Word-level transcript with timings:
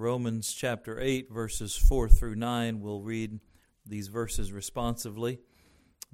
Romans 0.00 0.54
chapter 0.54 0.98
8, 0.98 1.30
verses 1.30 1.76
4 1.76 2.08
through 2.08 2.34
9. 2.34 2.80
We'll 2.80 3.02
read 3.02 3.38
these 3.84 4.08
verses 4.08 4.50
responsively, 4.50 5.40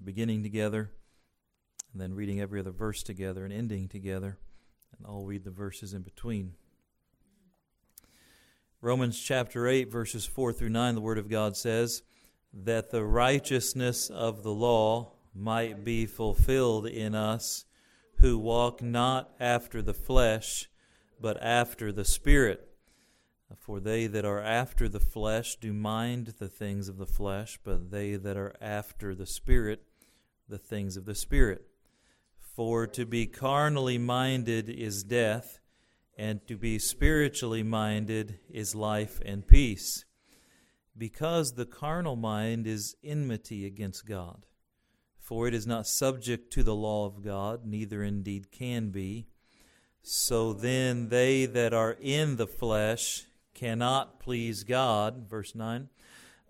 beginning 0.03 0.43
together, 0.43 0.91
and 1.93 2.03
then 2.03 2.13
reading 2.13 2.41
every 2.41 2.59
other 2.59 2.73
verse 2.73 3.05
together 3.05 3.45
and 3.45 3.53
ending 3.53 3.87
together. 3.87 4.39
And 4.99 5.07
I'll 5.07 5.25
read 5.25 5.45
the 5.45 5.53
verses 5.53 5.95
in 5.95 6.03
between. 6.03 6.55
Romans 8.81 9.23
chapter 9.23 9.69
8, 9.69 9.93
verses 9.93 10.27
4 10.27 10.53
through 10.53 10.71
9, 10.71 10.97
the 10.97 11.01
Word 11.01 11.19
of 11.19 11.31
God 11.31 11.57
says, 11.57 12.03
That 12.53 12.91
the 12.91 13.05
righteousness 13.05 14.11
of 14.11 14.43
the 14.43 14.53
law 14.53 15.13
might 15.33 15.85
be 15.85 16.07
fulfilled 16.07 16.89
in 16.89 17.15
us 17.15 17.65
who 18.17 18.37
walk 18.37 18.83
not 18.83 19.31
after 19.39 19.81
the 19.81 19.95
flesh, 19.95 20.69
but 21.21 21.41
after 21.41 21.93
the 21.93 22.05
Spirit. 22.05 22.66
For 23.55 23.81
they 23.81 24.07
that 24.09 24.25
are 24.25 24.43
after 24.43 24.89
the 24.89 25.01
flesh 25.01 25.57
do 25.57 25.73
mind 25.73 26.35
the 26.39 26.49
things 26.49 26.89
of 26.89 26.99
the 26.99 27.07
flesh, 27.07 27.59
but 27.63 27.91
they 27.91 28.17
that 28.17 28.37
are 28.37 28.55
after 28.61 29.15
the 29.15 29.27
Spirit, 29.27 29.83
the 30.49 30.59
things 30.59 30.97
of 30.97 31.05
the 31.05 31.15
Spirit. 31.15 31.63
For 32.39 32.87
to 32.89 33.07
be 33.07 33.27
carnally 33.27 33.99
minded 33.99 34.69
is 34.69 35.05
death, 35.05 35.61
and 36.17 36.47
to 36.49 36.57
be 36.57 36.79
spiritually 36.79 37.63
minded 37.63 38.39
is 38.49 38.75
life 38.75 39.21
and 39.25 39.47
peace. 39.47 40.05
Because 40.97 41.53
the 41.53 41.67
carnal 41.67 42.17
mind 42.17 42.67
is 42.67 42.97
enmity 43.05 43.67
against 43.67 44.07
God. 44.07 44.47
For 45.19 45.47
it 45.47 45.55
is 45.55 45.67
not 45.67 45.87
subject 45.87 46.53
to 46.55 46.63
the 46.63 46.75
law 46.75 47.05
of 47.05 47.23
God, 47.23 47.67
neither 47.67 48.03
indeed 48.03 48.51
can 48.51 48.91
be. 48.91 49.27
So 50.03 50.53
then 50.53 51.11
they 51.11 51.47
that 51.47 51.75
are 51.75 51.97
in 52.01 52.37
the 52.37 52.47
flesh 52.47 53.27
cannot 53.57 54.21
please 54.21 54.63
God. 54.63 55.29
Verse 55.29 55.55
9. 55.55 55.89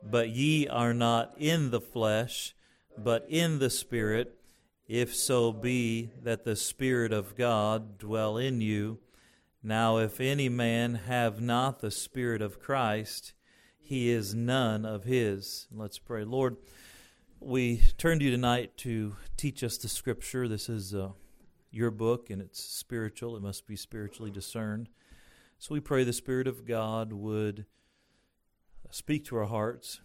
But 0.02 0.28
ye 0.30 0.68
are 0.68 0.92
not 0.92 1.34
in 1.38 1.70
the 1.70 1.80
flesh, 1.80 2.54
but 2.98 3.24
in 3.28 3.58
the 3.58 3.70
Spirit, 3.70 4.38
if 4.86 5.14
so 5.14 5.52
be 5.52 6.10
that 6.22 6.44
the 6.44 6.56
Spirit 6.56 7.12
of 7.12 7.36
God 7.36 7.96
dwell 7.98 8.36
in 8.36 8.60
you. 8.60 8.98
Now, 9.62 9.96
if 9.98 10.20
any 10.20 10.48
man 10.48 10.96
have 10.96 11.40
not 11.40 11.80
the 11.80 11.90
Spirit 11.90 12.42
of 12.42 12.60
Christ, 12.60 13.32
he 13.78 14.10
is 14.10 14.34
none 14.34 14.84
of 14.84 15.04
his. 15.04 15.66
Let's 15.72 15.98
pray. 15.98 16.24
Lord, 16.24 16.56
we 17.40 17.82
turn 17.98 18.18
to 18.18 18.24
you 18.24 18.30
tonight 18.30 18.76
to 18.78 19.16
teach 19.36 19.62
us 19.62 19.78
the 19.78 19.88
scripture. 19.88 20.48
This 20.48 20.68
is 20.68 20.94
uh, 20.94 21.10
your 21.70 21.90
book, 21.90 22.30
and 22.30 22.42
it's 22.42 22.62
spiritual. 22.62 23.36
It 23.36 23.42
must 23.42 23.66
be 23.66 23.76
spiritually 23.76 24.30
discerned. 24.30 24.88
So 25.58 25.74
we 25.74 25.80
pray 25.80 26.04
the 26.04 26.12
Spirit 26.12 26.46
of 26.46 26.66
God 26.66 27.12
would 27.12 27.64
speak 28.90 29.24
to 29.26 29.36
our 29.36 29.46
hearts. 29.46 30.00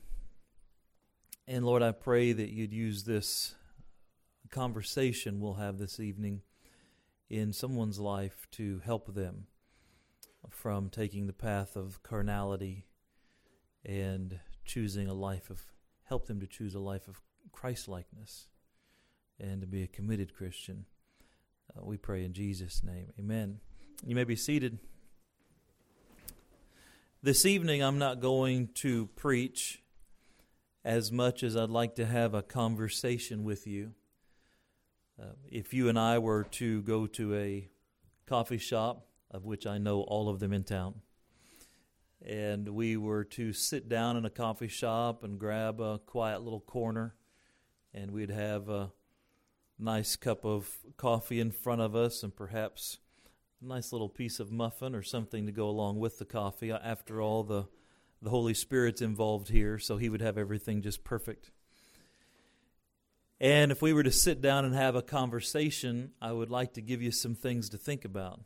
And 1.48 1.66
Lord, 1.66 1.84
I 1.84 1.92
pray 1.92 2.32
that 2.32 2.50
you'd 2.50 2.74
use 2.74 3.04
this 3.04 3.56
conversation 4.50 5.40
we'll 5.40 5.56
have 5.56 5.78
this 5.78 6.00
evening 6.00 6.42
in 7.30 7.54
someone's 7.54 8.00
life 8.00 8.48
to 8.52 8.82
help 8.84 9.14
them 9.14 9.48
from 10.50 10.90
taking 10.90 11.28
the 11.28 11.34
path 11.34 11.76
of 11.76 12.02
carnality 12.04 12.86
and 13.86 14.40
choosing 14.66 15.08
a 15.08 15.14
life 15.14 15.50
of 15.50 15.62
help 16.04 16.28
them 16.28 16.40
to 16.40 16.48
choose 16.48 16.76
a 16.76 16.80
life 16.80 17.08
of 17.08 17.22
Christ 17.52 17.88
likeness 17.88 18.48
and 19.40 19.62
to 19.62 19.68
be 19.68 19.84
a 19.84 19.88
committed 19.88 20.36
Christian. 20.36 20.86
Uh, 21.76 21.86
we 21.86 21.98
pray 21.98 22.24
in 22.26 22.34
Jesus' 22.34 22.84
name. 22.84 23.12
Amen. 23.20 23.60
You 24.06 24.16
may 24.16 24.26
be 24.26 24.36
seated. 24.36 24.80
This 27.24 27.46
evening, 27.46 27.84
I'm 27.84 28.00
not 28.00 28.20
going 28.20 28.70
to 28.78 29.06
preach 29.16 29.84
as 30.84 31.12
much 31.12 31.44
as 31.44 31.56
I'd 31.56 31.70
like 31.70 31.94
to 31.98 32.06
have 32.08 32.34
a 32.34 32.42
conversation 32.42 33.44
with 33.44 33.68
you. 33.68 33.92
Uh, 35.22 35.34
if 35.48 35.72
you 35.72 35.88
and 35.88 36.00
I 36.00 36.18
were 36.18 36.46
to 36.46 36.82
go 36.82 37.06
to 37.06 37.36
a 37.36 37.70
coffee 38.26 38.58
shop, 38.58 39.06
of 39.30 39.46
which 39.46 39.68
I 39.68 39.78
know 39.78 40.02
all 40.02 40.30
of 40.30 40.40
them 40.40 40.52
in 40.52 40.64
town, 40.64 40.96
and 42.26 42.68
we 42.70 42.98
were 42.98 43.24
to 43.26 43.54
sit 43.54 43.88
down 43.88 44.18
in 44.18 44.26
a 44.26 44.32
coffee 44.32 44.68
shop 44.68 45.24
and 45.24 45.38
grab 45.38 45.80
a 45.80 46.00
quiet 46.00 46.42
little 46.42 46.60
corner, 46.60 47.14
and 47.94 48.10
we'd 48.10 48.32
have 48.32 48.68
a 48.68 48.94
nice 49.78 50.16
cup 50.16 50.44
of 50.44 50.76
coffee 50.98 51.40
in 51.40 51.52
front 51.52 51.82
of 51.82 51.96
us 51.96 52.24
and 52.24 52.36
perhaps 52.36 52.98
nice 53.62 53.92
little 53.92 54.10
piece 54.10 54.40
of 54.40 54.52
muffin 54.52 54.96
or 54.96 55.04
something 55.04 55.46
to 55.46 55.52
go 55.52 55.70
along 55.70 56.00
with 56.00 56.18
the 56.18 56.26
coffee. 56.26 56.72
Uh, 56.72 56.80
after 56.84 57.22
all, 57.22 57.44
the, 57.44 57.68
the 58.22 58.30
Holy 58.30 58.54
Spirit's 58.54 59.02
involved 59.02 59.50
here, 59.50 59.78
so 59.78 59.98
He 59.98 60.10
would 60.10 60.22
have 60.22 60.38
everything 60.38 60.82
just 60.82 61.04
perfect. 61.04 61.52
And 63.40 63.72
if 63.72 63.82
we 63.82 63.94
were 63.94 64.04
to 64.04 64.12
sit 64.12 64.42
down 64.42 64.66
and 64.66 64.76
have 64.76 64.96
a 64.96 65.02
conversation, 65.02 66.12
I 66.22 66.32
would 66.32 66.50
like 66.50 66.74
to 66.74 66.82
give 66.82 67.02
you 67.02 67.12
some 67.12 67.36
things 67.36 67.70
to 67.70 67.78
think 67.78 68.06
about. 68.06 68.42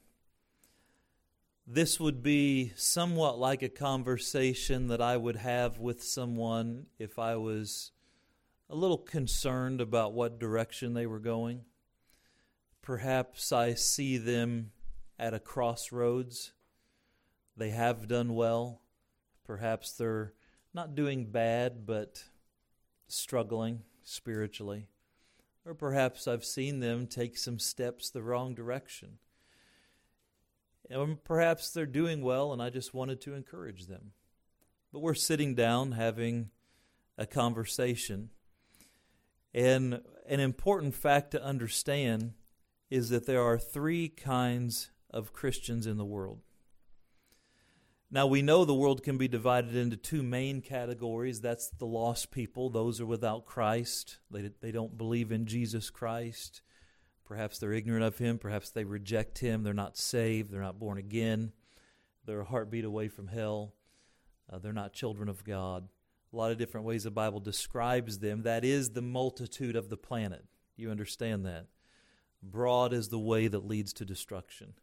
This 1.67 1.99
would 1.99 2.21
be 2.21 2.73
somewhat 2.75 3.39
like 3.39 3.61
a 3.63 3.69
conversation 3.69 4.87
that 4.87 5.01
I 5.01 5.17
would 5.17 5.35
have 5.37 5.79
with 5.79 6.03
someone 6.03 6.85
if 6.99 7.17
I 7.17 7.35
was 7.37 7.91
a 8.69 8.75
little 8.75 8.97
concerned 8.97 9.81
about 9.81 10.13
what 10.13 10.39
direction 10.39 10.93
they 10.93 11.07
were 11.07 11.19
going. 11.19 11.61
Perhaps 12.81 13.51
I 13.51 13.73
see 13.73 14.17
them 14.17 14.71
at 15.17 15.33
a 15.33 15.39
crossroads. 15.39 16.51
They 17.57 17.69
have 17.69 18.07
done 18.07 18.35
well. 18.35 18.81
Perhaps 19.45 19.93
they're 19.93 20.33
not 20.73 20.95
doing 20.95 21.25
bad, 21.25 21.85
but 21.85 22.23
struggling 23.07 23.83
spiritually. 24.03 24.87
Or 25.65 25.73
perhaps 25.73 26.27
I've 26.27 26.45
seen 26.45 26.79
them 26.79 27.07
take 27.07 27.37
some 27.37 27.59
steps 27.59 28.09
the 28.09 28.21
wrong 28.21 28.53
direction. 28.53 29.17
And 30.89 31.23
perhaps 31.23 31.71
they're 31.71 31.85
doing 31.85 32.21
well, 32.21 32.53
and 32.53 32.61
I 32.61 32.69
just 32.69 32.93
wanted 32.93 33.21
to 33.21 33.33
encourage 33.33 33.87
them. 33.87 34.11
But 34.91 34.99
we're 34.99 35.15
sitting 35.15 35.55
down 35.55 35.93
having 35.93 36.51
a 37.17 37.25
conversation. 37.25 38.29
And 39.53 40.01
an 40.27 40.39
important 40.39 40.93
fact 40.93 41.31
to 41.31 41.43
understand 41.43 42.33
is 42.89 43.09
that 43.09 43.25
there 43.25 43.41
are 43.41 43.57
three 43.57 44.09
kinds 44.09 44.91
of 45.15 45.33
Christians 45.33 45.87
in 45.87 45.97
the 45.97 46.05
world. 46.05 46.41
Now, 48.11 48.27
we 48.27 48.43
know 48.43 48.65
the 48.65 48.73
world 48.73 49.01
can 49.01 49.17
be 49.17 49.27
divided 49.27 49.75
into 49.75 49.97
two 49.97 50.21
main 50.21 50.61
categories. 50.61 51.41
That's 51.41 51.69
the 51.69 51.87
lost 51.87 52.31
people, 52.31 52.69
those 52.69 53.01
are 53.01 53.05
without 53.05 53.45
Christ. 53.45 54.19
They, 54.29 54.51
they 54.61 54.71
don't 54.71 54.97
believe 54.97 55.31
in 55.31 55.47
Jesus 55.47 55.89
Christ. 55.89 56.61
Perhaps 57.25 57.57
they're 57.57 57.73
ignorant 57.73 58.03
of 58.03 58.19
Him. 58.19 58.37
Perhaps 58.37 58.69
they 58.69 58.83
reject 58.83 59.39
Him. 59.39 59.63
They're 59.63 59.73
not 59.73 59.97
saved. 59.97 60.51
They're 60.51 60.61
not 60.61 60.79
born 60.79 60.99
again. 60.99 61.53
They're 62.25 62.41
a 62.41 62.45
heartbeat 62.45 62.85
away 62.85 63.07
from 63.07 63.27
hell. 63.27 63.73
Uh, 64.51 64.59
they're 64.59 64.73
not 64.73 64.93
children 64.93 65.27
of 65.27 65.43
God. 65.43 65.87
A 66.31 66.35
lot 66.35 66.51
of 66.51 66.57
different 66.57 66.85
ways 66.85 67.05
the 67.05 67.11
Bible 67.11 67.39
describes 67.39 68.19
them. 68.19 68.43
That 68.43 68.63
is 68.63 68.91
the 68.91 69.01
multitude 69.01 69.75
of 69.75 69.89
the 69.89 69.97
planet. 69.97 70.45
You 70.75 70.91
understand 70.91 71.45
that? 71.45 71.67
Broad 72.43 72.93
is 72.93 73.09
the 73.09 73.19
way 73.19 73.47
that 73.47 73.65
leads 73.65 73.93
to 73.93 74.05
destruction. 74.05 74.73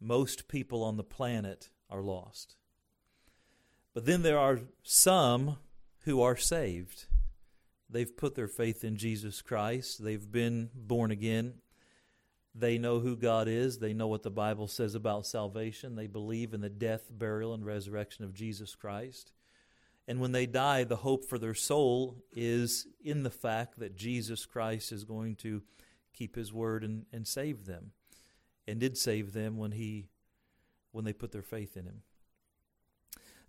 Most 0.00 0.48
people 0.48 0.82
on 0.82 0.96
the 0.96 1.04
planet 1.04 1.70
are 1.90 2.02
lost. 2.02 2.56
But 3.94 4.06
then 4.06 4.22
there 4.22 4.38
are 4.38 4.60
some 4.82 5.58
who 6.04 6.22
are 6.22 6.36
saved. 6.36 7.06
They've 7.90 8.16
put 8.16 8.34
their 8.34 8.48
faith 8.48 8.84
in 8.84 8.96
Jesus 8.96 9.42
Christ, 9.42 10.02
they've 10.02 10.30
been 10.30 10.70
born 10.74 11.10
again. 11.10 11.54
They 12.54 12.78
know 12.78 12.98
who 12.98 13.16
God 13.16 13.46
is. 13.46 13.78
They 13.78 13.92
know 13.92 14.08
what 14.08 14.24
the 14.24 14.30
Bible 14.30 14.66
says 14.66 14.96
about 14.96 15.26
salvation. 15.26 15.94
They 15.94 16.08
believe 16.08 16.54
in 16.54 16.60
the 16.60 16.68
death, 16.68 17.04
burial, 17.08 17.54
and 17.54 17.64
resurrection 17.64 18.24
of 18.24 18.34
Jesus 18.34 18.74
Christ. 18.74 19.32
And 20.08 20.20
when 20.20 20.32
they 20.32 20.46
die, 20.46 20.84
the 20.84 20.96
hope 20.96 21.24
for 21.24 21.38
their 21.38 21.54
soul 21.54 22.16
is 22.32 22.86
in 23.04 23.22
the 23.22 23.30
fact 23.30 23.78
that 23.78 23.94
Jesus 23.94 24.46
Christ 24.46 24.90
is 24.90 25.04
going 25.04 25.36
to 25.36 25.62
keep 26.12 26.34
his 26.34 26.52
word 26.52 26.82
and, 26.82 27.04
and 27.12 27.28
save 27.28 27.66
them. 27.66 27.92
And 28.68 28.78
did 28.78 28.96
save 28.96 29.32
them 29.32 29.56
when 29.56 29.72
he 29.72 30.10
when 30.92 31.04
they 31.04 31.12
put 31.12 31.32
their 31.32 31.42
faith 31.42 31.76
in 31.76 31.84
him. 31.84 32.02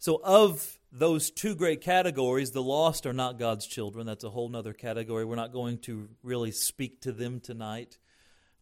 So, 0.01 0.21
of 0.23 0.79
those 0.93 1.29
two 1.29 1.55
great 1.55 1.81
categories, 1.81 2.51
the 2.51 2.63
lost 2.63 3.05
are 3.05 3.13
not 3.13 3.37
God's 3.37 3.67
children. 3.67 4.07
That's 4.07 4.23
a 4.23 4.29
whole 4.29 4.55
other 4.55 4.71
category. 4.71 5.25
We're 5.25 5.35
not 5.35 5.51
going 5.51 5.79
to 5.79 6.07
really 6.23 6.51
speak 6.51 7.01
to 7.01 7.11
them 7.11 7.41
tonight. 7.41 7.97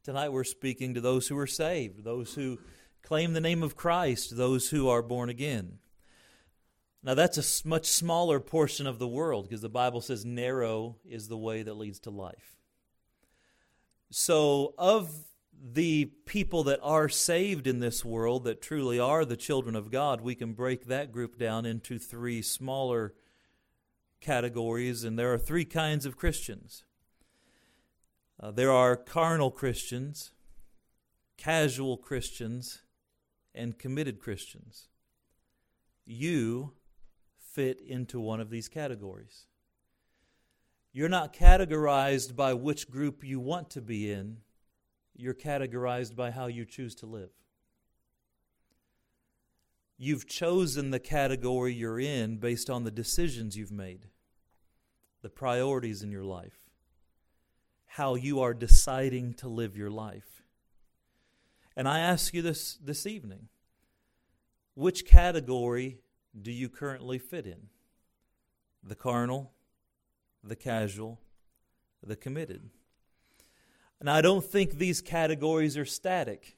Tonight, 0.04 0.30
we're 0.30 0.44
speaking 0.44 0.96
to 0.96 1.02
those 1.02 1.28
who 1.28 1.38
are 1.38 1.46
saved, 1.46 2.04
those 2.04 2.34
who 2.34 2.58
claim 3.04 3.34
the 3.34 3.42
name 3.42 3.62
of 3.62 3.76
Christ, 3.76 4.36
those 4.36 4.70
who 4.70 4.90
are 4.90 5.04
born 5.04 5.30
again. 5.30 5.78
Now, 7.04 7.14
that's 7.14 7.38
a 7.38 7.68
much 7.68 7.86
smaller 7.86 8.40
portion 8.40 8.88
of 8.88 8.98
the 8.98 9.08
world 9.08 9.46
because 9.46 9.62
the 9.62 9.70
Bible 9.70 10.02
says 10.02 10.26
narrow 10.26 10.98
is 11.08 11.28
the 11.28 11.38
way 11.38 11.62
that 11.62 11.76
leads 11.76 12.00
to 12.00 12.10
life. 12.10 12.58
So, 14.10 14.74
of 14.78 15.14
the 15.60 16.06
people 16.26 16.64
that 16.64 16.80
are 16.84 17.10
saved 17.10 17.68
in 17.68 17.80
this 17.80 18.06
world, 18.06 18.44
that 18.44 18.62
truly 18.62 19.00
are 19.00 19.26
the 19.26 19.38
children 19.38 19.76
of 19.76 19.92
God, 19.92 20.22
we 20.22 20.36
can 20.36 20.54
break 20.54 20.86
that 20.86 21.12
group 21.12 21.38
down 21.38 21.66
into 21.66 21.98
three 21.98 22.42
smaller 22.42 23.14
categories, 24.22 25.04
and 25.04 25.18
there 25.18 25.34
are 25.34 25.38
three 25.38 25.66
kinds 25.66 26.06
of 26.06 26.18
Christians. 26.18 26.84
Uh, 28.40 28.52
there 28.52 28.72
are 28.72 28.96
carnal 28.96 29.52
Christians, 29.52 30.32
casual 31.38 31.98
Christians, 31.98 32.84
and 33.56 33.78
committed 33.80 34.20
Christians. 34.20 34.90
You 36.06 36.74
fit 37.40 37.82
into 37.82 38.20
one 38.20 38.40
of 38.40 38.50
these 38.50 38.70
categories. 38.70 39.46
You're 40.94 41.10
not 41.10 41.34
categorized 41.34 42.36
by 42.36 42.54
which 42.54 42.90
group 42.90 43.24
you 43.24 43.40
want 43.40 43.70
to 43.72 43.82
be 43.82 44.12
in, 44.12 44.38
you're 45.18 45.34
categorized 45.34 46.16
by 46.16 46.32
how 46.32 46.48
you 46.48 46.66
choose 46.66 46.96
to 46.96 47.06
live. 47.06 47.32
You've 49.98 50.28
chosen 50.28 50.92
the 50.92 51.00
category 51.00 51.74
you're 51.74 52.00
in 52.00 52.38
based 52.38 52.70
on 52.70 52.84
the 52.84 52.92
decisions 52.92 53.58
you've 53.58 53.72
made, 53.72 54.08
the 55.24 55.30
priorities 55.30 56.04
in 56.04 56.12
your 56.12 56.24
life, 56.24 56.60
how 57.86 58.14
you 58.14 58.40
are 58.40 58.54
deciding 58.54 59.34
to 59.36 59.48
live 59.48 59.76
your 59.76 59.90
life. 59.90 60.44
And 61.76 61.88
I 61.88 62.00
ask 62.00 62.34
you 62.34 62.42
this 62.42 62.78
this 62.84 63.06
evening 63.06 63.50
which 64.76 65.06
category 65.06 65.98
do 66.40 66.52
you 66.52 66.70
currently 66.70 67.18
fit 67.18 67.48
in? 67.48 67.70
The 68.84 68.94
carnal, 68.94 69.52
the 70.44 70.56
casual, 70.56 71.20
the 72.06 72.16
committed. 72.16 72.70
And 74.00 74.10
I 74.10 74.22
don't 74.22 74.44
think 74.44 74.74
these 74.74 75.02
categories 75.02 75.78
are 75.78 75.86
static. 75.86 76.58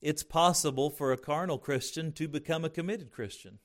It's 0.00 0.22
possible 0.22 0.90
for 0.90 1.12
a 1.12 1.16
carnal 1.16 1.58
Christian 1.58 2.12
to 2.12 2.28
become 2.28 2.64
a 2.64 2.70
committed 2.70 3.10
Christian. 3.10 3.58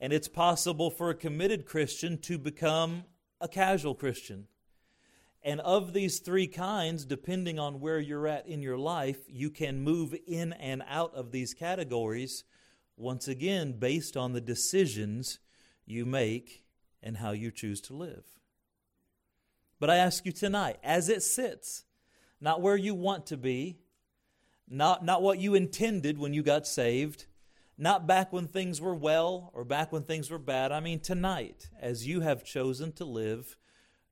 And 0.00 0.12
it's 0.12 0.28
possible 0.28 0.90
for 0.90 1.08
a 1.08 1.14
committed 1.14 1.64
Christian 1.64 2.18
to 2.22 2.36
become 2.36 3.04
a 3.40 3.48
casual 3.48 3.94
Christian. 3.94 4.48
And 5.42 5.60
of 5.60 5.92
these 5.92 6.20
three 6.20 6.46
kinds, 6.46 7.04
depending 7.04 7.58
on 7.58 7.80
where 7.80 8.00
you're 8.00 8.26
at 8.26 8.46
in 8.46 8.62
your 8.62 8.78
life, 8.78 9.18
you 9.28 9.50
can 9.50 9.82
move 9.82 10.14
in 10.26 10.52
and 10.54 10.82
out 10.88 11.14
of 11.14 11.32
these 11.32 11.54
categories, 11.54 12.44
once 12.96 13.28
again, 13.28 13.78
based 13.78 14.16
on 14.16 14.32
the 14.32 14.40
decisions 14.40 15.38
you 15.86 16.04
make 16.06 16.64
and 17.02 17.18
how 17.18 17.32
you 17.32 17.50
choose 17.50 17.80
to 17.82 17.94
live. 17.94 18.24
But 19.78 19.90
I 19.90 19.96
ask 19.96 20.24
you 20.24 20.32
tonight, 20.32 20.78
as 20.82 21.10
it 21.10 21.22
sits, 21.22 21.84
not 22.44 22.60
where 22.60 22.76
you 22.76 22.94
want 22.94 23.24
to 23.24 23.38
be, 23.38 23.78
not, 24.68 25.02
not 25.02 25.22
what 25.22 25.38
you 25.38 25.54
intended 25.54 26.18
when 26.18 26.34
you 26.34 26.42
got 26.42 26.66
saved, 26.66 27.24
not 27.78 28.06
back 28.06 28.34
when 28.34 28.46
things 28.46 28.82
were 28.82 28.94
well 28.94 29.50
or 29.54 29.64
back 29.64 29.90
when 29.90 30.02
things 30.02 30.30
were 30.30 30.38
bad. 30.38 30.70
I 30.70 30.80
mean, 30.80 31.00
tonight, 31.00 31.70
as 31.80 32.06
you 32.06 32.20
have 32.20 32.44
chosen 32.44 32.92
to 32.92 33.04
live 33.06 33.56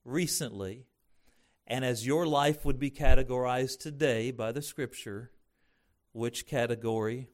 recently, 0.03 0.87
and 1.67 1.85
as 1.85 2.07
your 2.07 2.27
life 2.27 2.65
would 2.65 2.79
be 2.79 2.91
categorized 2.91 3.81
today 3.81 4.31
by 4.31 4.51
the 4.51 4.63
Scripture, 4.63 5.31
which 6.13 6.47
category 6.47 7.29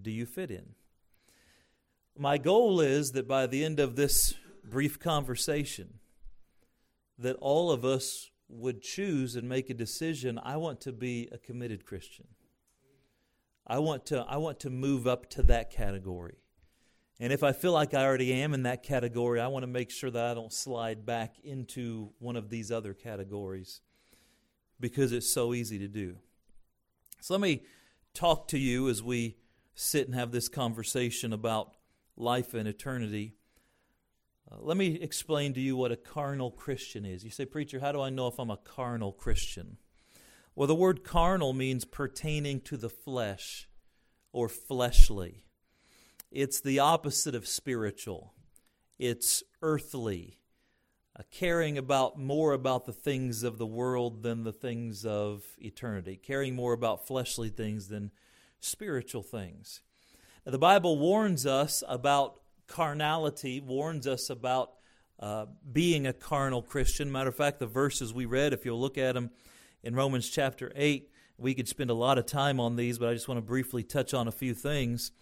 do 0.00 0.12
you 0.12 0.24
fit 0.24 0.52
in? 0.52 0.76
My 2.16 2.38
goal 2.38 2.80
is 2.80 3.10
that 3.10 3.26
by 3.26 3.48
the 3.48 3.64
end 3.64 3.80
of 3.80 3.96
this 3.96 4.34
brief 4.64 5.00
conversation, 5.00 5.94
that 7.18 7.34
all 7.40 7.72
of 7.72 7.84
us 7.84 8.30
would 8.54 8.82
choose 8.82 9.36
and 9.36 9.48
make 9.48 9.68
a 9.68 9.74
decision 9.74 10.40
I 10.42 10.56
want 10.56 10.80
to 10.82 10.92
be 10.92 11.28
a 11.32 11.38
committed 11.38 11.84
Christian. 11.84 12.26
I 13.66 13.78
want 13.78 14.06
to 14.06 14.24
I 14.28 14.36
want 14.36 14.60
to 14.60 14.70
move 14.70 15.06
up 15.06 15.28
to 15.30 15.42
that 15.44 15.70
category. 15.70 16.36
And 17.20 17.32
if 17.32 17.42
I 17.42 17.52
feel 17.52 17.72
like 17.72 17.94
I 17.94 18.04
already 18.04 18.32
am 18.32 18.54
in 18.54 18.64
that 18.64 18.82
category, 18.82 19.40
I 19.40 19.46
want 19.46 19.62
to 19.62 19.68
make 19.68 19.90
sure 19.90 20.10
that 20.10 20.24
I 20.24 20.34
don't 20.34 20.52
slide 20.52 21.06
back 21.06 21.36
into 21.42 22.10
one 22.18 22.36
of 22.36 22.50
these 22.50 22.70
other 22.70 22.92
categories 22.92 23.80
because 24.80 25.12
it's 25.12 25.32
so 25.32 25.54
easy 25.54 25.78
to 25.78 25.88
do. 25.88 26.16
So 27.20 27.34
let 27.34 27.40
me 27.40 27.62
talk 28.12 28.48
to 28.48 28.58
you 28.58 28.88
as 28.88 29.02
we 29.02 29.36
sit 29.74 30.06
and 30.06 30.14
have 30.14 30.32
this 30.32 30.48
conversation 30.48 31.32
about 31.32 31.72
life 32.16 32.52
and 32.54 32.68
eternity. 32.68 33.34
Uh, 34.50 34.56
let 34.60 34.76
me 34.76 34.98
explain 35.00 35.54
to 35.54 35.60
you 35.60 35.76
what 35.76 35.92
a 35.92 35.96
carnal 35.96 36.50
Christian 36.50 37.04
is. 37.04 37.24
You 37.24 37.30
say, 37.30 37.44
Preacher, 37.44 37.80
how 37.80 37.92
do 37.92 38.00
I 38.00 38.10
know 38.10 38.26
if 38.26 38.38
I'm 38.38 38.50
a 38.50 38.56
carnal 38.56 39.12
Christian? 39.12 39.78
Well, 40.54 40.68
the 40.68 40.74
word 40.74 41.02
carnal 41.02 41.52
means 41.52 41.84
pertaining 41.84 42.60
to 42.62 42.76
the 42.76 42.90
flesh 42.90 43.68
or 44.32 44.48
fleshly. 44.48 45.44
It's 46.30 46.60
the 46.60 46.78
opposite 46.78 47.34
of 47.34 47.46
spiritual, 47.46 48.34
it's 48.98 49.42
earthly, 49.62 50.40
uh, 51.16 51.22
caring 51.30 51.78
about 51.78 52.18
more 52.18 52.52
about 52.52 52.86
the 52.86 52.92
things 52.92 53.42
of 53.42 53.58
the 53.58 53.66
world 53.66 54.22
than 54.22 54.42
the 54.42 54.52
things 54.52 55.06
of 55.06 55.44
eternity, 55.58 56.16
caring 56.16 56.54
more 56.54 56.72
about 56.72 57.06
fleshly 57.06 57.48
things 57.48 57.88
than 57.88 58.10
spiritual 58.60 59.22
things. 59.22 59.80
Now, 60.44 60.52
the 60.52 60.58
Bible 60.58 60.98
warns 60.98 61.46
us 61.46 61.82
about 61.88 62.40
carnality 62.66 63.60
warns 63.60 64.06
us 64.06 64.30
about 64.30 64.72
uh, 65.20 65.46
being 65.72 66.06
a 66.06 66.12
carnal 66.12 66.62
Christian. 66.62 67.10
Matter 67.10 67.28
of 67.28 67.36
fact, 67.36 67.58
the 67.58 67.66
verses 67.66 68.12
we 68.12 68.26
read, 68.26 68.52
if 68.52 68.64
you'll 68.64 68.80
look 68.80 68.98
at 68.98 69.14
them 69.14 69.30
in 69.82 69.94
Romans 69.94 70.28
chapter 70.28 70.72
8, 70.74 71.10
we 71.38 71.54
could 71.54 71.68
spend 71.68 71.90
a 71.90 71.94
lot 71.94 72.18
of 72.18 72.26
time 72.26 72.60
on 72.60 72.76
these, 72.76 72.98
but 72.98 73.08
I 73.08 73.14
just 73.14 73.28
want 73.28 73.38
to 73.38 73.46
briefly 73.46 73.82
touch 73.82 74.14
on 74.14 74.28
a 74.28 74.32
few 74.32 74.54
things. 74.54 75.12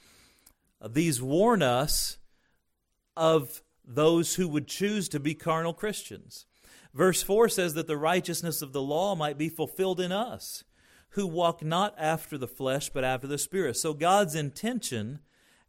Uh, 0.80 0.88
these 0.88 1.22
warn 1.22 1.62
us 1.62 2.18
of 3.16 3.62
those 3.84 4.36
who 4.36 4.48
would 4.48 4.66
choose 4.66 5.08
to 5.08 5.20
be 5.20 5.34
carnal 5.34 5.72
Christians. 5.72 6.46
Verse 6.94 7.22
4 7.22 7.48
says 7.48 7.74
that 7.74 7.86
the 7.86 7.96
righteousness 7.96 8.62
of 8.62 8.72
the 8.72 8.82
law 8.82 9.14
might 9.14 9.38
be 9.38 9.48
fulfilled 9.48 10.00
in 10.00 10.12
us, 10.12 10.64
who 11.10 11.26
walk 11.26 11.62
not 11.62 11.94
after 11.98 12.36
the 12.36 12.48
flesh, 12.48 12.90
but 12.90 13.04
after 13.04 13.26
the 13.26 13.38
Spirit. 13.38 13.76
So 13.76 13.94
God's 13.94 14.34
intention 14.34 15.20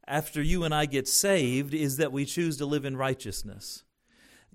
after 0.07 0.41
you 0.41 0.63
and 0.63 0.73
I 0.73 0.85
get 0.85 1.07
saved 1.07 1.73
is 1.73 1.97
that 1.97 2.11
we 2.11 2.25
choose 2.25 2.57
to 2.57 2.65
live 2.65 2.85
in 2.85 2.97
righteousness. 2.97 3.83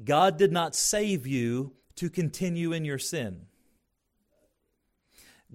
God 0.05 0.37
did 0.37 0.53
not 0.53 0.75
save 0.75 1.27
you 1.27 1.73
to 1.97 2.11
continue 2.11 2.73
in 2.73 2.85
your 2.85 2.99
sin. 2.99 3.47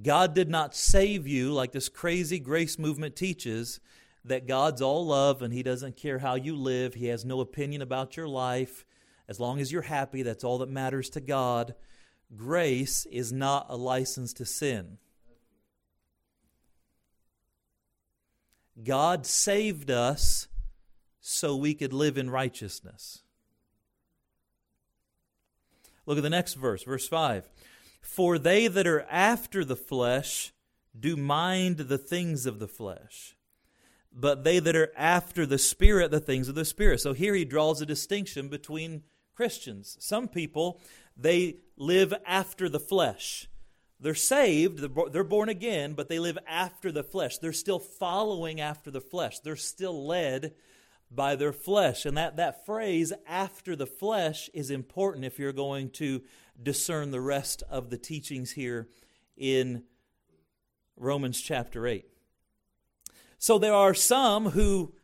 God 0.02 0.34
did 0.34 0.50
not 0.50 0.76
save 0.76 1.28
you 1.28 1.54
like 1.54 1.72
this 1.72 1.88
crazy 1.88 2.40
grace 2.40 2.80
movement 2.80 3.16
teaches 3.16 3.80
that 4.26 4.48
God's 4.48 4.82
all 4.82 5.06
love 5.06 5.42
and 5.42 5.54
He 5.54 5.64
doesn't 5.64 5.98
care 5.98 6.20
how 6.20 6.36
you 6.36 6.56
live. 6.56 6.96
He 6.96 7.08
has 7.08 7.24
no 7.24 7.42
opinion 7.42 7.82
about 7.82 8.18
your 8.18 8.28
life. 8.28 8.86
As 9.28 9.40
long 9.40 9.60
as 9.60 9.72
you're 9.72 9.84
happy, 9.84 10.24
that's 10.24 10.44
all 10.44 10.58
that 10.60 10.70
matters 10.70 11.10
to 11.12 11.22
God. 11.22 11.76
Grace 12.36 13.06
is 13.06 13.32
not 13.32 13.68
a 13.70 13.78
license 13.78 14.34
to 14.34 14.46
sin. 14.46 14.98
God 18.82 19.26
saved 19.26 19.92
us 19.92 20.48
so 21.20 21.56
we 21.56 21.74
could 21.74 21.94
live 21.94 22.18
in 22.18 22.30
righteousness. 22.30 23.22
Look 26.06 26.18
at 26.18 26.24
the 26.24 26.30
next 26.30 26.56
verse, 26.56 26.84
verse 26.84 27.08
5. 27.08 27.50
For 28.02 28.38
they 28.38 28.68
that 28.68 28.88
are 28.88 29.06
after 29.10 29.64
the 29.64 29.76
flesh 29.76 30.52
do 30.98 31.16
mind 31.16 31.78
the 31.78 31.98
things 31.98 32.46
of 32.46 32.60
the 32.60 32.68
flesh, 32.68 33.36
but 34.12 34.44
they 34.44 34.60
that 34.60 34.76
are 34.76 34.92
after 34.96 35.46
the 35.46 35.58
Spirit, 35.58 36.12
the 36.12 36.20
things 36.20 36.50
of 36.50 36.56
the 36.56 36.66
Spirit. 36.66 37.00
So 37.00 37.14
here 37.14 37.34
he 37.34 37.46
draws 37.46 37.82
a 37.82 37.86
distinction 37.86 38.50
between 38.50 39.04
Christians. 39.36 39.98
Some 40.00 40.28
people, 40.28 40.82
they 41.16 41.58
live 41.78 42.14
after 42.26 42.70
the 42.70 42.80
flesh. 42.80 43.48
They're 44.04 44.16
saved, 44.16 44.86
they're 45.14 45.24
born 45.24 45.48
again, 45.48 45.94
but 45.94 46.10
they 46.10 46.20
live 46.20 46.38
after 46.46 46.92
the 46.92 47.06
flesh. 47.06 47.38
They're 47.38 47.54
still 47.54 47.80
following 47.80 48.60
after 48.60 48.92
the 48.92 49.00
flesh. 49.00 49.40
They're 49.40 49.56
still 49.56 50.06
led 50.06 50.56
by 51.10 51.38
their 51.38 51.54
flesh. 51.54 52.06
And 52.06 52.18
that, 52.18 52.36
that 52.36 52.66
phrase, 52.66 53.14
after 53.26 53.78
the 53.78 53.88
flesh, 53.88 54.50
is 54.54 54.70
important 54.72 55.24
if 55.24 55.40
you're 55.40 55.54
going 55.54 55.90
to 55.92 56.22
discern 56.62 57.12
the 57.12 57.22
rest 57.22 57.64
of 57.70 57.90
the 57.90 57.98
teachings 57.98 58.52
here 58.52 58.90
in 59.38 59.84
Romans 60.98 61.40
chapter 61.40 61.88
8. 61.88 62.06
So 63.40 63.58
there 63.58 63.74
are 63.74 63.94
some 63.94 64.50
who 64.50 64.96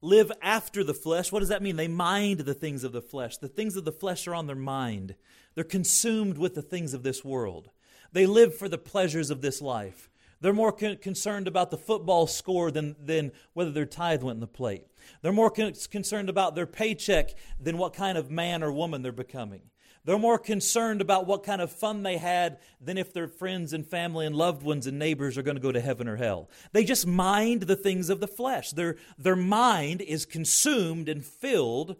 live 0.00 0.32
after 0.40 0.82
the 0.82 0.94
flesh. 0.94 1.30
What 1.30 1.40
does 1.40 1.50
that 1.50 1.62
mean? 1.62 1.76
They 1.76 1.86
mind 1.86 2.40
the 2.40 2.54
things 2.54 2.82
of 2.82 2.92
the 2.92 3.02
flesh. 3.02 3.36
The 3.36 3.48
things 3.48 3.76
of 3.76 3.84
the 3.84 3.92
flesh 3.92 4.26
are 4.26 4.34
on 4.34 4.46
their 4.46 4.56
mind, 4.56 5.16
they're 5.54 5.64
consumed 5.64 6.38
with 6.38 6.54
the 6.54 6.62
things 6.62 6.94
of 6.94 7.02
this 7.02 7.22
world. 7.22 7.68
They 8.12 8.26
live 8.26 8.56
for 8.56 8.68
the 8.68 8.78
pleasures 8.78 9.30
of 9.30 9.40
this 9.40 9.60
life. 9.62 10.10
They're 10.40 10.52
more 10.52 10.72
con- 10.72 10.96
concerned 10.96 11.46
about 11.46 11.70
the 11.70 11.78
football 11.78 12.26
score 12.26 12.70
than, 12.70 12.96
than 13.02 13.32
whether 13.54 13.70
their 13.70 13.86
tithe 13.86 14.22
went 14.22 14.36
in 14.36 14.40
the 14.40 14.46
plate. 14.48 14.86
They're 15.22 15.32
more 15.32 15.50
con- 15.50 15.74
concerned 15.90 16.28
about 16.28 16.54
their 16.54 16.66
paycheck 16.66 17.34
than 17.60 17.78
what 17.78 17.94
kind 17.94 18.18
of 18.18 18.30
man 18.30 18.62
or 18.62 18.72
woman 18.72 19.02
they're 19.02 19.12
becoming. 19.12 19.62
They're 20.04 20.18
more 20.18 20.38
concerned 20.38 21.00
about 21.00 21.28
what 21.28 21.44
kind 21.44 21.62
of 21.62 21.70
fun 21.70 22.02
they 22.02 22.16
had 22.16 22.58
than 22.80 22.98
if 22.98 23.12
their 23.12 23.28
friends 23.28 23.72
and 23.72 23.86
family 23.86 24.26
and 24.26 24.34
loved 24.34 24.64
ones 24.64 24.88
and 24.88 24.98
neighbors 24.98 25.38
are 25.38 25.42
going 25.42 25.56
to 25.56 25.62
go 25.62 25.70
to 25.70 25.80
heaven 25.80 26.08
or 26.08 26.16
hell. 26.16 26.50
They 26.72 26.82
just 26.82 27.06
mind 27.06 27.62
the 27.62 27.76
things 27.76 28.10
of 28.10 28.18
the 28.18 28.26
flesh. 28.26 28.72
Their, 28.72 28.96
their 29.16 29.36
mind 29.36 30.00
is 30.00 30.26
consumed 30.26 31.08
and 31.08 31.24
filled 31.24 31.96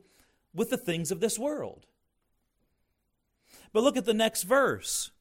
with 0.52 0.70
the 0.70 0.76
things 0.76 1.12
of 1.12 1.20
this 1.20 1.38
world. 1.38 1.86
But 3.72 3.84
look 3.84 3.96
at 3.96 4.04
the 4.04 4.12
next 4.12 4.42
verse. 4.42 5.12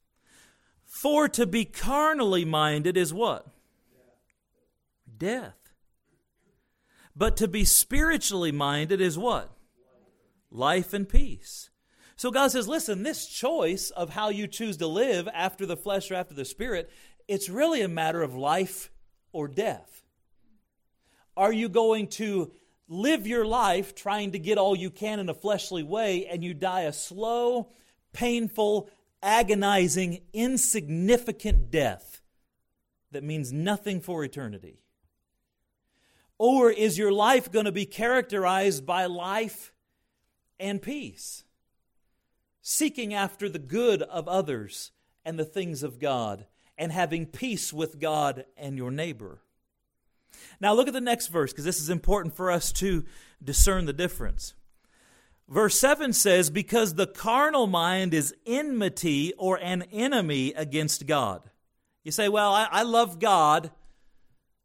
For 0.91 1.29
to 1.29 1.45
be 1.47 1.63
carnally 1.63 2.43
minded 2.43 2.97
is 2.97 3.13
what? 3.13 3.47
Death. 5.17 5.55
But 7.15 7.37
to 7.37 7.47
be 7.47 7.63
spiritually 7.63 8.51
minded 8.51 8.99
is 8.99 9.17
what? 9.17 9.49
Life 10.51 10.93
and 10.93 11.07
peace. 11.07 11.69
So 12.17 12.29
God 12.29 12.51
says, 12.51 12.67
listen, 12.67 13.03
this 13.03 13.25
choice 13.25 13.89
of 13.89 14.09
how 14.09 14.29
you 14.29 14.47
choose 14.47 14.77
to 14.77 14.87
live 14.87 15.29
after 15.33 15.65
the 15.65 15.77
flesh 15.77 16.11
or 16.11 16.15
after 16.15 16.33
the 16.33 16.43
spirit, 16.45 16.91
it's 17.25 17.47
really 17.47 17.81
a 17.81 17.87
matter 17.87 18.21
of 18.21 18.35
life 18.35 18.91
or 19.31 19.47
death. 19.47 20.03
Are 21.37 21.53
you 21.53 21.69
going 21.69 22.07
to 22.07 22.51
live 22.89 23.25
your 23.25 23.45
life 23.45 23.95
trying 23.95 24.33
to 24.33 24.39
get 24.39 24.57
all 24.57 24.75
you 24.75 24.89
can 24.89 25.21
in 25.21 25.29
a 25.29 25.33
fleshly 25.33 25.83
way 25.83 26.27
and 26.27 26.43
you 26.43 26.53
die 26.53 26.81
a 26.81 26.93
slow, 26.93 27.69
painful, 28.11 28.89
agonizing, 29.21 30.21
insignificant 30.33 31.71
death 31.71 32.21
that 33.11 33.23
means 33.23 33.51
nothing 33.51 34.01
for 34.01 34.23
eternity? 34.23 34.79
Or 36.37 36.71
is 36.71 36.97
your 36.97 37.11
life 37.11 37.51
going 37.51 37.65
to 37.65 37.71
be 37.71 37.85
characterized 37.85 38.85
by 38.85 39.05
life 39.05 39.73
and 40.59 40.81
peace? 40.81 41.43
seeking 42.61 43.13
after 43.13 43.49
the 43.49 43.59
good 43.59 44.01
of 44.03 44.27
others 44.27 44.91
and 45.25 45.37
the 45.37 45.45
things 45.45 45.83
of 45.83 45.99
God, 45.99 46.45
and 46.77 46.91
having 46.91 47.27
peace 47.27 47.71
with 47.71 47.99
God 47.99 48.45
and 48.57 48.75
your 48.75 48.89
neighbor. 48.89 49.39
Now, 50.59 50.73
look 50.73 50.87
at 50.87 50.93
the 50.93 51.01
next 51.01 51.27
verse 51.27 51.51
because 51.51 51.65
this 51.65 51.79
is 51.79 51.89
important 51.89 52.35
for 52.35 52.49
us 52.49 52.71
to 52.73 53.05
discern 53.43 53.85
the 53.85 53.93
difference. 53.93 54.55
Verse 55.51 55.77
7 55.77 56.13
says, 56.13 56.49
Because 56.49 56.93
the 56.93 57.05
carnal 57.05 57.67
mind 57.67 58.13
is 58.13 58.33
enmity 58.47 59.33
or 59.37 59.57
an 59.57 59.83
enemy 59.91 60.53
against 60.53 61.05
God. 61.05 61.43
You 62.05 62.11
say, 62.13 62.29
Well, 62.29 62.53
I, 62.53 62.69
I 62.71 62.83
love 62.83 63.19
God. 63.19 63.69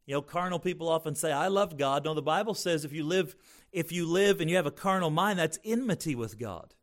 You 0.05 0.15
know, 0.15 0.21
carnal 0.21 0.59
people 0.59 0.87
often 0.87 1.13
say, 1.13 1.33
I 1.33 1.49
love 1.49 1.77
God. 1.77 2.05
No, 2.05 2.13
the 2.13 2.21
Bible 2.21 2.53
says 2.53 2.85
if 2.85 2.93
you 2.93 3.03
live, 3.03 3.35
if 3.73 3.91
you 3.91 4.05
live 4.05 4.39
and 4.39 4.49
you 4.49 4.55
have 4.55 4.65
a 4.65 4.71
carnal 4.71 5.09
mind, 5.09 5.37
that's 5.37 5.59
enmity 5.65 6.15
with 6.15 6.39
God. 6.39 6.73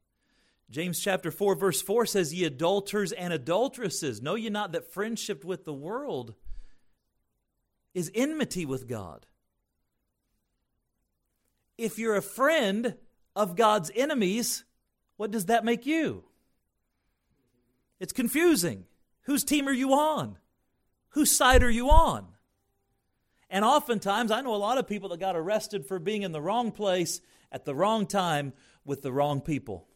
James 0.70 1.00
chapter 1.00 1.30
4, 1.30 1.54
verse 1.54 1.80
4 1.80 2.04
says, 2.04 2.34
Ye 2.34 2.44
adulterers 2.44 3.12
and 3.12 3.32
adulteresses, 3.32 4.20
know 4.20 4.34
ye 4.34 4.50
not 4.50 4.72
that 4.72 4.92
friendship 4.92 5.46
with 5.46 5.64
the 5.64 5.72
world 5.72 6.34
is 7.94 8.10
enmity 8.14 8.66
with 8.66 8.86
God? 8.86 9.24
If 11.78 11.98
you're 11.98 12.16
a 12.16 12.22
friend 12.22 12.96
of 13.36 13.56
God's 13.56 13.90
enemies, 13.94 14.64
what 15.16 15.30
does 15.30 15.46
that 15.46 15.64
make 15.64 15.86
you? 15.86 16.24
It's 18.00 18.12
confusing. 18.12 18.84
Whose 19.22 19.44
team 19.44 19.68
are 19.68 19.72
you 19.72 19.92
on? 19.94 20.36
Whose 21.10 21.30
side 21.30 21.62
are 21.62 21.70
you 21.70 21.90
on? 21.90 22.26
And 23.48 23.64
oftentimes, 23.64 24.30
I 24.30 24.40
know 24.40 24.54
a 24.54 24.56
lot 24.56 24.78
of 24.78 24.88
people 24.88 25.10
that 25.10 25.20
got 25.20 25.36
arrested 25.36 25.86
for 25.86 25.98
being 25.98 26.22
in 26.22 26.32
the 26.32 26.40
wrong 26.40 26.72
place 26.72 27.20
at 27.52 27.64
the 27.64 27.74
wrong 27.74 28.06
time 28.06 28.52
with 28.84 29.02
the 29.02 29.12
wrong 29.12 29.40
people. 29.40 29.86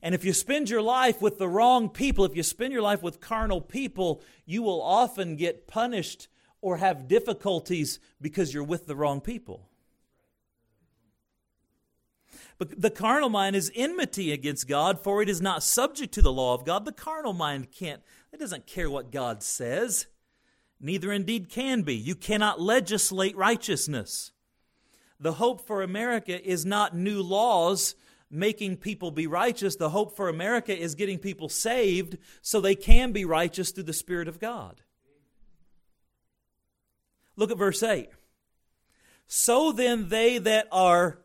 And 0.00 0.14
if 0.14 0.24
you 0.24 0.32
spend 0.32 0.70
your 0.70 0.82
life 0.82 1.20
with 1.20 1.38
the 1.38 1.48
wrong 1.48 1.88
people, 1.88 2.24
if 2.24 2.36
you 2.36 2.42
spend 2.42 2.72
your 2.72 2.82
life 2.82 3.02
with 3.02 3.20
carnal 3.20 3.60
people, 3.60 4.22
you 4.46 4.62
will 4.62 4.82
often 4.82 5.36
get 5.36 5.66
punished 5.66 6.28
or 6.60 6.76
have 6.76 7.08
difficulties 7.08 7.98
because 8.20 8.54
you're 8.54 8.64
with 8.64 8.86
the 8.86 8.96
wrong 8.96 9.20
people. 9.20 9.68
But 12.62 12.80
the 12.80 12.90
carnal 12.90 13.28
mind 13.28 13.56
is 13.56 13.72
enmity 13.74 14.30
against 14.30 14.68
God, 14.68 15.02
for 15.02 15.20
it 15.20 15.28
is 15.28 15.40
not 15.40 15.64
subject 15.64 16.14
to 16.14 16.22
the 16.22 16.32
law 16.32 16.54
of 16.54 16.64
God. 16.64 16.84
The 16.84 16.92
carnal 16.92 17.32
mind 17.32 17.72
can't, 17.72 18.00
it 18.32 18.38
doesn't 18.38 18.68
care 18.68 18.88
what 18.88 19.10
God 19.10 19.42
says. 19.42 20.06
Neither 20.80 21.10
indeed 21.10 21.48
can 21.48 21.82
be. 21.82 21.96
You 21.96 22.14
cannot 22.14 22.60
legislate 22.60 23.36
righteousness. 23.36 24.30
The 25.18 25.32
hope 25.32 25.66
for 25.66 25.82
America 25.82 26.40
is 26.40 26.64
not 26.64 26.94
new 26.96 27.20
laws 27.20 27.96
making 28.30 28.76
people 28.76 29.10
be 29.10 29.26
righteous. 29.26 29.74
The 29.74 29.90
hope 29.90 30.14
for 30.14 30.28
America 30.28 30.72
is 30.72 30.94
getting 30.94 31.18
people 31.18 31.48
saved 31.48 32.16
so 32.42 32.60
they 32.60 32.76
can 32.76 33.10
be 33.10 33.24
righteous 33.24 33.72
through 33.72 33.82
the 33.82 33.92
Spirit 33.92 34.28
of 34.28 34.38
God. 34.38 34.82
Look 37.34 37.50
at 37.50 37.58
verse 37.58 37.82
8. 37.82 38.08
So 39.26 39.72
then, 39.72 40.10
they 40.10 40.38
that 40.38 40.68
are 40.70 41.18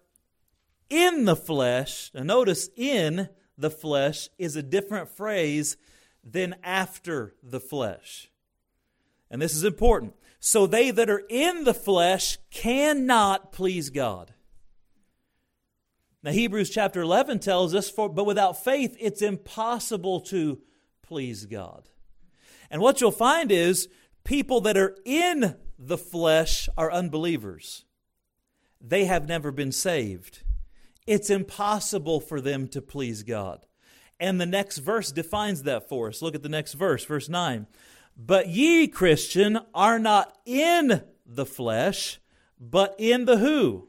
in 0.89 1.25
the 1.25 1.35
flesh, 1.35 2.11
now 2.13 2.23
notice 2.23 2.69
in 2.75 3.29
the 3.57 3.71
flesh 3.71 4.29
is 4.37 4.55
a 4.55 4.63
different 4.63 5.09
phrase 5.09 5.77
than 6.23 6.55
after 6.63 7.35
the 7.41 7.59
flesh. 7.59 8.29
And 9.29 9.41
this 9.41 9.55
is 9.55 9.63
important. 9.63 10.15
So 10.39 10.67
they 10.67 10.91
that 10.91 11.09
are 11.09 11.23
in 11.29 11.63
the 11.63 11.73
flesh 11.73 12.37
cannot 12.51 13.51
please 13.51 13.89
God. 13.89 14.33
Now, 16.23 16.31
Hebrews 16.31 16.69
chapter 16.69 17.01
11 17.01 17.39
tells 17.39 17.73
us, 17.73 17.89
for, 17.89 18.09
but 18.09 18.25
without 18.25 18.63
faith, 18.63 18.95
it's 18.99 19.21
impossible 19.21 20.21
to 20.21 20.59
please 21.01 21.45
God. 21.45 21.89
And 22.69 22.81
what 22.81 22.99
you'll 22.99 23.11
find 23.11 23.51
is 23.51 23.87
people 24.23 24.61
that 24.61 24.77
are 24.77 24.95
in 25.05 25.55
the 25.79 25.97
flesh 25.97 26.67
are 26.77 26.91
unbelievers. 26.91 27.85
They 28.81 29.05
have 29.05 29.27
never 29.27 29.51
been 29.51 29.71
saved. 29.71 30.43
It's 31.07 31.29
impossible 31.29 32.19
for 32.19 32.39
them 32.39 32.67
to 32.69 32.81
please 32.81 33.23
God. 33.23 33.65
And 34.19 34.39
the 34.39 34.45
next 34.45 34.79
verse 34.79 35.11
defines 35.11 35.63
that 35.63 35.89
for 35.89 36.09
us. 36.09 36.21
Look 36.21 36.35
at 36.35 36.43
the 36.43 36.49
next 36.49 36.73
verse, 36.73 37.05
verse 37.05 37.29
9. 37.29 37.65
But 38.15 38.49
ye, 38.49 38.87
Christian, 38.87 39.59
are 39.73 39.99
not 39.99 40.37
in 40.45 41.03
the 41.25 41.45
flesh, 41.45 42.19
but 42.59 42.95
in 42.97 43.25
the 43.25 43.37
who? 43.37 43.87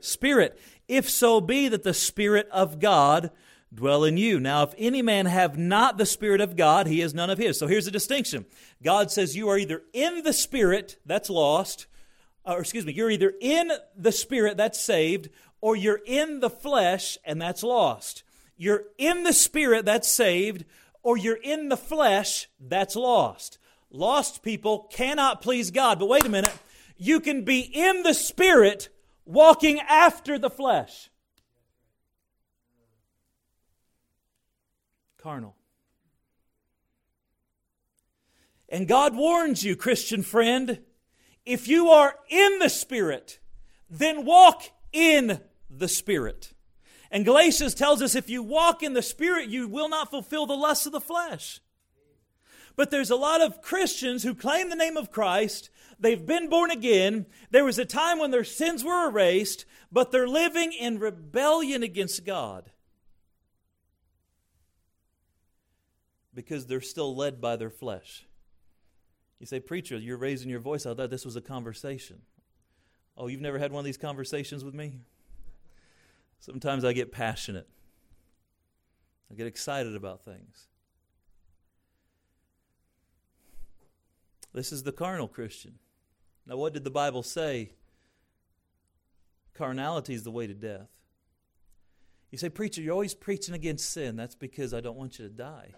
Spirit 0.00 0.58
if 0.88 1.08
so 1.08 1.40
be 1.40 1.68
that 1.68 1.82
the 1.82 1.94
Spirit 1.94 2.48
of 2.50 2.78
God 2.78 3.30
dwell 3.74 4.04
in 4.04 4.16
you. 4.16 4.38
Now, 4.38 4.62
if 4.62 4.74
any 4.78 5.02
man 5.02 5.26
have 5.26 5.58
not 5.58 5.98
the 5.98 6.06
Spirit 6.06 6.40
of 6.40 6.56
God, 6.56 6.86
he 6.86 7.00
is 7.00 7.14
none 7.14 7.30
of 7.30 7.38
his. 7.38 7.58
So 7.58 7.66
here's 7.66 7.86
a 7.86 7.92
distinction 7.92 8.46
God 8.82 9.10
says 9.10 9.36
you 9.36 9.48
are 9.48 9.58
either 9.58 9.82
in 9.92 10.22
the 10.22 10.32
Spirit, 10.32 10.98
that's 11.04 11.30
lost, 11.30 11.86
or 12.44 12.60
excuse 12.60 12.86
me, 12.86 12.92
you're 12.92 13.10
either 13.10 13.34
in 13.40 13.72
the 13.96 14.12
Spirit, 14.12 14.56
that's 14.56 14.80
saved, 14.80 15.28
or 15.66 15.74
you're 15.74 16.00
in 16.06 16.38
the 16.38 16.48
flesh, 16.48 17.18
and 17.24 17.42
that's 17.42 17.64
lost. 17.64 18.22
You're 18.56 18.84
in 18.98 19.24
the 19.24 19.32
Spirit, 19.32 19.84
that's 19.84 20.08
saved, 20.08 20.64
or 21.02 21.16
you're 21.16 21.42
in 21.42 21.70
the 21.70 21.76
flesh, 21.76 22.46
that's 22.60 22.94
lost. 22.94 23.58
Lost 23.90 24.44
people 24.44 24.86
cannot 24.92 25.42
please 25.42 25.72
God. 25.72 25.98
But 25.98 26.08
wait 26.08 26.24
a 26.24 26.28
minute. 26.28 26.56
You 26.96 27.18
can 27.18 27.42
be 27.42 27.58
in 27.62 28.04
the 28.04 28.14
Spirit 28.14 28.90
walking 29.24 29.80
after 29.80 30.38
the 30.38 30.50
flesh. 30.50 31.10
Carnal. 35.18 35.56
And 38.68 38.86
God 38.86 39.16
warns 39.16 39.64
you, 39.64 39.74
Christian 39.74 40.22
friend, 40.22 40.78
if 41.44 41.66
you 41.66 41.88
are 41.88 42.14
in 42.28 42.60
the 42.60 42.70
Spirit, 42.70 43.40
then 43.90 44.24
walk 44.24 44.70
in 44.92 45.40
the 45.70 45.88
Spirit. 45.88 46.52
And 47.10 47.24
Galatians 47.24 47.74
tells 47.74 48.02
us 48.02 48.14
if 48.14 48.28
you 48.28 48.42
walk 48.42 48.82
in 48.82 48.94
the 48.94 49.02
Spirit, 49.02 49.48
you 49.48 49.68
will 49.68 49.88
not 49.88 50.10
fulfill 50.10 50.46
the 50.46 50.54
lusts 50.54 50.86
of 50.86 50.92
the 50.92 51.00
flesh. 51.00 51.60
But 52.74 52.90
there's 52.90 53.10
a 53.10 53.16
lot 53.16 53.40
of 53.40 53.62
Christians 53.62 54.22
who 54.22 54.34
claim 54.34 54.68
the 54.68 54.76
name 54.76 54.96
of 54.96 55.10
Christ, 55.10 55.70
They've 55.98 56.24
been 56.24 56.48
born 56.48 56.70
again. 56.70 57.26
There 57.50 57.64
was 57.64 57.78
a 57.78 57.84
time 57.84 58.18
when 58.18 58.30
their 58.30 58.44
sins 58.44 58.84
were 58.84 59.08
erased, 59.08 59.64
but 59.90 60.10
they're 60.10 60.28
living 60.28 60.72
in 60.72 60.98
rebellion 60.98 61.82
against 61.82 62.24
God 62.24 62.70
because 66.34 66.66
they're 66.66 66.82
still 66.82 67.16
led 67.16 67.40
by 67.40 67.56
their 67.56 67.70
flesh. 67.70 68.26
You 69.40 69.46
say, 69.46 69.58
Preacher, 69.58 69.96
you're 69.96 70.18
raising 70.18 70.50
your 70.50 70.60
voice. 70.60 70.84
I 70.84 70.94
thought 70.94 71.10
this 71.10 71.24
was 71.24 71.36
a 71.36 71.40
conversation. 71.40 72.20
Oh, 73.16 73.28
you've 73.28 73.40
never 73.40 73.58
had 73.58 73.72
one 73.72 73.80
of 73.80 73.86
these 73.86 73.96
conversations 73.96 74.62
with 74.62 74.74
me? 74.74 75.00
Sometimes 76.46 76.84
I 76.84 76.92
get 76.92 77.10
passionate, 77.10 77.66
I 79.28 79.34
get 79.34 79.48
excited 79.48 79.96
about 79.96 80.24
things. 80.24 80.68
This 84.54 84.70
is 84.70 84.84
the 84.84 84.92
carnal 84.92 85.26
Christian. 85.26 85.80
Now, 86.46 86.56
what 86.56 86.72
did 86.72 86.84
the 86.84 86.90
Bible 86.90 87.24
say? 87.24 87.72
Carnality 89.54 90.14
is 90.14 90.22
the 90.22 90.30
way 90.30 90.46
to 90.46 90.54
death. 90.54 90.86
You 92.30 92.38
say, 92.38 92.48
Preacher, 92.48 92.80
you're 92.80 92.92
always 92.92 93.12
preaching 93.12 93.56
against 93.56 93.90
sin. 93.90 94.14
That's 94.14 94.36
because 94.36 94.72
I 94.72 94.80
don't 94.80 94.96
want 94.96 95.18
you 95.18 95.26
to 95.26 95.34
die. 95.34 95.74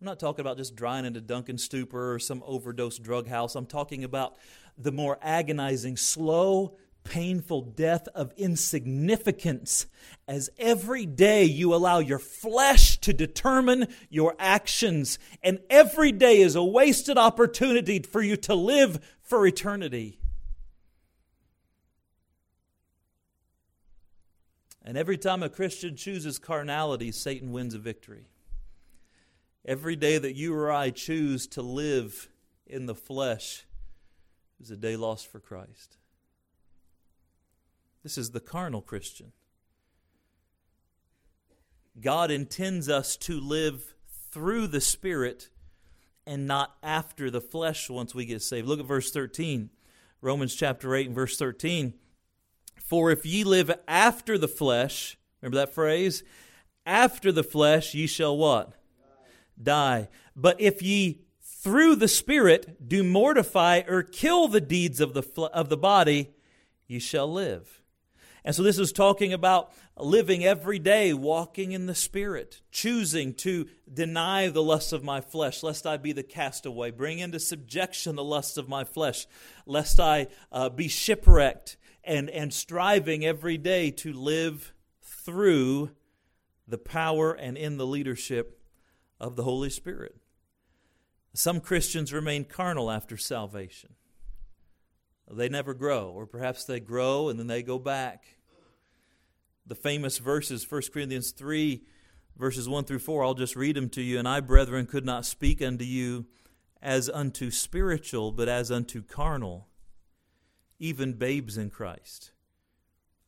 I'm 0.00 0.04
not 0.04 0.18
talking 0.18 0.40
about 0.40 0.56
just 0.56 0.74
drying 0.74 1.04
into 1.04 1.20
Duncan 1.20 1.56
stupor 1.56 2.14
or 2.14 2.18
some 2.18 2.42
overdose 2.44 2.98
drug 2.98 3.28
house. 3.28 3.54
I'm 3.54 3.64
talking 3.64 4.02
about 4.02 4.36
the 4.76 4.90
more 4.90 5.18
agonizing, 5.22 5.96
slow, 5.96 6.76
painful 7.08 7.62
death 7.62 8.08
of 8.14 8.32
insignificance 8.36 9.86
as 10.28 10.50
every 10.58 11.06
day 11.06 11.44
you 11.44 11.74
allow 11.74 11.98
your 11.98 12.18
flesh 12.18 12.98
to 12.98 13.12
determine 13.12 13.86
your 14.10 14.34
actions, 14.38 15.18
and 15.42 15.60
every 15.70 16.12
day 16.12 16.40
is 16.40 16.56
a 16.56 16.64
wasted 16.64 17.16
opportunity 17.16 18.00
for 18.00 18.20
you 18.20 18.36
to 18.36 18.54
live 18.54 18.98
for 19.22 19.46
eternity. 19.46 20.18
And 24.84 24.96
every 24.96 25.18
time 25.18 25.42
a 25.42 25.48
Christian 25.48 25.96
chooses 25.96 26.38
carnality, 26.38 27.10
Satan 27.10 27.50
wins 27.50 27.74
a 27.74 27.78
victory. 27.78 28.28
Every 29.64 29.96
day 29.96 30.18
that 30.18 30.36
you 30.36 30.54
or 30.54 30.70
I 30.70 30.90
choose 30.90 31.48
to 31.48 31.62
live 31.62 32.28
in 32.66 32.86
the 32.86 32.94
flesh 32.94 33.64
is 34.60 34.70
a 34.70 34.76
day 34.76 34.96
lost 34.96 35.26
for 35.26 35.40
Christ. 35.40 35.96
This 38.06 38.18
is 38.18 38.30
the 38.30 38.38
carnal 38.38 38.82
Christian. 38.82 39.32
God 42.00 42.30
intends 42.30 42.88
us 42.88 43.16
to 43.16 43.40
live 43.40 43.96
through 44.30 44.68
the 44.68 44.80
Spirit 44.80 45.50
and 46.24 46.46
not 46.46 46.76
after 46.84 47.32
the 47.32 47.40
flesh 47.40 47.90
once 47.90 48.14
we 48.14 48.24
get 48.24 48.42
saved. 48.42 48.68
Look 48.68 48.78
at 48.78 48.86
verse 48.86 49.10
13. 49.10 49.70
Romans 50.20 50.54
chapter 50.54 50.94
8 50.94 51.06
and 51.08 51.16
verse 51.16 51.36
13. 51.36 51.94
For 52.80 53.10
if 53.10 53.26
ye 53.26 53.42
live 53.42 53.72
after 53.88 54.38
the 54.38 54.46
flesh, 54.46 55.18
remember 55.42 55.56
that 55.56 55.74
phrase? 55.74 56.22
After 56.86 57.32
the 57.32 57.42
flesh 57.42 57.92
ye 57.92 58.06
shall 58.06 58.36
what? 58.36 58.74
Die. 59.60 60.08
But 60.36 60.60
if 60.60 60.80
ye 60.80 61.22
through 61.42 61.96
the 61.96 62.06
Spirit 62.06 62.88
do 62.88 63.02
mortify 63.02 63.82
or 63.88 64.04
kill 64.04 64.46
the 64.46 64.60
deeds 64.60 65.00
of 65.00 65.12
the, 65.12 65.24
of 65.52 65.70
the 65.70 65.76
body, 65.76 66.36
ye 66.86 67.00
shall 67.00 67.26
live. 67.26 67.82
And 68.46 68.54
so 68.54 68.62
this 68.62 68.78
is 68.78 68.92
talking 68.92 69.32
about 69.32 69.72
living 69.98 70.44
every 70.44 70.78
day, 70.78 71.12
walking 71.12 71.72
in 71.72 71.86
the 71.86 71.96
Spirit, 71.96 72.62
choosing 72.70 73.34
to 73.34 73.66
deny 73.92 74.46
the 74.48 74.62
lusts 74.62 74.92
of 74.92 75.02
my 75.02 75.20
flesh, 75.20 75.64
lest 75.64 75.84
I 75.84 75.96
be 75.96 76.12
the 76.12 76.22
castaway, 76.22 76.92
bring 76.92 77.18
into 77.18 77.40
subjection 77.40 78.14
the 78.14 78.22
lusts 78.22 78.56
of 78.56 78.68
my 78.68 78.84
flesh, 78.84 79.26
lest 79.66 79.98
I 79.98 80.28
uh, 80.52 80.68
be 80.68 80.86
shipwrecked, 80.86 81.76
and, 82.04 82.30
and 82.30 82.54
striving 82.54 83.26
every 83.26 83.58
day 83.58 83.90
to 83.90 84.12
live 84.12 84.72
through 85.02 85.90
the 86.68 86.78
power 86.78 87.32
and 87.32 87.58
in 87.58 87.78
the 87.78 87.86
leadership 87.86 88.62
of 89.18 89.34
the 89.34 89.42
Holy 89.42 89.70
Spirit. 89.70 90.14
Some 91.34 91.58
Christians 91.58 92.12
remain 92.12 92.44
carnal 92.44 92.92
after 92.92 93.16
salvation. 93.16 93.94
They 95.28 95.48
never 95.48 95.74
grow, 95.74 96.10
or 96.10 96.26
perhaps 96.26 96.62
they 96.62 96.78
grow 96.78 97.28
and 97.28 97.40
then 97.40 97.48
they 97.48 97.64
go 97.64 97.80
back 97.80 98.35
the 99.66 99.74
famous 99.74 100.18
verses, 100.18 100.70
1 100.70 100.82
Corinthians 100.92 101.32
3, 101.32 101.82
verses 102.36 102.68
1 102.68 102.84
through 102.84 103.00
4. 103.00 103.24
I'll 103.24 103.34
just 103.34 103.56
read 103.56 103.76
them 103.76 103.88
to 103.90 104.02
you. 104.02 104.18
And 104.18 104.28
I, 104.28 104.40
brethren, 104.40 104.86
could 104.86 105.04
not 105.04 105.26
speak 105.26 105.60
unto 105.60 105.84
you 105.84 106.26
as 106.80 107.08
unto 107.08 107.50
spiritual, 107.50 108.32
but 108.32 108.48
as 108.48 108.70
unto 108.70 109.02
carnal, 109.02 109.68
even 110.78 111.14
babes 111.14 111.56
in 111.56 111.70
Christ. 111.70 112.32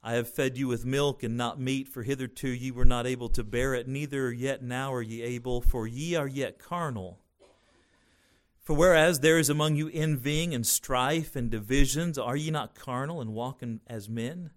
I 0.02 0.12
have 0.12 0.32
fed 0.32 0.56
you 0.56 0.68
with 0.68 0.86
milk 0.86 1.22
and 1.24 1.36
not 1.36 1.60
meat, 1.60 1.88
for 1.88 2.04
hitherto 2.04 2.48
ye 2.48 2.70
were 2.70 2.84
not 2.84 3.06
able 3.06 3.28
to 3.30 3.42
bear 3.42 3.74
it, 3.74 3.88
neither 3.88 4.32
yet 4.32 4.62
now 4.62 4.92
are 4.94 5.02
ye 5.02 5.22
able, 5.22 5.60
for 5.60 5.86
ye 5.86 6.14
are 6.14 6.28
yet 6.28 6.58
carnal. 6.58 7.18
For 8.62 8.76
whereas 8.76 9.20
there 9.20 9.38
is 9.38 9.50
among 9.50 9.76
you 9.76 9.90
envying 9.92 10.54
and 10.54 10.66
strife 10.66 11.34
and 11.34 11.50
divisions, 11.50 12.16
are 12.16 12.36
ye 12.36 12.50
not 12.50 12.74
carnal 12.74 13.20
and 13.20 13.32
walking 13.32 13.80
as 13.88 14.08
men? 14.08 14.50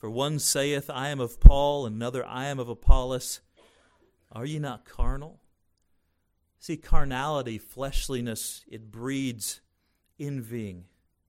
For 0.00 0.08
one 0.08 0.38
saith, 0.38 0.88
I 0.88 1.10
am 1.10 1.20
of 1.20 1.40
Paul, 1.40 1.84
another, 1.84 2.24
I 2.24 2.46
am 2.46 2.58
of 2.58 2.70
Apollos. 2.70 3.40
Are 4.32 4.46
ye 4.46 4.58
not 4.58 4.86
carnal? 4.86 5.42
See, 6.58 6.78
carnality, 6.78 7.58
fleshliness, 7.58 8.64
it 8.66 8.90
breeds 8.90 9.60
envying, 10.18 10.86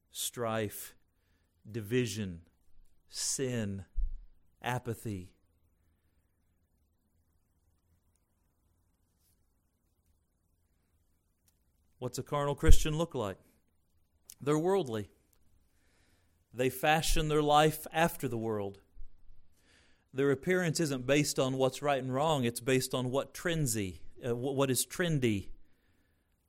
strife, 0.10 0.96
division, 1.70 2.44
sin, 3.10 3.84
apathy. 4.62 5.34
What's 12.00 12.18
a 12.18 12.24
carnal 12.24 12.56
Christian 12.56 12.98
look 12.98 13.14
like? 13.14 13.38
They're 14.40 14.58
worldly. 14.58 15.10
They 16.54 16.70
fashion 16.70 17.28
their 17.28 17.42
life 17.42 17.88
after 17.94 18.28
the 18.28 18.38
world. 18.38 18.80
Their 20.14 20.32
appearance 20.32 20.80
isn't 20.80 21.06
based 21.06 21.40
on 21.40 21.58
what's 21.58 21.82
right 21.82 22.02
and 22.02 22.14
wrong, 22.14 22.44
it's 22.44 22.60
based 22.60 22.94
on 22.94 23.12
what 23.12 23.34
trendy, 23.34 24.00
uh, 24.28 24.36
what 24.36 24.70
is 24.70 24.86
trendy, 24.86 25.48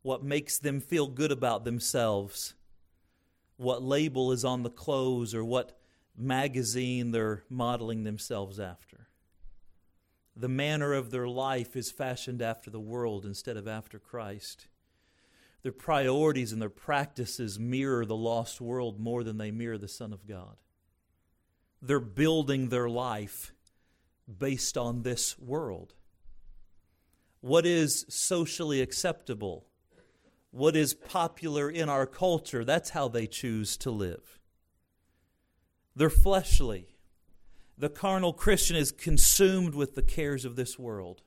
what 0.03 0.25
makes 0.25 0.59
them 0.59 0.81
feel 0.81 1.07
good 1.07 1.31
about 1.31 1.65
themselves, 1.65 2.55
what 3.57 3.83
label 3.83 4.33
is 4.33 4.45
on 4.45 4.65
the 4.65 4.71
clothes, 4.71 5.33
or 5.33 5.45
what 5.45 5.79
magazine 6.17 7.13
they're 7.13 7.45
modeling 7.49 8.03
themselves 8.03 8.59
after. 8.59 9.09
The 10.35 10.49
manner 10.49 10.93
of 10.93 11.11
their 11.11 11.29
life 11.29 11.77
is 11.77 11.93
fashioned 11.93 12.43
after 12.43 12.71
the 12.71 12.81
world 12.81 13.25
instead 13.25 13.57
of 13.57 13.69
after 13.69 13.99
Christ. 13.99 14.67
Their 15.63 15.73
priorities 15.73 16.53
and 16.53 16.61
their 16.61 16.69
practices 16.69 17.59
mirror 17.59 18.05
the 18.05 18.17
lost 18.17 18.61
world 18.61 18.99
more 18.99 19.23
than 19.23 19.39
they 19.39 19.51
mirror 19.51 19.79
the 19.79 19.89
Son 19.89 20.13
of 20.13 20.27
God. 20.27 20.57
They're 21.81 22.01
building 22.01 22.69
their 22.69 22.89
life 22.89 23.53
based 24.39 24.77
on 24.77 25.03
this 25.03 25.39
world. 25.39 25.95
What 27.41 27.67
is 27.67 28.07
socially 28.09 28.81
acceptable? 28.81 29.67
What 30.51 30.77
is 30.77 30.95
popular 30.95 31.71
in 31.71 31.89
our 31.89 32.07
culture? 32.07 32.65
That's 32.65 32.91
how 32.91 33.09
they 33.09 33.27
choose 33.27 33.77
to 33.79 33.91
live. 33.91 34.39
They're 35.95 36.11
fleshly. 36.11 36.89
The 37.77 37.89
carnal 37.89 38.33
Christian 38.33 38.77
is 38.77 38.93
consumed 38.93 39.75
with 39.75 39.95
the 39.95 40.03
cares 40.03 40.45
of 40.45 40.57
this 40.57 40.79
world. 40.79 41.23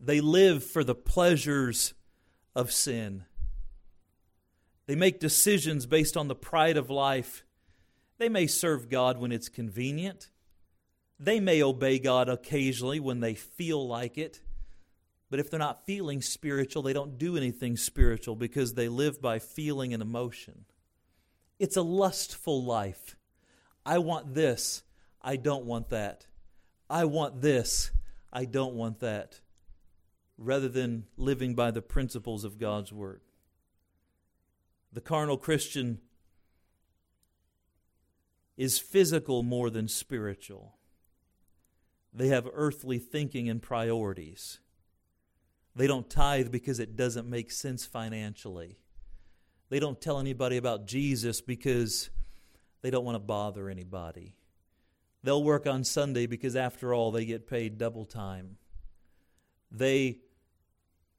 They 0.00 0.20
live 0.20 0.62
for 0.62 0.84
the 0.84 0.94
pleasures 0.94 1.94
of 2.58 2.72
sin. 2.72 3.24
They 4.86 4.96
make 4.96 5.20
decisions 5.20 5.86
based 5.86 6.16
on 6.16 6.26
the 6.26 6.34
pride 6.34 6.76
of 6.76 6.90
life. 6.90 7.44
They 8.18 8.28
may 8.28 8.48
serve 8.48 8.90
God 8.90 9.16
when 9.16 9.30
it's 9.30 9.48
convenient. 9.48 10.28
They 11.20 11.38
may 11.38 11.62
obey 11.62 12.00
God 12.00 12.28
occasionally 12.28 12.98
when 12.98 13.20
they 13.20 13.34
feel 13.34 13.86
like 13.86 14.18
it. 14.18 14.40
But 15.30 15.38
if 15.38 15.50
they're 15.50 15.60
not 15.60 15.86
feeling 15.86 16.20
spiritual, 16.20 16.82
they 16.82 16.92
don't 16.92 17.16
do 17.16 17.36
anything 17.36 17.76
spiritual 17.76 18.34
because 18.34 18.74
they 18.74 18.88
live 18.88 19.22
by 19.22 19.38
feeling 19.38 19.94
and 19.94 20.02
emotion. 20.02 20.64
It's 21.60 21.76
a 21.76 21.82
lustful 21.82 22.64
life. 22.64 23.16
I 23.86 23.98
want 23.98 24.34
this. 24.34 24.82
I 25.22 25.36
don't 25.36 25.64
want 25.64 25.90
that. 25.90 26.26
I 26.90 27.04
want 27.04 27.40
this. 27.40 27.92
I 28.32 28.46
don't 28.46 28.74
want 28.74 28.98
that 28.98 29.38
rather 30.38 30.68
than 30.68 31.04
living 31.16 31.54
by 31.54 31.70
the 31.70 31.82
principles 31.82 32.44
of 32.44 32.58
God's 32.58 32.92
Word. 32.92 33.20
The 34.92 35.00
carnal 35.00 35.36
Christian 35.36 35.98
is 38.56 38.78
physical 38.78 39.42
more 39.42 39.68
than 39.68 39.88
spiritual. 39.88 40.76
They 42.12 42.28
have 42.28 42.48
earthly 42.52 42.98
thinking 42.98 43.48
and 43.48 43.60
priorities. 43.60 44.60
They 45.76 45.86
don't 45.86 46.08
tithe 46.08 46.50
because 46.50 46.80
it 46.80 46.96
doesn't 46.96 47.28
make 47.28 47.52
sense 47.52 47.84
financially. 47.84 48.78
They 49.68 49.78
don't 49.78 50.00
tell 50.00 50.18
anybody 50.18 50.56
about 50.56 50.86
Jesus 50.86 51.40
because 51.40 52.10
they 52.80 52.90
don't 52.90 53.04
want 53.04 53.16
to 53.16 53.20
bother 53.20 53.68
anybody. 53.68 54.34
They'll 55.22 55.44
work 55.44 55.66
on 55.66 55.84
Sunday 55.84 56.26
because, 56.26 56.56
after 56.56 56.94
all, 56.94 57.10
they 57.10 57.24
get 57.24 57.46
paid 57.46 57.76
double 57.76 58.04
time. 58.04 58.56
They 59.70 60.20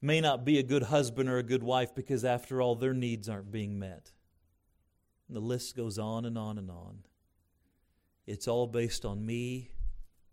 may 0.02 0.20
not 0.20 0.44
be 0.44 0.58
a 0.58 0.62
good 0.62 0.84
husband 0.84 1.28
or 1.28 1.38
a 1.38 1.42
good 1.42 1.62
wife 1.62 1.94
because, 1.94 2.24
after 2.24 2.62
all, 2.62 2.74
their 2.74 2.94
needs 2.94 3.28
aren't 3.28 3.52
being 3.52 3.78
met. 3.78 4.12
And 5.28 5.36
the 5.36 5.40
list 5.40 5.76
goes 5.76 5.98
on 5.98 6.24
and 6.24 6.38
on 6.38 6.58
and 6.58 6.70
on. 6.70 7.00
It's 8.26 8.48
all 8.48 8.66
based 8.66 9.04
on 9.04 9.24
me, 9.24 9.70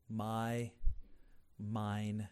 my, 0.09 0.71
mine. 1.59 2.27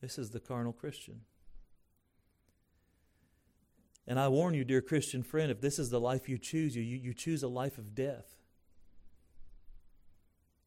This 0.00 0.18
is 0.18 0.30
the 0.30 0.40
carnal 0.40 0.72
Christian. 0.72 1.22
And 4.06 4.20
I 4.20 4.28
warn 4.28 4.54
you, 4.54 4.64
dear 4.64 4.80
Christian 4.80 5.22
friend, 5.22 5.50
if 5.50 5.60
this 5.60 5.78
is 5.78 5.90
the 5.90 6.00
life 6.00 6.28
you 6.28 6.38
choose, 6.38 6.76
you, 6.76 6.82
you 6.82 7.12
choose 7.12 7.42
a 7.42 7.48
life 7.48 7.76
of 7.78 7.94
death. 7.94 8.36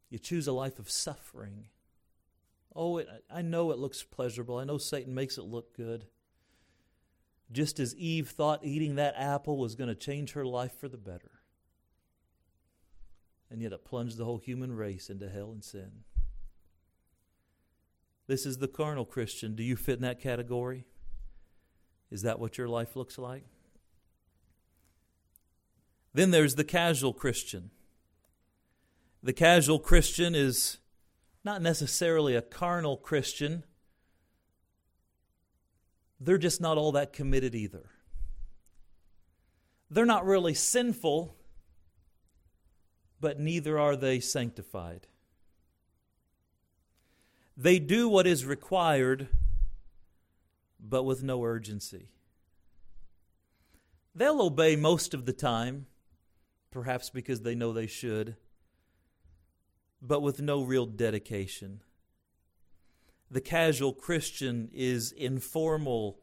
You 0.10 0.20
choose 0.20 0.48
a 0.48 0.52
life 0.52 0.80
of 0.80 0.90
suffering. 0.90 1.66
Oh, 2.76 2.98
it, 2.98 3.08
I 3.30 3.42
know 3.42 3.72
it 3.72 3.80
looks 3.80 4.04
pleasurable. 4.04 4.58
I 4.58 4.64
know 4.64 4.78
Satan 4.78 5.14
makes 5.14 5.38
it 5.38 5.44
look 5.44 5.76
good. 5.76 6.06
Just 7.52 7.80
as 7.80 7.96
Eve 7.96 8.30
thought 8.30 8.64
eating 8.64 8.96
that 8.96 9.16
apple 9.18 9.58
was 9.58 9.76
going 9.76 9.88
to 9.88 9.96
change 9.96 10.34
her 10.34 10.46
life 10.46 10.74
for 10.80 10.88
the 10.88 10.98
better. 10.98 11.32
And 13.50 13.62
yet 13.62 13.74
it 13.74 13.84
plunged 13.84 14.18
the 14.18 14.26
whole 14.26 14.38
human 14.38 14.76
race 14.76 15.10
into 15.10 15.30
hell 15.30 15.52
and 15.52 15.64
sin. 15.64 16.04
This 18.28 18.46
is 18.46 18.60
the 18.60 18.68
carnal 18.68 19.06
Christian. 19.06 19.56
Do 19.56 19.64
you 19.64 19.76
fit 19.76 19.96
in 19.96 20.04
that 20.04 20.22
category? 20.22 20.86
Is 22.12 22.22
that 22.22 22.40
what 22.40 22.60
your 22.60 22.68
life 22.68 22.96
looks 22.96 23.18
like? 23.18 23.44
Then 26.14 26.30
there's 26.30 26.56
the 26.56 26.64
casual 26.64 27.14
Christian. 27.14 27.72
The 29.24 29.34
casual 29.34 29.80
Christian 29.80 30.36
is 30.36 30.78
not 31.50 31.64
necessarily 31.64 32.36
a 32.36 32.44
carnal 32.44 32.96
Christian, 32.96 33.64
they're 36.20 36.38
just 36.38 36.62
not 36.62 36.78
all 36.78 36.92
that 36.92 37.12
committed 37.12 37.56
either. 37.56 37.90
They're 39.90 40.06
not 40.06 40.28
really 40.28 40.54
sinful, 40.54 41.36
but 43.20 43.40
neither 43.40 43.80
are 43.80 43.96
they 43.96 44.20
sanctified. 44.20 45.08
They 47.58 47.80
do 47.80 48.08
what 48.08 48.28
is 48.28 48.46
required, 48.46 49.30
but 50.80 51.02
with 51.02 51.24
no 51.24 51.44
urgency. 51.44 52.10
They'll 54.14 54.44
obey 54.44 54.76
most 54.76 55.16
of 55.16 55.26
the 55.26 55.34
time, 55.34 55.88
perhaps 56.70 57.10
because 57.10 57.42
they 57.42 57.56
know 57.56 57.74
they 57.74 57.88
should, 57.88 58.36
but 60.02 60.22
with 60.22 60.42
no 60.42 60.62
real 60.62 60.86
dedication. 60.86 61.82
The 63.32 63.42
casual 63.42 63.94
Christian 63.94 64.70
is 64.74 65.12
informal 65.12 66.20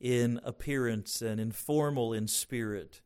in 0.00 0.40
appearance 0.44 1.22
and 1.22 1.40
informal 1.40 2.12
in 2.12 2.28
spirit. 2.28 3.00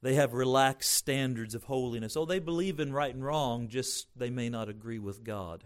They 0.00 0.14
have 0.14 0.34
relaxed 0.34 0.92
standards 0.92 1.54
of 1.54 1.64
holiness. 1.64 2.16
Oh, 2.16 2.24
they 2.24 2.38
believe 2.38 2.80
in 2.80 2.92
right 2.92 3.14
and 3.14 3.24
wrong, 3.24 3.68
just 3.68 4.08
they 4.16 4.30
may 4.30 4.48
not 4.48 4.68
agree 4.68 4.98
with 4.98 5.24
God. 5.24 5.64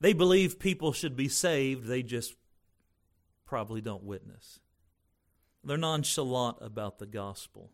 They 0.00 0.12
believe 0.14 0.58
people 0.58 0.92
should 0.92 1.16
be 1.16 1.28
saved, 1.28 1.86
they 1.86 2.02
just 2.02 2.34
probably 3.44 3.80
don't 3.80 4.04
witness. 4.04 4.60
They're 5.62 5.76
nonchalant 5.76 6.58
about 6.60 6.98
the 6.98 7.06
gospel. 7.06 7.70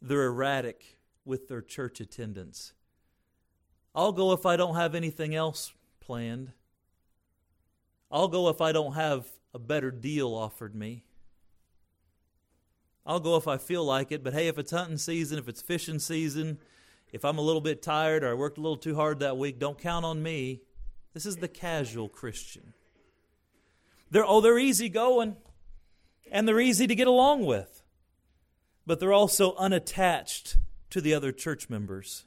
They're 0.00 0.26
erratic 0.26 0.98
with 1.24 1.48
their 1.48 1.60
church 1.60 2.00
attendance. 2.00 2.72
I'll 3.94 4.12
go 4.12 4.32
if 4.32 4.46
I 4.46 4.56
don't 4.56 4.76
have 4.76 4.94
anything 4.94 5.34
else 5.34 5.72
planned. 6.00 6.52
I'll 8.10 8.28
go 8.28 8.48
if 8.48 8.60
I 8.60 8.72
don't 8.72 8.94
have 8.94 9.26
a 9.54 9.58
better 9.58 9.90
deal 9.90 10.34
offered 10.34 10.74
me. 10.74 11.04
I'll 13.06 13.20
go 13.20 13.36
if 13.36 13.48
I 13.48 13.56
feel 13.56 13.84
like 13.84 14.12
it, 14.12 14.22
but 14.22 14.34
hey, 14.34 14.48
if 14.48 14.58
it's 14.58 14.70
hunting 14.70 14.98
season, 14.98 15.38
if 15.38 15.48
it's 15.48 15.62
fishing 15.62 15.98
season, 15.98 16.58
if 17.12 17.24
I'm 17.24 17.38
a 17.38 17.42
little 17.42 17.60
bit 17.60 17.82
tired 17.82 18.22
or 18.22 18.30
I 18.30 18.34
worked 18.34 18.58
a 18.58 18.60
little 18.60 18.76
too 18.76 18.94
hard 18.94 19.20
that 19.20 19.36
week, 19.36 19.58
don't 19.58 19.78
count 19.78 20.04
on 20.04 20.22
me. 20.22 20.62
This 21.12 21.26
is 21.26 21.36
the 21.36 21.48
casual 21.48 22.08
Christian. 22.08 22.72
They're 24.10 24.26
oh, 24.26 24.40
they're 24.40 24.58
easy 24.58 24.88
going 24.88 25.36
and 26.30 26.46
they're 26.46 26.60
easy 26.60 26.86
to 26.86 26.94
get 26.94 27.08
along 27.08 27.46
with. 27.46 27.82
But 28.86 29.00
they're 29.00 29.12
also 29.12 29.54
unattached 29.56 30.56
to 30.90 31.00
the 31.00 31.14
other 31.14 31.32
church 31.32 31.68
members. 31.68 32.24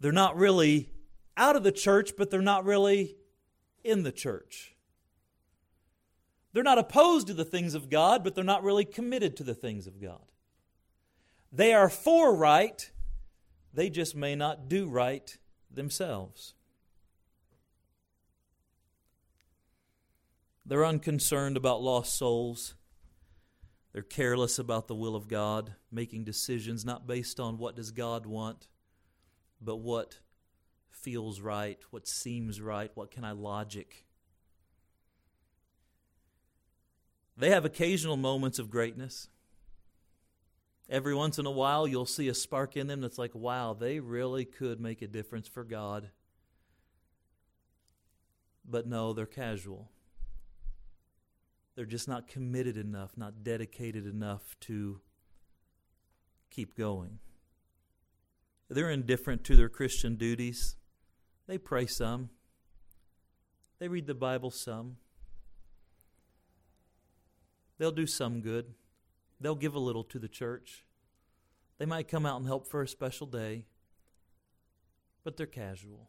They're 0.00 0.12
not 0.12 0.36
really 0.36 0.90
out 1.36 1.56
of 1.56 1.62
the 1.62 1.72
church, 1.72 2.12
but 2.16 2.30
they're 2.30 2.42
not 2.42 2.64
really 2.64 3.16
in 3.84 4.02
the 4.02 4.12
church. 4.12 4.74
They're 6.52 6.62
not 6.62 6.78
opposed 6.78 7.26
to 7.26 7.34
the 7.34 7.44
things 7.44 7.74
of 7.74 7.90
God, 7.90 8.24
but 8.24 8.34
they're 8.34 8.44
not 8.44 8.62
really 8.62 8.84
committed 8.84 9.36
to 9.36 9.44
the 9.44 9.54
things 9.54 9.86
of 9.86 10.00
God. 10.00 10.22
They 11.52 11.74
are 11.74 11.88
for 11.90 12.34
right, 12.34 12.90
they 13.72 13.90
just 13.90 14.16
may 14.16 14.34
not 14.34 14.68
do 14.68 14.88
right 14.88 15.36
themselves. 15.70 16.54
They're 20.64 20.84
unconcerned 20.84 21.56
about 21.56 21.82
lost 21.82 22.16
souls. 22.16 22.74
They're 23.92 24.02
careless 24.02 24.58
about 24.58 24.88
the 24.88 24.94
will 24.94 25.14
of 25.14 25.28
God, 25.28 25.74
making 25.92 26.24
decisions 26.24 26.84
not 26.84 27.06
based 27.06 27.38
on 27.38 27.56
what 27.56 27.76
does 27.76 27.92
God 27.92 28.26
want, 28.26 28.66
but 29.60 29.76
what 29.76 30.18
feels 30.90 31.40
right, 31.40 31.78
what 31.90 32.08
seems 32.08 32.60
right, 32.60 32.90
what 32.94 33.10
can 33.10 33.24
I 33.24 33.32
logic. 33.32 34.04
They 37.36 37.50
have 37.50 37.64
occasional 37.64 38.16
moments 38.16 38.58
of 38.58 38.70
greatness. 38.70 39.28
Every 40.88 41.14
once 41.14 41.38
in 41.38 41.46
a 41.46 41.50
while, 41.50 41.86
you'll 41.86 42.06
see 42.06 42.28
a 42.28 42.34
spark 42.34 42.76
in 42.76 42.86
them 42.86 43.00
that's 43.00 43.18
like, 43.18 43.34
wow, 43.34 43.74
they 43.74 44.00
really 44.00 44.44
could 44.44 44.80
make 44.80 45.02
a 45.02 45.06
difference 45.06 45.48
for 45.48 45.64
God. 45.64 46.10
But 48.64 48.86
no, 48.86 49.12
they're 49.12 49.26
casual. 49.26 49.90
They're 51.74 51.84
just 51.84 52.08
not 52.08 52.26
committed 52.26 52.76
enough, 52.76 53.16
not 53.16 53.44
dedicated 53.44 54.06
enough 54.06 54.56
to 54.60 55.00
keep 56.50 56.76
going. 56.76 57.18
They're 58.68 58.90
indifferent 58.90 59.44
to 59.44 59.56
their 59.56 59.68
Christian 59.68 60.16
duties. 60.16 60.76
They 61.46 61.58
pray 61.58 61.86
some, 61.86 62.30
they 63.78 63.88
read 63.88 64.06
the 64.06 64.14
Bible 64.14 64.50
some. 64.50 64.96
They'll 67.78 67.92
do 67.92 68.06
some 68.06 68.40
good. 68.40 68.74
They'll 69.38 69.54
give 69.54 69.74
a 69.74 69.78
little 69.80 70.04
to 70.04 70.18
the 70.18 70.28
church. 70.28 70.86
They 71.78 71.84
might 71.84 72.08
come 72.08 72.24
out 72.24 72.38
and 72.38 72.46
help 72.46 72.66
for 72.66 72.82
a 72.82 72.88
special 72.88 73.26
day, 73.26 73.66
but 75.24 75.36
they're 75.36 75.46
casual. 75.46 76.08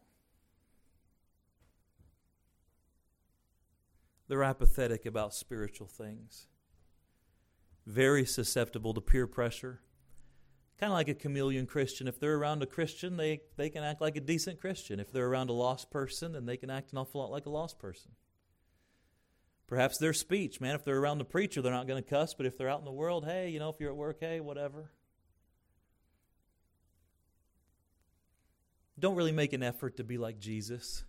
They're 4.28 4.44
apathetic 4.44 5.04
about 5.04 5.34
spiritual 5.34 5.86
things, 5.86 6.46
very 7.86 8.24
susceptible 8.24 8.94
to 8.94 9.00
peer 9.00 9.26
pressure. 9.26 9.80
Kind 10.78 10.92
of 10.92 10.96
like 10.96 11.08
a 11.08 11.14
chameleon 11.14 11.66
Christian. 11.66 12.06
If 12.06 12.20
they're 12.20 12.36
around 12.36 12.62
a 12.62 12.66
Christian, 12.66 13.16
they, 13.16 13.40
they 13.56 13.68
can 13.68 13.82
act 13.82 14.00
like 14.00 14.16
a 14.16 14.20
decent 14.20 14.60
Christian. 14.60 15.00
If 15.00 15.12
they're 15.12 15.26
around 15.26 15.50
a 15.50 15.52
lost 15.52 15.90
person, 15.90 16.32
then 16.32 16.46
they 16.46 16.56
can 16.56 16.70
act 16.70 16.92
an 16.92 16.98
awful 16.98 17.20
lot 17.20 17.32
like 17.32 17.46
a 17.46 17.50
lost 17.50 17.78
person. 17.80 18.12
Perhaps 19.66 19.98
their 19.98 20.12
speech, 20.12 20.60
man, 20.60 20.74
if 20.74 20.84
they're 20.84 20.98
around 20.98 21.18
the 21.18 21.24
preacher, 21.24 21.60
they're 21.60 21.72
not 21.72 21.86
going 21.86 22.02
to 22.02 22.08
cuss, 22.08 22.32
but 22.32 22.46
if 22.46 22.56
they're 22.56 22.70
out 22.70 22.78
in 22.78 22.84
the 22.84 22.92
world, 22.92 23.26
hey, 23.26 23.50
you 23.50 23.58
know, 23.58 23.68
if 23.68 23.76
you're 23.80 23.90
at 23.90 23.96
work, 23.96 24.18
hey, 24.20 24.40
whatever. 24.40 24.90
Don't 28.98 29.14
really 29.14 29.32
make 29.32 29.52
an 29.52 29.62
effort 29.62 29.96
to 29.98 30.04
be 30.04 30.16
like 30.16 30.38
Jesus. 30.38 31.04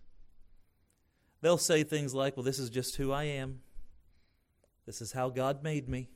They'll 1.40 1.58
say 1.58 1.84
things 1.84 2.12
like, 2.12 2.36
well, 2.36 2.44
this 2.44 2.58
is 2.58 2.70
just 2.70 2.96
who 2.96 3.12
I 3.12 3.24
am. 3.24 3.60
This 4.84 5.00
is 5.00 5.12
how 5.12 5.30
God 5.30 5.62
made 5.62 5.88
me. 5.88 6.10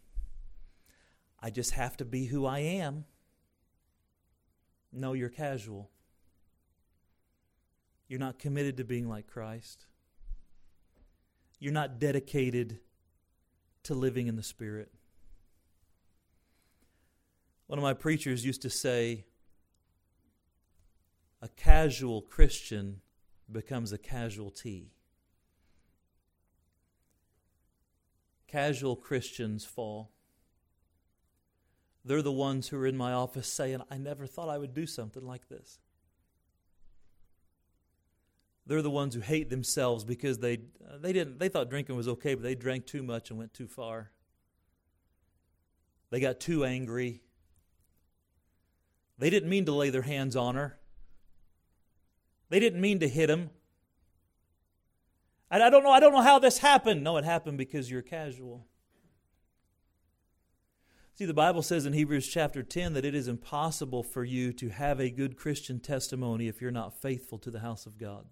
I 1.40 1.50
just 1.50 1.72
have 1.72 1.96
to 1.98 2.04
be 2.04 2.26
who 2.26 2.44
I 2.44 2.58
am. 2.58 3.04
No, 4.94 5.12
you're 5.12 5.28
casual. 5.28 5.90
You're 8.06 8.20
not 8.20 8.38
committed 8.38 8.76
to 8.76 8.84
being 8.84 9.08
like 9.08 9.26
Christ. 9.26 9.86
You're 11.58 11.72
not 11.72 11.98
dedicated 11.98 12.78
to 13.84 13.94
living 13.94 14.28
in 14.28 14.36
the 14.36 14.42
Spirit. 14.42 14.92
One 17.66 17.78
of 17.78 17.82
my 17.82 17.94
preachers 17.94 18.44
used 18.44 18.62
to 18.62 18.70
say, 18.70 19.24
a 21.42 21.48
casual 21.48 22.22
Christian 22.22 23.00
becomes 23.50 23.92
a 23.92 23.98
casualty. 23.98 24.92
Casual 28.46 28.96
Christians 28.96 29.64
fall. 29.64 30.13
They're 32.04 32.22
the 32.22 32.32
ones 32.32 32.68
who 32.68 32.76
are 32.78 32.86
in 32.86 32.96
my 32.96 33.12
office 33.12 33.48
saying, 33.48 33.80
I 33.90 33.96
never 33.96 34.26
thought 34.26 34.48
I 34.48 34.58
would 34.58 34.74
do 34.74 34.86
something 34.86 35.24
like 35.24 35.48
this. 35.48 35.78
They're 38.66 38.82
the 38.82 38.90
ones 38.90 39.14
who 39.14 39.20
hate 39.20 39.50
themselves 39.50 40.04
because 40.04 40.38
they, 40.38 40.54
uh, 40.86 40.98
they, 41.00 41.12
didn't, 41.12 41.38
they 41.38 41.48
thought 41.48 41.70
drinking 41.70 41.96
was 41.96 42.08
okay, 42.08 42.34
but 42.34 42.42
they 42.42 42.54
drank 42.54 42.86
too 42.86 43.02
much 43.02 43.30
and 43.30 43.38
went 43.38 43.54
too 43.54 43.66
far. 43.66 44.10
They 46.10 46.20
got 46.20 46.40
too 46.40 46.64
angry. 46.64 47.22
They 49.18 49.30
didn't 49.30 49.48
mean 49.48 49.64
to 49.66 49.72
lay 49.72 49.90
their 49.90 50.02
hands 50.02 50.36
on 50.36 50.54
her. 50.54 50.78
They 52.48 52.60
didn't 52.60 52.80
mean 52.80 53.00
to 53.00 53.08
hit 53.08 53.30
him. 53.30 53.50
I, 55.50 55.60
I 55.60 55.70
don't 55.70 55.84
know. 55.84 55.90
I 55.90 56.00
don't 56.00 56.12
know 56.12 56.22
how 56.22 56.38
this 56.38 56.58
happened. 56.58 57.02
No, 57.02 57.16
it 57.16 57.24
happened 57.24 57.58
because 57.58 57.90
you're 57.90 58.02
casual. 58.02 58.66
See, 61.16 61.26
the 61.26 61.32
Bible 61.32 61.62
says 61.62 61.86
in 61.86 61.92
Hebrews 61.92 62.26
chapter 62.26 62.64
10 62.64 62.94
that 62.94 63.04
it 63.04 63.14
is 63.14 63.28
impossible 63.28 64.02
for 64.02 64.24
you 64.24 64.52
to 64.54 64.70
have 64.70 64.98
a 64.98 65.10
good 65.10 65.36
Christian 65.36 65.78
testimony 65.78 66.48
if 66.48 66.60
you're 66.60 66.72
not 66.72 67.00
faithful 67.00 67.38
to 67.38 67.52
the 67.52 67.60
house 67.60 67.86
of 67.86 67.98
God. 67.98 68.26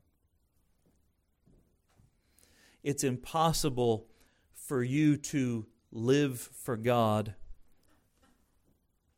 It's 2.82 3.04
impossible 3.04 4.08
for 4.52 4.82
you 4.82 5.16
to 5.16 5.66
live 5.92 6.40
for 6.40 6.76
God 6.76 7.36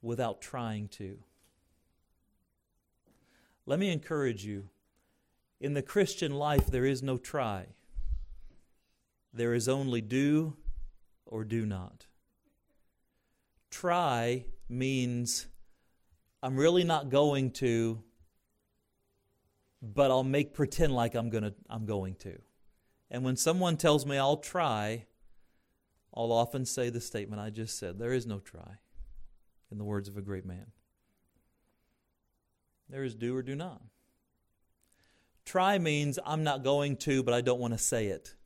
without 0.03 0.43
trying 0.43 0.89
to. 0.89 1.21
Let 3.65 3.79
me 3.79 3.91
encourage 3.91 4.45
you 4.45 4.69
in 5.59 5.73
the 5.73 5.81
Christian 5.81 6.35
life, 6.35 6.67
there 6.67 6.85
is 6.85 7.03
no 7.03 7.17
try, 7.17 7.69
there 9.33 9.55
is 9.55 9.71
only 9.71 10.03
do 10.03 10.59
or 11.25 11.45
do 11.45 11.65
not. 11.65 12.05
Try 13.75 14.45
means 14.69 15.49
I'm 16.45 16.57
really 16.57 16.85
not 16.85 17.11
going 17.11 17.51
to, 17.55 18.05
but 19.83 20.13
I'll 20.13 20.23
make 20.23 20.55
pretend 20.55 20.95
like 20.95 21.17
I'm 21.17 21.29
gonna 21.29 21.55
I'm 21.69 21.85
going 21.85 22.15
to. 22.21 22.39
And 23.11 23.25
when 23.25 23.35
someone 23.37 23.77
tells 23.77 24.07
me 24.07 24.17
I'll 24.17 24.37
try, 24.37 25.07
I'll 26.15 26.31
often 26.31 26.65
say 26.65 26.89
the 26.89 27.01
statement 27.01 27.43
I 27.43 27.51
just 27.51 27.77
said 27.77 27.99
there 27.99 28.13
is 28.13 28.27
no 28.27 28.39
try, 28.39 28.79
in 29.73 29.79
the 29.79 29.85
words 29.85 30.09
of 30.09 30.17
a 30.17 30.23
great 30.23 30.47
man. 30.47 30.67
There 32.89 33.03
is 33.03 33.17
do 33.17 33.37
or 33.37 33.43
do 33.43 33.57
not. 33.57 33.83
Try 35.45 35.81
means 35.81 36.21
I'm 36.25 36.45
not 36.45 36.63
going 36.63 36.97
to, 36.99 37.25
but 37.25 37.35
I 37.35 37.41
don't 37.41 37.59
want 37.59 37.75
to 37.75 37.79
say 37.79 38.07
it. 38.07 38.37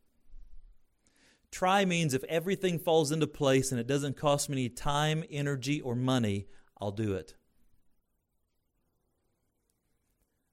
Try 1.51 1.85
means 1.85 2.15
if 2.15 2.25
everything 2.25 2.79
falls 2.79 3.11
into 3.11 3.27
place 3.27 3.73
and 3.73 3.81
it 3.81 3.87
doesn't 3.87 4.17
cost 4.17 4.49
me 4.49 4.57
any 4.57 4.69
time, 4.69 5.25
energy, 5.31 5.81
or 5.81 5.95
money, 5.95 6.47
I'll 6.81 6.93
do 6.93 7.15
it. 7.15 7.35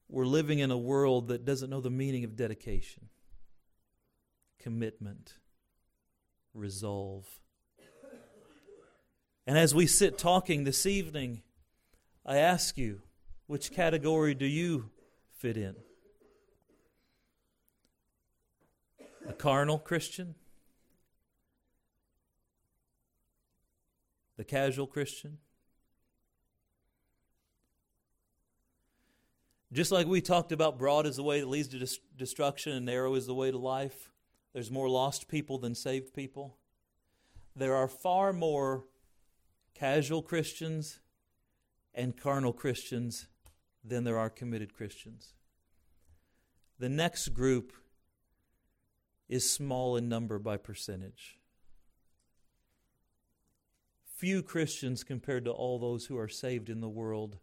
We're 0.08 0.26
living 0.26 0.60
in 0.60 0.72
a 0.72 0.78
world 0.78 1.28
that 1.28 1.46
doesn't 1.46 1.70
know 1.70 1.82
the 1.82 1.90
meaning 1.90 2.24
of 2.24 2.36
dedication, 2.36 3.10
commitment, 4.60 5.34
resolve. 6.54 7.28
And 9.46 9.58
as 9.58 9.76
we 9.76 9.86
sit 9.88 10.18
talking 10.18 10.64
this 10.64 10.86
evening, 10.86 11.42
I 12.26 12.38
ask 12.38 12.78
you, 12.78 13.02
which 13.48 13.72
category 13.72 14.34
do 14.34 14.46
you 14.46 14.90
fit 15.38 15.58
in? 15.58 15.76
A 19.28 19.34
carnal 19.34 19.78
Christian? 19.78 20.36
The 24.38 24.44
casual 24.44 24.88
Christian. 24.88 25.38
Just 29.72 29.92
like 29.92 30.08
we 30.08 30.22
talked 30.22 30.52
about, 30.52 30.78
broad 30.78 31.06
is 31.06 31.18
the 31.18 31.24
way 31.24 31.40
that 31.40 31.50
leads 31.50 31.68
to 31.70 32.00
destruction 32.16 32.74
and 32.74 32.86
narrow 32.86 33.16
is 33.16 33.26
the 33.26 33.34
way 33.34 33.52
to 33.52 33.58
life. 33.58 34.12
There's 34.54 34.72
more 34.72 34.88
lost 34.88 35.28
people 35.28 35.58
than 35.58 35.76
saved 35.76 36.14
people. 36.14 36.58
There 37.56 37.76
are 37.76 37.88
far 37.88 38.32
more 38.32 38.86
casual 39.74 40.22
Christians 40.22 41.00
and 41.94 42.16
carnal 42.16 42.54
Christians 42.54 43.28
than 43.84 44.04
there 44.04 44.18
are 44.18 44.30
committed 44.30 44.74
Christians. 44.74 45.34
The 46.80 46.90
next 46.90 47.30
group 47.30 47.74
is 49.28 49.50
small 49.50 49.98
in 49.98 50.08
number 50.08 50.40
by 50.40 50.58
percentage 50.58 51.38
few 54.16 54.42
Christians 54.42 55.04
compared 55.04 55.46
to 55.46 55.52
all 55.52 55.78
those 55.78 56.06
who 56.06 56.18
are 56.18 56.30
saved 56.30 56.70
in 56.70 56.80
the 56.80 56.90
world 56.90 57.38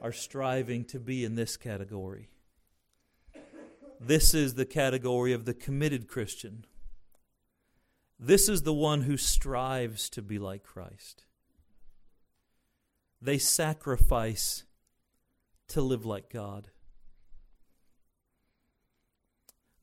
are 0.00 0.12
striving 0.12 0.84
to 0.86 1.00
be 1.00 1.24
in 1.24 1.34
this 1.34 1.56
category. 1.56 2.28
This 4.00 4.34
is 4.34 4.54
the 4.54 4.66
category 4.66 5.32
of 5.32 5.44
the 5.44 5.54
committed 5.54 6.08
Christian. 6.08 6.64
This 8.18 8.48
is 8.48 8.62
the 8.62 8.72
one 8.72 9.02
who 9.02 9.16
strives 9.16 10.08
to 10.10 10.22
be 10.22 10.38
like 10.38 10.62
Christ. 10.62 11.24
They 13.20 13.38
sacrifice 13.38 14.64
to 15.68 15.80
live 15.80 16.04
like 16.04 16.30
God. 16.30 16.68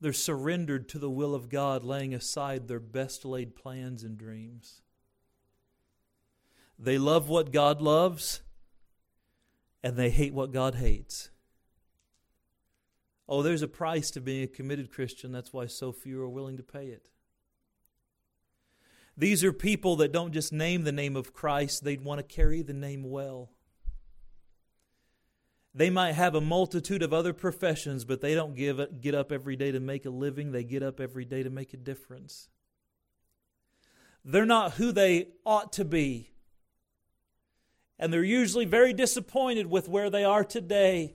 They're 0.00 0.12
surrendered 0.12 0.88
to 0.90 0.98
the 0.98 1.10
will 1.10 1.34
of 1.34 1.50
God, 1.50 1.84
laying 1.84 2.14
aside 2.14 2.68
their 2.68 2.80
best 2.80 3.24
laid 3.24 3.54
plans 3.54 4.02
and 4.02 4.16
dreams. 4.16 4.82
They 6.82 6.96
love 6.96 7.28
what 7.28 7.52
God 7.52 7.82
loves, 7.82 8.40
and 9.82 9.98
they 9.98 10.08
hate 10.08 10.32
what 10.32 10.50
God 10.50 10.76
hates. 10.76 11.28
Oh, 13.28 13.42
there's 13.42 13.60
a 13.60 13.68
price 13.68 14.10
to 14.12 14.20
being 14.20 14.42
a 14.42 14.48
committed 14.48 14.90
Christian. 14.90 15.30
That's 15.30 15.52
why 15.52 15.66
so 15.66 15.92
few 15.92 16.20
are 16.22 16.28
willing 16.28 16.56
to 16.56 16.62
pay 16.62 16.86
it. 16.86 17.10
These 19.14 19.44
are 19.44 19.52
people 19.52 19.96
that 19.96 20.10
don't 20.10 20.32
just 20.32 20.54
name 20.54 20.84
the 20.84 20.90
name 20.90 21.16
of 21.16 21.34
Christ, 21.34 21.84
they'd 21.84 22.02
want 22.02 22.18
to 22.18 22.34
carry 22.34 22.62
the 22.62 22.72
name 22.72 23.04
well. 23.04 23.50
They 25.74 25.90
might 25.90 26.14
have 26.14 26.34
a 26.34 26.40
multitude 26.40 27.02
of 27.02 27.12
other 27.12 27.34
professions, 27.34 28.06
but 28.06 28.22
they 28.22 28.34
don't 28.34 28.56
give, 28.56 29.00
get 29.02 29.14
up 29.14 29.30
every 29.30 29.54
day 29.54 29.70
to 29.70 29.80
make 29.80 30.06
a 30.06 30.10
living. 30.10 30.50
They 30.50 30.64
get 30.64 30.82
up 30.82 30.98
every 30.98 31.26
day 31.26 31.42
to 31.42 31.50
make 31.50 31.74
a 31.74 31.76
difference. 31.76 32.48
They're 34.24 34.46
not 34.46 34.72
who 34.72 34.90
they 34.90 35.28
ought 35.44 35.72
to 35.74 35.84
be 35.84 36.30
and 38.00 38.10
they're 38.10 38.24
usually 38.24 38.64
very 38.64 38.94
disappointed 38.94 39.66
with 39.66 39.86
where 39.86 40.08
they 40.08 40.24
are 40.24 40.42
today. 40.42 41.14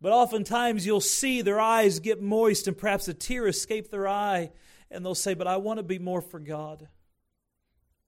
But 0.00 0.10
oftentimes 0.10 0.84
you'll 0.84 1.00
see 1.00 1.40
their 1.42 1.60
eyes 1.60 2.00
get 2.00 2.20
moist 2.20 2.66
and 2.66 2.76
perhaps 2.76 3.06
a 3.06 3.14
tear 3.14 3.46
escape 3.46 3.88
their 3.88 4.08
eye, 4.08 4.50
and 4.90 5.04
they'll 5.04 5.14
say, 5.14 5.34
But 5.34 5.46
I 5.46 5.58
want 5.58 5.78
to 5.78 5.84
be 5.84 6.00
more 6.00 6.20
for 6.20 6.40
God. 6.40 6.88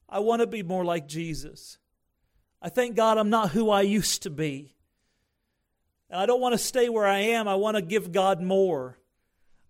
I 0.08 0.18
want 0.18 0.40
to 0.40 0.48
be 0.48 0.64
more 0.64 0.84
like 0.84 1.06
Jesus. 1.06 1.78
I 2.60 2.68
thank 2.68 2.96
God 2.96 3.16
I'm 3.16 3.30
not 3.30 3.52
who 3.52 3.70
I 3.70 3.82
used 3.82 4.24
to 4.24 4.30
be. 4.30 4.74
And 6.10 6.20
I 6.20 6.26
don't 6.26 6.40
want 6.40 6.54
to 6.54 6.58
stay 6.58 6.88
where 6.88 7.06
I 7.06 7.18
am. 7.18 7.46
I 7.46 7.54
want 7.54 7.76
to 7.76 7.82
give 7.82 8.10
God 8.10 8.42
more. 8.42 8.98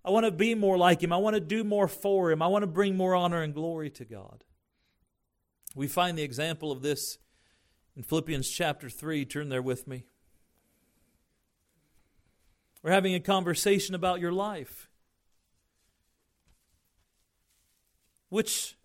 I 0.02 0.10
want 0.10 0.24
to 0.24 0.32
be 0.32 0.54
more 0.54 0.78
like 0.78 1.02
Him. 1.02 1.12
I 1.12 1.18
want 1.18 1.34
to 1.34 1.40
do 1.40 1.62
more 1.62 1.88
for 1.88 2.30
Him. 2.30 2.40
I 2.40 2.46
want 2.46 2.62
to 2.62 2.68
bring 2.68 2.96
more 2.96 3.14
honor 3.14 3.42
and 3.42 3.52
glory 3.52 3.90
to 3.90 4.04
God. 4.06 4.44
We 5.74 5.88
find 5.88 6.16
the 6.16 6.22
example 6.22 6.72
of 6.72 6.80
this 6.80 7.18
in 7.96 8.02
Philippians 8.02 8.48
chapter 8.50 8.88
3. 8.88 9.24
Turn 9.24 9.48
there 9.48 9.62
with 9.62 9.86
me. 9.86 10.04
We're 12.82 12.90
having 12.90 13.14
a 13.14 13.20
conversation 13.20 13.94
about 13.94 14.20
your 14.20 14.32
life. 14.32 14.90
Which 18.28 18.76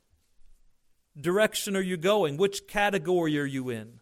direction 1.19 1.75
are 1.75 1.81
you 1.81 1.97
going? 1.97 2.37
Which 2.37 2.67
category 2.67 3.37
are 3.39 3.45
you 3.45 3.69
in? 3.69 3.99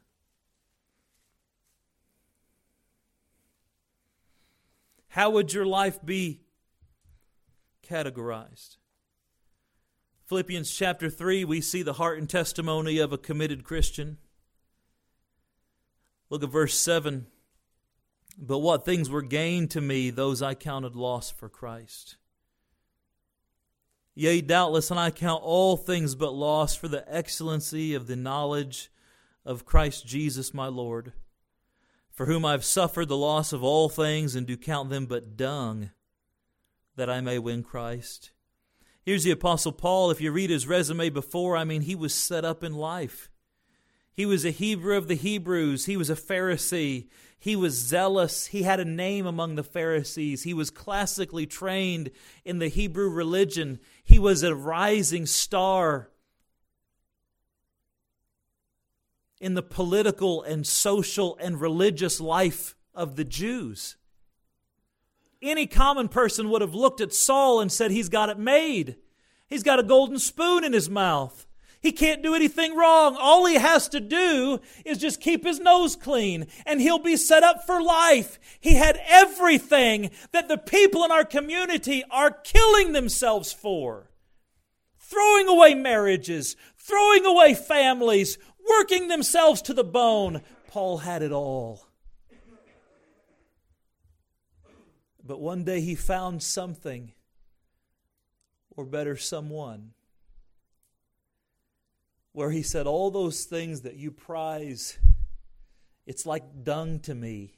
How 5.08 5.32
would 5.32 5.52
your 5.52 5.66
life 5.66 5.98
be 6.06 6.42
categorized? 7.82 8.76
Philippians 10.28 10.70
chapter 10.72 11.10
3, 11.10 11.46
we 11.46 11.62
see 11.62 11.82
the 11.82 11.94
heart 11.94 12.20
and 12.20 12.30
testimony 12.30 13.00
of 13.00 13.14
a 13.14 13.18
committed 13.18 13.64
Christian. 13.64 14.18
Look 16.30 16.44
at 16.44 16.50
verse 16.50 16.78
7. 16.78 17.28
But 18.38 18.60
what 18.60 18.86
things 18.86 19.10
were 19.10 19.22
gained 19.22 19.72
to 19.72 19.82
me, 19.82 20.10
those 20.10 20.42
I 20.42 20.54
counted 20.54 20.96
loss 20.96 21.32
for 21.32 21.50
Christ. 21.50 22.18
Yea, 24.14 24.42
doubtless, 24.42 24.90
and 24.90 25.00
I 25.00 25.12
count 25.12 25.44
all 25.44 25.78
things 25.78 26.16
but 26.16 26.34
loss 26.34 26.76
for 26.76 26.88
the 26.88 27.06
excellency 27.14 27.94
of 27.94 28.08
the 28.08 28.16
knowledge 28.16 28.92
of 29.46 29.66
Christ 29.66 30.06
Jesus 30.06 30.54
my 30.54 30.68
Lord, 30.68 31.14
for 32.12 32.26
whom 32.26 32.44
I 32.44 32.52
have 32.52 32.66
suffered 32.66 33.08
the 33.08 33.18
loss 33.18 33.54
of 33.54 33.64
all 33.64 33.90
things, 33.90 34.36
and 34.36 34.46
do 34.46 34.58
count 34.58 34.90
them 34.90 35.06
but 35.06 35.38
dung, 35.38 35.92
that 36.96 37.10
I 37.10 37.22
may 37.22 37.40
win 37.40 37.64
Christ. 37.64 38.32
Here's 39.04 39.24
the 39.24 39.32
Apostle 39.32 39.72
Paul. 39.72 40.12
If 40.12 40.20
you 40.20 40.32
read 40.32 40.50
his 40.50 40.68
resume 40.68 41.10
before, 41.10 41.56
I 41.56 41.64
mean, 41.64 41.84
he 41.84 41.96
was 41.96 42.14
set 42.14 42.44
up 42.44 42.64
in 42.64 42.74
life. 42.74 43.30
He 44.18 44.26
was 44.26 44.44
a 44.46 44.50
Hebrew 44.50 44.98
of 44.98 45.08
the 45.08 45.16
Hebrews. 45.16 45.86
He 45.86 45.96
was 45.96 46.10
a 46.10 46.16
Pharisee. 46.16 47.06
He 47.38 47.56
was 47.56 47.76
zealous. 47.76 48.48
He 48.48 48.64
had 48.64 48.80
a 48.80 48.86
name 48.86 49.28
among 49.28 49.54
the 49.54 49.64
Pharisees. 49.64 50.42
He 50.42 50.56
was 50.56 50.72
classically 50.72 51.46
trained 51.46 52.10
in 52.44 52.58
the 52.58 52.68
Hebrew 52.68 53.12
religion. 53.12 53.80
He 54.04 54.18
was 54.18 54.42
a 54.42 54.56
rising 54.56 55.28
star 55.28 56.10
in 59.40 59.54
the 59.54 59.62
political 59.62 60.42
and 60.42 60.66
social 60.66 61.38
and 61.40 61.62
religious 61.62 62.20
life 62.20 62.76
of 62.96 63.18
the 63.18 63.24
Jews. 63.24 63.98
Any 65.44 65.68
common 65.68 66.08
person 66.08 66.50
would 66.50 66.64
have 66.64 66.74
looked 66.74 67.02
at 67.02 67.14
Saul 67.14 67.62
and 67.62 67.72
said, 67.72 67.92
He's 67.92 68.10
got 68.10 68.30
it 68.30 68.40
made. 68.40 68.96
He's 69.46 69.62
got 69.62 69.78
a 69.78 69.84
golden 69.84 70.18
spoon 70.18 70.64
in 70.64 70.74
his 70.74 70.90
mouth. 70.90 71.47
He 71.80 71.92
can't 71.92 72.24
do 72.24 72.34
anything 72.34 72.76
wrong. 72.76 73.16
All 73.20 73.46
he 73.46 73.56
has 73.56 73.88
to 73.90 74.00
do 74.00 74.60
is 74.84 74.98
just 74.98 75.22
keep 75.22 75.44
his 75.44 75.60
nose 75.60 75.96
clean 75.96 76.48
and 76.66 76.82
he'll 76.82 77.00
be 77.00 77.18
set 77.18 77.44
up 77.44 77.66
for 77.66 77.82
life. 77.82 78.40
He 78.60 78.76
had 78.76 79.00
everything 79.08 80.12
that 80.32 80.48
the 80.48 80.58
people 80.58 81.04
in 81.04 81.12
our 81.12 81.26
community 81.26 82.04
are 82.10 82.32
killing 82.32 82.94
themselves 82.94 83.54
for. 83.54 84.10
Throwing 85.00 85.48
away 85.48 85.74
marriages, 85.76 86.56
throwing 86.78 87.26
away 87.26 87.54
families, 87.54 88.38
working 88.70 89.08
themselves 89.08 89.62
to 89.64 89.74
the 89.74 89.84
bone. 89.84 90.42
Paul 90.68 90.98
had 90.98 91.22
it 91.22 91.32
all. 91.32 91.88
But 95.24 95.42
one 95.42 95.64
day 95.66 95.82
he 95.82 95.96
found 95.96 96.42
something, 96.42 97.12
or 98.76 98.86
better, 98.86 99.18
someone, 99.18 99.92
where 102.38 102.52
he 102.52 102.62
said, 102.62 102.86
All 102.86 103.10
those 103.10 103.46
things 103.46 103.82
that 103.82 103.96
you 103.96 104.12
prize, 104.12 105.00
it's 106.06 106.24
like 106.24 106.64
dung 106.64 107.00
to 107.00 107.16
me. 107.16 107.58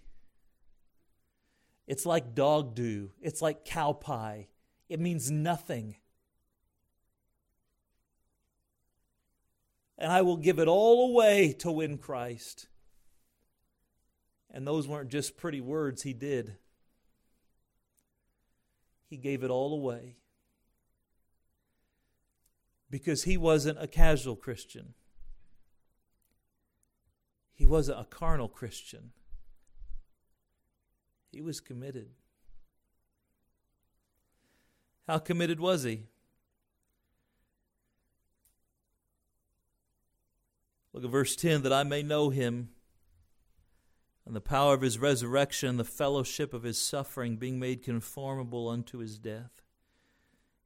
It's 1.86 2.06
like 2.06 2.34
dog 2.34 2.76
do. 2.76 3.12
It's 3.22 3.42
like 3.42 3.66
cow 3.66 3.92
pie. 3.92 4.48
It 4.88 5.02
means 5.02 5.30
nothing. 5.30 5.98
And 9.98 10.10
I 10.10 10.22
will 10.22 10.38
give 10.38 10.60
it 10.60 10.70
all 10.70 11.12
away 11.12 11.52
to 11.60 11.74
win 11.74 11.98
Christ. 11.98 12.70
And 14.50 14.66
those 14.66 14.88
weren't 14.88 15.10
just 15.10 15.36
pretty 15.36 15.60
words, 15.60 16.04
he 16.04 16.14
did. 16.14 16.56
He 19.10 19.18
gave 19.18 19.44
it 19.44 19.50
all 19.50 19.74
away. 19.74 20.19
Because 22.90 23.24
he 23.24 23.38
wasn't 23.38 23.82
a 23.82 23.88
casual 23.88 24.36
Christian, 24.36 24.94
he 27.54 27.66
wasn't 27.66 28.00
a 28.00 28.06
carnal 28.06 28.48
Christian. 28.48 29.12
He 31.32 31.42
was 31.42 31.60
committed. 31.60 32.10
How 35.08 35.20
committed 35.20 35.60
was 35.60 35.84
he? 35.84 36.08
Look 40.94 41.04
at 41.04 41.12
verse 41.12 41.36
10 41.36 41.62
that 41.64 41.74
I 41.74 41.84
may 41.84 42.02
know 42.02 42.30
him 42.30 42.70
and 44.30 44.36
the 44.36 44.42
power 44.42 44.76
of 44.76 44.82
his 44.82 45.00
resurrection, 45.00 45.70
and 45.70 45.80
the 45.80 45.84
fellowship 45.84 46.54
of 46.54 46.62
his 46.62 46.80
suffering, 46.80 47.38
being 47.38 47.60
made 47.60 47.82
conformable 47.82 48.70
unto 48.70 49.00
his 49.00 49.18
death. 49.18 49.64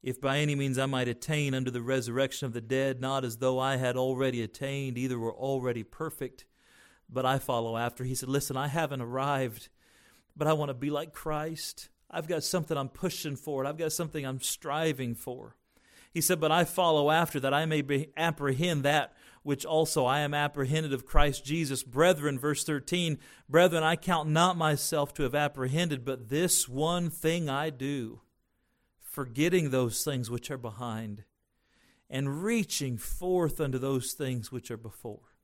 If 0.04 0.20
by 0.20 0.40
any 0.40 0.54
means 0.54 0.78
I 0.78 0.84
might 0.84 1.08
attain 1.08 1.54
unto 1.54 1.70
the 1.70 1.80
resurrection 1.80 2.44
of 2.44 2.52
the 2.52 2.60
dead, 2.60 3.00
not 3.00 3.24
as 3.24 3.38
though 3.38 3.58
I 3.58 3.76
had 3.76 3.96
already 3.96 4.42
attained, 4.42 4.98
either 4.98 5.18
were 5.18 5.32
already 5.32 5.82
perfect, 5.82 6.44
but 7.08 7.24
I 7.24 7.38
follow 7.38 7.78
after. 7.78 8.04
He 8.04 8.14
said, 8.14 8.28
Listen, 8.28 8.54
I 8.54 8.68
haven't 8.68 9.00
arrived, 9.00 9.70
but 10.36 10.46
I 10.46 10.52
want 10.52 10.68
to 10.68 10.74
be 10.74 10.90
like 10.90 11.14
Christ. 11.14 11.88
I've 12.10 12.28
got 12.28 12.44
something 12.44 12.76
I'm 12.76 12.90
pushing 12.90 13.34
for, 13.34 13.64
I've 13.64 13.78
got 13.78 13.92
something 13.92 14.26
I'm 14.26 14.42
striving 14.42 15.14
for. 15.14 15.56
He 16.12 16.20
said, 16.20 16.38
But 16.38 16.52
I 16.52 16.64
follow 16.64 17.10
after 17.10 17.40
that 17.40 17.54
I 17.54 17.64
may 17.64 17.80
be, 17.80 18.10
apprehend 18.14 18.82
that 18.82 19.14
which 19.42 19.64
also 19.64 20.04
I 20.04 20.20
am 20.20 20.34
apprehended 20.34 20.92
of 20.92 21.06
Christ 21.06 21.46
Jesus. 21.46 21.82
Brethren, 21.82 22.38
verse 22.38 22.62
13, 22.64 23.18
brethren, 23.48 23.82
I 23.82 23.96
count 23.96 24.28
not 24.28 24.56
myself 24.56 25.14
to 25.14 25.22
have 25.22 25.34
apprehended, 25.34 26.04
but 26.04 26.28
this 26.28 26.68
one 26.68 27.08
thing 27.10 27.48
I 27.48 27.70
do, 27.70 28.20
forgetting 29.14 29.70
those 29.70 30.02
things 30.02 30.28
which 30.28 30.50
are 30.50 30.58
behind, 30.58 31.22
and 32.10 32.42
reaching 32.42 32.98
forth 32.98 33.60
unto 33.60 33.78
those 33.78 34.12
things 34.12 34.50
which 34.50 34.72
are 34.72 34.76
before. 34.76 35.36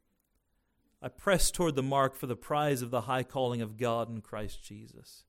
I 1.01 1.09
press 1.09 1.53
toward 1.53 1.77
the 1.77 1.83
mark 1.83 2.17
for 2.17 2.27
the 2.27 2.35
prize 2.35 2.83
of 2.83 2.91
the 2.91 3.03
high 3.03 3.23
calling 3.23 3.63
of 3.63 3.77
God 3.77 4.11
in 4.11 4.23
Christ 4.23 4.65
Jesus. 4.65 5.23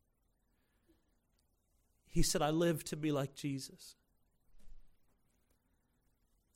He 2.08 2.24
said, 2.24 2.42
I 2.42 2.50
live 2.50 2.84
to 2.86 2.98
be 2.98 3.12
like 3.12 3.36
Jesus. 3.36 3.96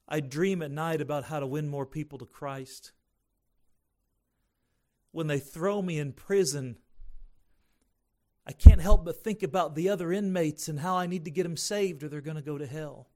I 0.07 0.21
dream 0.21 0.63
at 0.63 0.71
night 0.71 1.01
about 1.01 1.25
how 1.25 1.39
to 1.39 1.47
win 1.47 1.67
more 1.67 1.85
people 1.85 2.17
to 2.17 2.25
Christ. 2.25 2.93
When 5.11 5.27
they 5.27 5.39
throw 5.39 5.83
me 5.83 5.99
in 5.99 6.13
prison, 6.13 6.77
I 8.47 8.51
can't 8.51 8.81
help 8.81 9.05
but 9.05 9.23
think 9.23 9.41
about 9.41 9.75
the 9.75 9.89
other 9.89 10.11
inmates 10.11 10.67
and 10.67 10.79
how 10.79 10.97
I 10.97 11.07
need 11.07 11.25
to 11.25 11.31
get 11.31 11.43
them 11.43 11.57
saved 11.57 12.03
or 12.03 12.09
they're 12.09 12.21
going 12.21 12.35
to 12.35 12.43
go 12.43 12.57
to 12.57 12.67
hell. 12.67 13.07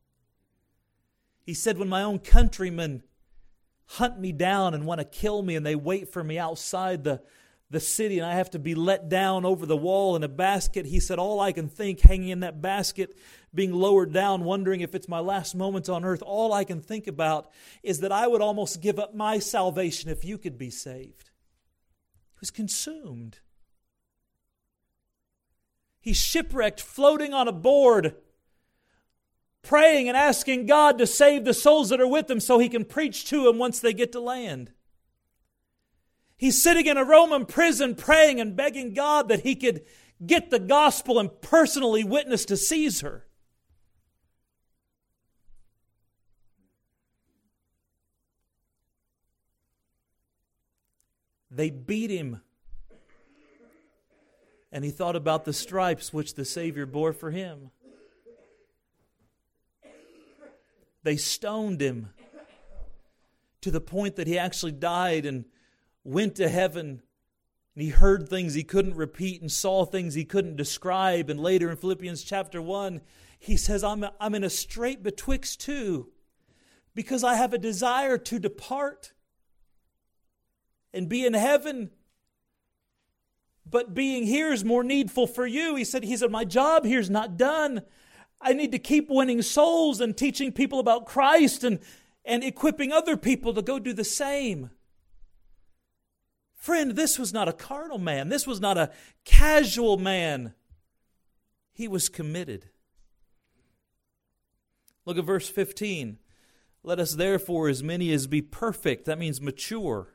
He 1.46 1.54
said, 1.54 1.78
When 1.78 1.90
my 1.90 2.04
own 2.04 2.20
countrymen 2.20 3.04
hunt 3.86 4.20
me 4.20 4.32
down 4.32 4.74
and 4.74 4.86
want 4.86 5.00
to 5.00 5.06
kill 5.06 5.42
me 5.42 5.56
and 5.56 5.66
they 5.66 5.76
wait 5.76 6.12
for 6.12 6.24
me 6.24 6.38
outside 6.38 7.04
the, 7.04 7.22
the 7.70 7.80
city 7.80 8.18
and 8.18 8.26
I 8.26 8.36
have 8.36 8.50
to 8.52 8.60
be 8.60 8.74
let 8.74 9.10
down 9.10 9.46
over 9.46 9.66
the 9.66 9.78
wall 9.78 10.16
in 10.16 10.24
a 10.24 10.28
basket. 10.28 10.86
He 10.86 11.00
said, 11.00 11.20
All 11.20 11.40
I 11.40 11.52
can 11.52 11.70
think 11.70 12.00
hanging 12.00 12.30
in 12.30 12.40
that 12.40 12.62
basket, 12.62 13.16
being 13.54 13.72
lowered 13.72 14.12
down, 14.12 14.44
wondering 14.44 14.82
if 14.82 14.96
it's 14.96 15.08
my 15.08 15.20
last 15.20 15.56
moments 15.56 15.90
on 15.90 16.04
earth, 16.04 16.24
all 16.24 16.54
I 16.54 16.64
can 16.64 16.82
think 16.82 17.06
about 17.06 17.52
is 17.84 18.00
that 18.00 18.12
I 18.12 18.28
would 18.28 18.42
almost 18.42 18.82
give 18.82 18.98
up 18.98 19.14
my 19.14 19.38
salvation 19.38 20.10
if 20.10 20.26
you 20.26 20.40
could 20.40 20.58
be 20.58 20.72
saved. 20.72 21.30
He 22.34 22.40
was 22.42 22.52
consumed. 22.52 23.40
He's 26.02 26.18
shipwrecked, 26.18 26.80
floating 26.80 27.34
on 27.34 27.48
a 27.48 27.52
board, 27.52 28.16
praying 29.62 30.08
and 30.08 30.18
asking 30.18 30.66
God 30.66 30.98
to 30.98 31.08
save 31.08 31.46
the 31.46 31.54
souls 31.54 31.90
that 31.90 32.00
are 32.00 32.08
with 32.08 32.30
him 32.30 32.40
so 32.40 32.58
he 32.58 32.70
can 32.70 32.86
preach 32.86 33.26
to 33.26 33.44
them 33.44 33.58
once 33.58 33.80
they 33.80 33.94
get 33.94 34.12
to 34.14 34.20
land. 34.20 34.72
He's 36.38 36.62
sitting 36.62 36.86
in 36.86 36.98
a 36.98 37.04
Roman 37.04 37.46
prison 37.46 37.96
praying 37.96 38.40
and 38.40 38.56
begging 38.56 38.94
God 38.94 39.28
that 39.28 39.42
he 39.42 39.56
could 39.56 39.82
get 40.26 40.50
the 40.50 40.60
gospel 40.60 41.20
and 41.20 41.42
personally 41.42 42.04
witness 42.06 42.46
to 42.46 42.56
Caesar. 42.56 43.26
They 51.52 51.70
beat 51.70 52.10
him. 52.10 52.42
And 54.72 54.86
he 54.86 54.92
thought 54.92 55.16
about 55.16 55.46
the 55.46 55.54
stripes 55.54 56.14
which 56.14 56.36
the 56.36 56.46
Savior 56.46 56.86
bore 56.86 57.14
for 57.14 57.32
him. 57.32 57.72
They 61.04 61.18
stoned 61.18 61.82
him 61.82 62.10
to 63.62 63.72
the 63.72 63.82
point 63.82 64.16
that 64.18 64.28
he 64.28 64.38
actually 64.38 64.74
died 64.74 65.26
and 65.26 65.46
went 66.04 66.36
to 66.36 66.50
heaven 66.50 67.02
and 67.80 67.86
he 67.86 67.92
heard 67.92 68.28
things 68.28 68.56
he 68.56 68.64
couldn't 68.66 68.98
repeat 68.98 69.42
and 69.42 69.50
saw 69.50 69.86
things 69.86 70.14
he 70.14 70.26
couldn't 70.26 70.58
describe. 70.58 71.30
And 71.30 71.40
later 71.40 71.70
in 71.70 71.78
Philippians 71.78 72.24
chapter 72.24 72.62
1, 72.62 73.00
he 73.40 73.56
says, 73.56 73.86
I'm, 73.86 74.06
I'm 74.20 74.36
in 74.36 74.44
a 74.44 74.50
strait 74.50 75.02
betwixt 75.02 75.62
two 75.62 76.10
because 76.94 77.24
I 77.24 77.36
have 77.36 77.54
a 77.54 77.58
desire 77.58 78.18
to 78.18 78.38
depart 78.38 79.14
and 80.94 81.08
be 81.08 81.26
in 81.26 81.34
heaven. 81.34 81.92
But 83.70 83.94
being 83.94 84.26
here 84.26 84.52
is 84.52 84.66
more 84.66 84.84
needful 84.84 85.28
for 85.28 85.46
you. 85.46 85.76
He 85.76 85.84
said, 85.84 86.04
he 86.04 86.18
said, 86.18 86.32
My 86.32 86.46
job 86.46 86.86
here 86.86 87.00
is 87.00 87.10
not 87.10 87.38
done. 87.38 87.82
I 88.42 88.54
need 88.54 88.72
to 88.72 88.80
keep 88.80 89.10
winning 89.10 89.42
souls 89.42 90.00
and 90.00 90.16
teaching 90.16 90.52
people 90.52 90.80
about 90.80 91.06
Christ 91.06 91.64
and, 91.64 91.80
and 92.24 92.44
equipping 92.44 92.92
other 92.92 93.18
people 93.18 93.54
to 93.54 93.62
go 93.62 93.80
do 93.80 93.94
the 93.94 94.04
same. 94.04 94.72
Friend, 96.56 96.92
this 96.92 97.20
was 97.20 97.34
not 97.34 97.48
a 97.48 97.54
carnal 97.54 98.00
man. 98.00 98.30
This 98.30 98.48
was 98.48 98.60
not 98.60 98.78
a 98.78 98.92
casual 99.24 99.98
man. 99.98 100.54
He 101.74 101.88
was 101.88 102.10
committed. 102.10 102.70
Look 105.06 105.18
at 105.18 105.26
verse 105.26 105.50
15. 105.50 106.18
Let 106.84 107.00
us 107.00 107.14
therefore, 107.14 107.68
as 107.68 107.84
many 107.84 108.12
as 108.14 108.28
be 108.28 108.42
perfect, 108.42 109.06
that 109.06 109.20
means 109.20 109.42
mature, 109.42 110.14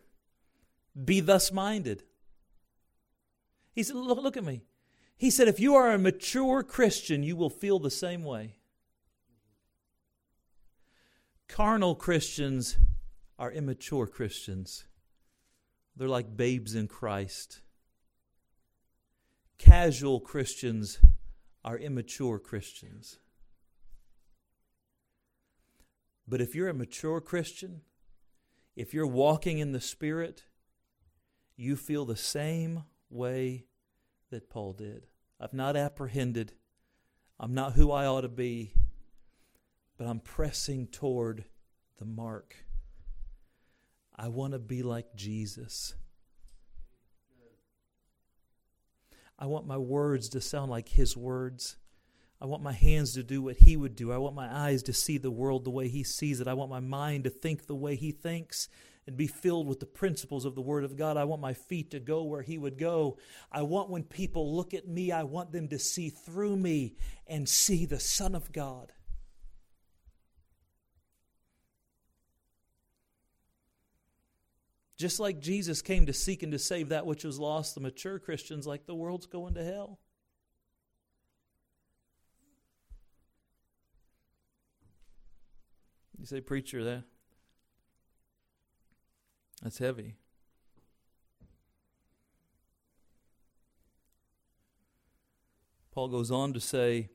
be 1.02 1.20
thus 1.20 1.52
minded. 1.52 2.04
He 3.74 3.82
said, 3.82 3.96
look, 3.96 4.22
look 4.22 4.36
at 4.36 4.44
me. 4.44 4.62
He 5.16 5.30
said, 5.30 5.48
if 5.48 5.60
you 5.60 5.74
are 5.74 5.90
a 5.90 5.98
mature 5.98 6.62
Christian, 6.62 7.22
you 7.22 7.36
will 7.36 7.50
feel 7.50 7.78
the 7.78 7.90
same 7.90 8.24
way. 8.24 8.56
Carnal 11.48 11.94
Christians 11.94 12.78
are 13.38 13.50
immature 13.50 14.06
Christians. 14.06 14.84
They're 15.96 16.08
like 16.08 16.36
babes 16.36 16.74
in 16.74 16.88
Christ. 16.88 17.60
Casual 19.58 20.20
Christians 20.20 20.98
are 21.64 21.78
immature 21.78 22.38
Christians. 22.38 23.18
But 26.26 26.40
if 26.40 26.54
you're 26.54 26.68
a 26.68 26.74
mature 26.74 27.20
Christian, 27.20 27.82
if 28.76 28.94
you're 28.94 29.06
walking 29.06 29.58
in 29.58 29.72
the 29.72 29.80
Spirit, 29.80 30.44
you 31.56 31.76
feel 31.76 32.04
the 32.04 32.16
same 32.16 32.84
way 33.14 33.64
that 34.30 34.50
Paul 34.50 34.72
did. 34.72 35.06
I've 35.40 35.54
not 35.54 35.76
apprehended. 35.76 36.52
I'm 37.38 37.54
not 37.54 37.72
who 37.72 37.90
I 37.90 38.06
ought 38.06 38.22
to 38.22 38.28
be, 38.28 38.72
but 39.96 40.06
I'm 40.06 40.20
pressing 40.20 40.86
toward 40.88 41.44
the 41.98 42.04
mark 42.04 42.56
I 44.16 44.28
want 44.28 44.52
to 44.52 44.58
be 44.58 44.82
like 44.82 45.16
Jesus. 45.16 45.94
I 49.36 49.46
want 49.46 49.66
my 49.66 49.76
words 49.76 50.28
to 50.30 50.40
sound 50.40 50.70
like 50.70 50.88
His 50.90 51.16
words. 51.16 51.76
I 52.40 52.46
want 52.46 52.62
my 52.62 52.72
hands 52.72 53.14
to 53.14 53.24
do 53.24 53.42
what 53.42 53.56
He 53.56 53.76
would 53.76 53.96
do. 53.96 54.12
I 54.12 54.18
want 54.18 54.36
my 54.36 54.52
eyes 54.52 54.84
to 54.84 54.92
see 54.92 55.18
the 55.18 55.30
world 55.30 55.64
the 55.64 55.70
way 55.70 55.88
He 55.88 56.04
sees 56.04 56.40
it. 56.40 56.46
I 56.46 56.54
want 56.54 56.70
my 56.70 56.80
mind 56.80 57.24
to 57.24 57.30
think 57.30 57.66
the 57.66 57.74
way 57.74 57.96
He 57.96 58.12
thinks 58.12 58.68
and 59.06 59.16
be 59.16 59.26
filled 59.26 59.66
with 59.66 59.80
the 59.80 59.86
principles 59.86 60.44
of 60.44 60.54
the 60.54 60.62
Word 60.62 60.84
of 60.84 60.96
God. 60.96 61.16
I 61.16 61.24
want 61.24 61.42
my 61.42 61.52
feet 61.52 61.90
to 61.90 62.00
go 62.00 62.22
where 62.22 62.42
He 62.42 62.58
would 62.58 62.78
go. 62.78 63.18
I 63.52 63.62
want 63.62 63.90
when 63.90 64.02
people 64.02 64.56
look 64.56 64.74
at 64.74 64.88
me, 64.88 65.12
I 65.12 65.24
want 65.24 65.52
them 65.52 65.68
to 65.68 65.78
see 65.78 66.10
through 66.10 66.56
me 66.56 66.96
and 67.26 67.48
see 67.48 67.86
the 67.86 68.00
Son 68.00 68.34
of 68.34 68.52
God. 68.52 68.92
Just 74.96 75.18
like 75.18 75.40
Jesus 75.40 75.82
came 75.82 76.06
to 76.06 76.12
seek 76.12 76.42
and 76.42 76.52
to 76.52 76.58
save 76.58 76.90
that 76.90 77.04
which 77.04 77.24
was 77.24 77.38
lost, 77.38 77.74
the 77.74 77.80
mature 77.80 78.18
Christians, 78.18 78.66
like 78.66 78.86
the 78.86 78.94
world's 78.94 79.26
going 79.26 79.54
to 79.54 79.64
hell. 79.64 79.98
You 86.18 86.24
say, 86.24 86.40
preacher, 86.40 86.84
that 86.84 87.04
that's 89.64 89.78
heavy. 89.78 90.14
Paul 95.90 96.08
goes 96.08 96.30
on 96.30 96.52
to 96.52 96.60
say, 96.60 97.08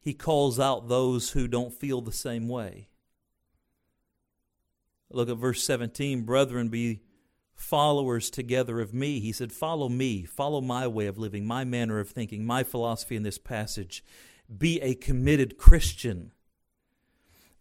he 0.00 0.14
calls 0.14 0.60
out 0.60 0.88
those 0.88 1.30
who 1.30 1.48
don't 1.48 1.74
feel 1.74 2.00
the 2.00 2.12
same 2.12 2.48
way. 2.48 2.88
Look 5.10 5.28
at 5.28 5.36
verse 5.36 5.64
17 5.64 6.22
Brethren, 6.22 6.68
be 6.68 7.00
followers 7.56 8.30
together 8.30 8.80
of 8.80 8.94
me. 8.94 9.20
He 9.20 9.32
said, 9.32 9.52
Follow 9.52 9.88
me, 9.88 10.24
follow 10.24 10.60
my 10.60 10.86
way 10.86 11.06
of 11.06 11.18
living, 11.18 11.44
my 11.44 11.64
manner 11.64 11.98
of 11.98 12.08
thinking, 12.08 12.44
my 12.44 12.62
philosophy 12.62 13.16
in 13.16 13.24
this 13.24 13.38
passage. 13.38 14.04
Be 14.56 14.80
a 14.80 14.94
committed 14.94 15.58
Christian. 15.58 16.32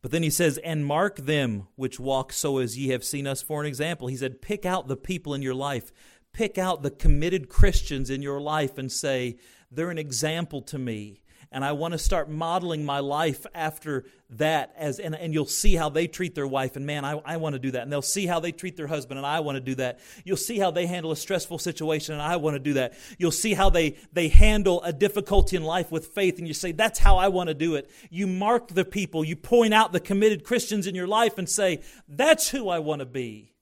But 0.05 0.11
then 0.11 0.21
he 0.21 0.29
says, 0.29 0.59
And 0.59 0.85
mark 0.85 1.15
them 1.15 1.67
which 1.77 1.99
walk 1.99 2.31
so 2.31 2.59
as 2.59 2.77
ye 2.77 2.89
have 2.89 3.03
seen 3.03 3.25
us 3.25 3.41
for 3.41 3.59
an 3.59 3.65
example. 3.65 4.07
He 4.07 4.15
said, 4.15 4.39
Pick 4.39 4.63
out 4.63 4.87
the 4.87 4.95
people 4.95 5.33
in 5.33 5.41
your 5.41 5.55
life, 5.55 5.91
pick 6.31 6.59
out 6.59 6.83
the 6.83 6.91
committed 6.91 7.49
Christians 7.49 8.11
in 8.11 8.21
your 8.21 8.39
life 8.39 8.77
and 8.77 8.91
say, 8.91 9.37
They're 9.71 9.89
an 9.89 9.97
example 9.97 10.61
to 10.61 10.77
me 10.77 11.23
and 11.55 11.63
I 11.63 11.71
want 11.71 11.93
to 11.93 11.97
start 11.97 12.29
modeling 12.29 12.83
my 12.83 12.99
life 12.99 13.45
after 13.55 14.03
that 14.31 14.73
as 14.77 14.99
and, 14.99 15.15
and 15.15 15.33
you'll 15.33 15.45
see 15.45 15.73
how 15.73 15.87
they 15.87 16.05
treat 16.05 16.35
their 16.35 16.45
wife 16.45 16.75
and 16.75 16.85
man 16.85 17.05
I, 17.05 17.21
I 17.23 17.37
want 17.37 17.53
to 17.53 17.59
do 17.59 17.71
that. 17.71 17.83
And 17.83 17.91
they'll 17.91 18.01
see 18.01 18.25
how 18.25 18.41
they 18.41 18.51
treat 18.51 18.75
their 18.75 18.87
husband 18.87 19.19
and 19.19 19.25
I 19.25 19.39
want 19.39 19.55
to 19.55 19.61
do 19.61 19.73
that. 19.75 20.01
You'll 20.25 20.35
see 20.35 20.59
how 20.59 20.71
they 20.71 20.85
handle 20.85 21.13
a 21.13 21.15
stressful 21.15 21.59
situation 21.59 22.13
and 22.13 22.21
I 22.21 22.35
want 22.35 22.55
to 22.55 22.59
do 22.59 22.73
that. 22.73 22.95
You'll 23.17 23.31
see 23.31 23.53
how 23.53 23.69
they 23.69 23.95
they 24.11 24.27
handle 24.27 24.83
a 24.83 24.91
difficulty 24.91 25.55
in 25.55 25.63
life 25.63 25.93
with 25.93 26.07
faith 26.07 26.39
and 26.39 26.47
you 26.47 26.53
say 26.53 26.73
that's 26.73 26.99
how 26.99 27.15
I 27.15 27.29
want 27.29 27.47
to 27.47 27.53
do 27.53 27.75
it. 27.75 27.89
You 28.09 28.27
mark 28.27 28.67
the 28.67 28.83
people. 28.83 29.23
You 29.23 29.37
point 29.37 29.73
out 29.73 29.93
the 29.93 30.01
committed 30.01 30.43
Christians 30.43 30.87
in 30.87 30.93
your 30.93 31.07
life 31.07 31.37
and 31.37 31.47
say 31.47 31.79
that's 32.05 32.49
who 32.49 32.67
I 32.67 32.79
want 32.79 32.99
to 32.99 33.05
be. 33.05 33.53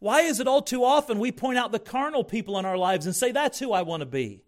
Why 0.00 0.20
is 0.20 0.38
it 0.38 0.46
all 0.46 0.60
too 0.60 0.84
often 0.84 1.18
we 1.18 1.32
point 1.32 1.56
out 1.56 1.72
the 1.72 1.78
carnal 1.78 2.24
people 2.24 2.58
in 2.58 2.66
our 2.66 2.76
lives 2.76 3.06
and 3.06 3.16
say 3.16 3.32
that's 3.32 3.58
who 3.58 3.72
I 3.72 3.80
want 3.80 4.02
to 4.02 4.06
be 4.06 4.42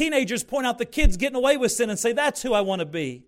Teenagers 0.00 0.42
point 0.42 0.66
out 0.66 0.78
the 0.78 0.86
kids 0.86 1.18
getting 1.18 1.36
away 1.36 1.58
with 1.58 1.72
sin 1.72 1.90
and 1.90 1.98
say, 1.98 2.14
That's 2.14 2.40
who 2.40 2.54
I 2.54 2.62
want 2.62 2.80
to 2.80 2.86
be. 2.86 3.26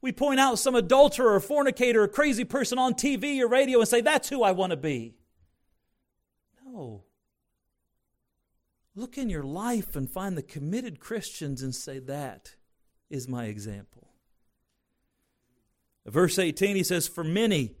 We 0.00 0.12
point 0.12 0.38
out 0.38 0.56
some 0.56 0.76
adulterer 0.76 1.34
or 1.34 1.40
fornicator 1.40 2.04
or 2.04 2.06
crazy 2.06 2.44
person 2.44 2.78
on 2.78 2.94
TV 2.94 3.40
or 3.40 3.48
radio 3.48 3.80
and 3.80 3.88
say, 3.88 4.02
That's 4.02 4.28
who 4.28 4.44
I 4.44 4.52
want 4.52 4.70
to 4.70 4.76
be. 4.76 5.16
No. 6.64 7.02
Look 8.94 9.18
in 9.18 9.30
your 9.30 9.42
life 9.42 9.96
and 9.96 10.08
find 10.08 10.38
the 10.38 10.44
committed 10.44 11.00
Christians 11.00 11.60
and 11.60 11.74
say, 11.74 11.98
That 11.98 12.54
is 13.10 13.26
my 13.26 13.46
example. 13.46 14.12
Verse 16.06 16.38
18, 16.38 16.76
he 16.76 16.84
says, 16.84 17.08
For 17.08 17.24
many 17.24 17.74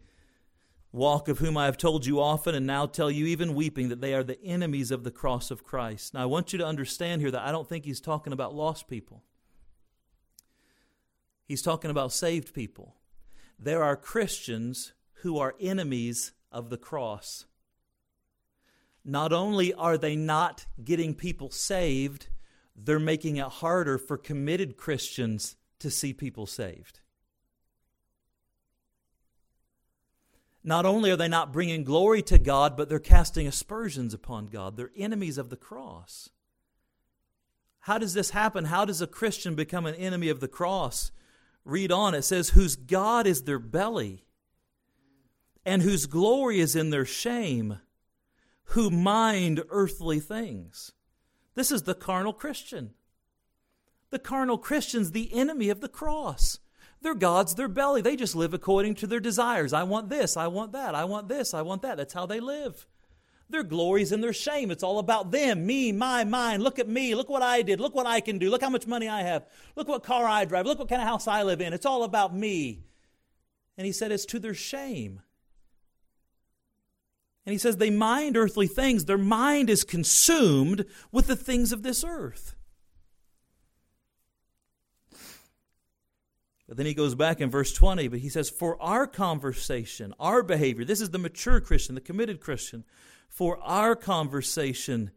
walk 0.92 1.28
of 1.28 1.38
whom 1.38 1.56
I 1.56 1.64
have 1.64 1.78
told 1.78 2.04
you 2.04 2.20
often 2.20 2.54
and 2.54 2.66
now 2.66 2.86
tell 2.86 3.10
you 3.10 3.26
even 3.26 3.54
weeping 3.54 3.88
that 3.88 4.00
they 4.00 4.14
are 4.14 4.22
the 4.22 4.42
enemies 4.42 4.90
of 4.90 5.04
the 5.04 5.10
cross 5.10 5.50
of 5.50 5.64
Christ. 5.64 6.14
Now 6.14 6.22
I 6.22 6.26
want 6.26 6.52
you 6.52 6.58
to 6.58 6.66
understand 6.66 7.22
here 7.22 7.30
that 7.30 7.42
I 7.46 7.50
don't 7.50 7.68
think 7.68 7.84
he's 7.84 8.00
talking 8.00 8.32
about 8.32 8.54
lost 8.54 8.88
people. 8.88 9.22
He's 11.44 11.62
talking 11.62 11.90
about 11.90 12.12
saved 12.12 12.54
people. 12.54 12.96
There 13.58 13.82
are 13.82 13.96
Christians 13.96 14.92
who 15.22 15.38
are 15.38 15.54
enemies 15.60 16.32
of 16.50 16.68
the 16.68 16.76
cross. 16.76 17.46
Not 19.04 19.32
only 19.32 19.72
are 19.74 19.98
they 19.98 20.14
not 20.14 20.66
getting 20.82 21.14
people 21.14 21.50
saved, 21.50 22.28
they're 22.76 22.98
making 22.98 23.36
it 23.36 23.46
harder 23.46 23.98
for 23.98 24.16
committed 24.16 24.76
Christians 24.76 25.56
to 25.80 25.90
see 25.90 26.12
people 26.12 26.46
saved. 26.46 27.00
Not 30.64 30.86
only 30.86 31.10
are 31.10 31.16
they 31.16 31.28
not 31.28 31.52
bringing 31.52 31.82
glory 31.82 32.22
to 32.22 32.38
God, 32.38 32.76
but 32.76 32.88
they're 32.88 33.00
casting 33.00 33.46
aspersions 33.46 34.14
upon 34.14 34.46
God. 34.46 34.76
They're 34.76 34.92
enemies 34.96 35.38
of 35.38 35.50
the 35.50 35.56
cross. 35.56 36.30
How 37.80 37.98
does 37.98 38.14
this 38.14 38.30
happen? 38.30 38.66
How 38.66 38.84
does 38.84 39.02
a 39.02 39.08
Christian 39.08 39.56
become 39.56 39.86
an 39.86 39.96
enemy 39.96 40.28
of 40.28 40.38
the 40.38 40.48
cross? 40.48 41.10
Read 41.64 41.90
on. 41.90 42.14
It 42.14 42.22
says, 42.22 42.50
Whose 42.50 42.76
God 42.76 43.26
is 43.26 43.42
their 43.42 43.58
belly, 43.58 44.24
and 45.66 45.82
whose 45.82 46.06
glory 46.06 46.60
is 46.60 46.76
in 46.76 46.90
their 46.90 47.04
shame, 47.04 47.78
who 48.66 48.88
mind 48.88 49.64
earthly 49.68 50.20
things. 50.20 50.92
This 51.54 51.72
is 51.72 51.82
the 51.82 51.94
carnal 51.94 52.32
Christian. 52.32 52.94
The 54.10 54.18
carnal 54.20 54.58
Christian's 54.58 55.10
the 55.10 55.32
enemy 55.34 55.68
of 55.68 55.80
the 55.80 55.88
cross. 55.88 56.60
Their 57.02 57.14
God's 57.14 57.54
their 57.54 57.68
belly. 57.68 58.00
They 58.00 58.16
just 58.16 58.36
live 58.36 58.54
according 58.54 58.94
to 58.96 59.06
their 59.06 59.20
desires. 59.20 59.72
I 59.72 59.82
want 59.82 60.08
this, 60.08 60.36
I 60.36 60.46
want 60.46 60.72
that, 60.72 60.94
I 60.94 61.04
want 61.04 61.28
this, 61.28 61.52
I 61.52 61.62
want 61.62 61.82
that. 61.82 61.96
That's 61.96 62.14
how 62.14 62.26
they 62.26 62.40
live. 62.40 62.86
Their 63.50 63.64
glories 63.64 64.12
and 64.12 64.22
their 64.22 64.32
shame. 64.32 64.70
It's 64.70 64.84
all 64.84 64.98
about 64.98 65.30
them, 65.30 65.66
me, 65.66 65.92
my, 65.92 66.24
mine. 66.24 66.62
Look 66.62 66.78
at 66.78 66.88
me. 66.88 67.14
Look 67.14 67.28
what 67.28 67.42
I 67.42 67.60
did. 67.60 67.80
Look 67.80 67.94
what 67.94 68.06
I 68.06 68.20
can 68.20 68.38
do. 68.38 68.48
Look 68.48 68.62
how 68.62 68.70
much 68.70 68.86
money 68.86 69.08
I 69.08 69.22
have. 69.22 69.44
Look 69.76 69.88
what 69.88 70.04
car 70.04 70.26
I 70.26 70.46
drive. 70.46 70.64
Look 70.64 70.78
what 70.78 70.88
kind 70.88 71.02
of 71.02 71.08
house 71.08 71.28
I 71.28 71.42
live 71.42 71.60
in. 71.60 71.74
It's 71.74 71.84
all 71.84 72.04
about 72.04 72.34
me. 72.34 72.84
And 73.76 73.84
he 73.84 73.92
said 73.92 74.10
it's 74.10 74.24
to 74.26 74.38
their 74.38 74.54
shame. 74.54 75.20
And 77.44 77.52
he 77.52 77.58
says 77.58 77.76
they 77.76 77.90
mind 77.90 78.36
earthly 78.36 78.68
things. 78.68 79.04
Their 79.04 79.18
mind 79.18 79.68
is 79.68 79.84
consumed 79.84 80.86
with 81.10 81.26
the 81.26 81.36
things 81.36 81.72
of 81.72 81.82
this 81.82 82.04
earth. 82.04 82.54
But 86.72 86.78
then 86.78 86.86
he 86.86 86.94
goes 86.94 87.14
back 87.14 87.42
in 87.42 87.50
verse 87.50 87.70
20, 87.70 88.08
but 88.08 88.20
he 88.20 88.30
says, 88.30 88.48
For 88.48 88.80
our 88.80 89.06
conversation, 89.06 90.14
our 90.18 90.42
behavior, 90.42 90.86
this 90.86 91.02
is 91.02 91.10
the 91.10 91.18
mature 91.18 91.60
Christian, 91.60 91.94
the 91.94 92.00
committed 92.00 92.40
Christian, 92.40 92.84
for 93.28 93.58
our 93.62 93.94
conversation 93.94 95.10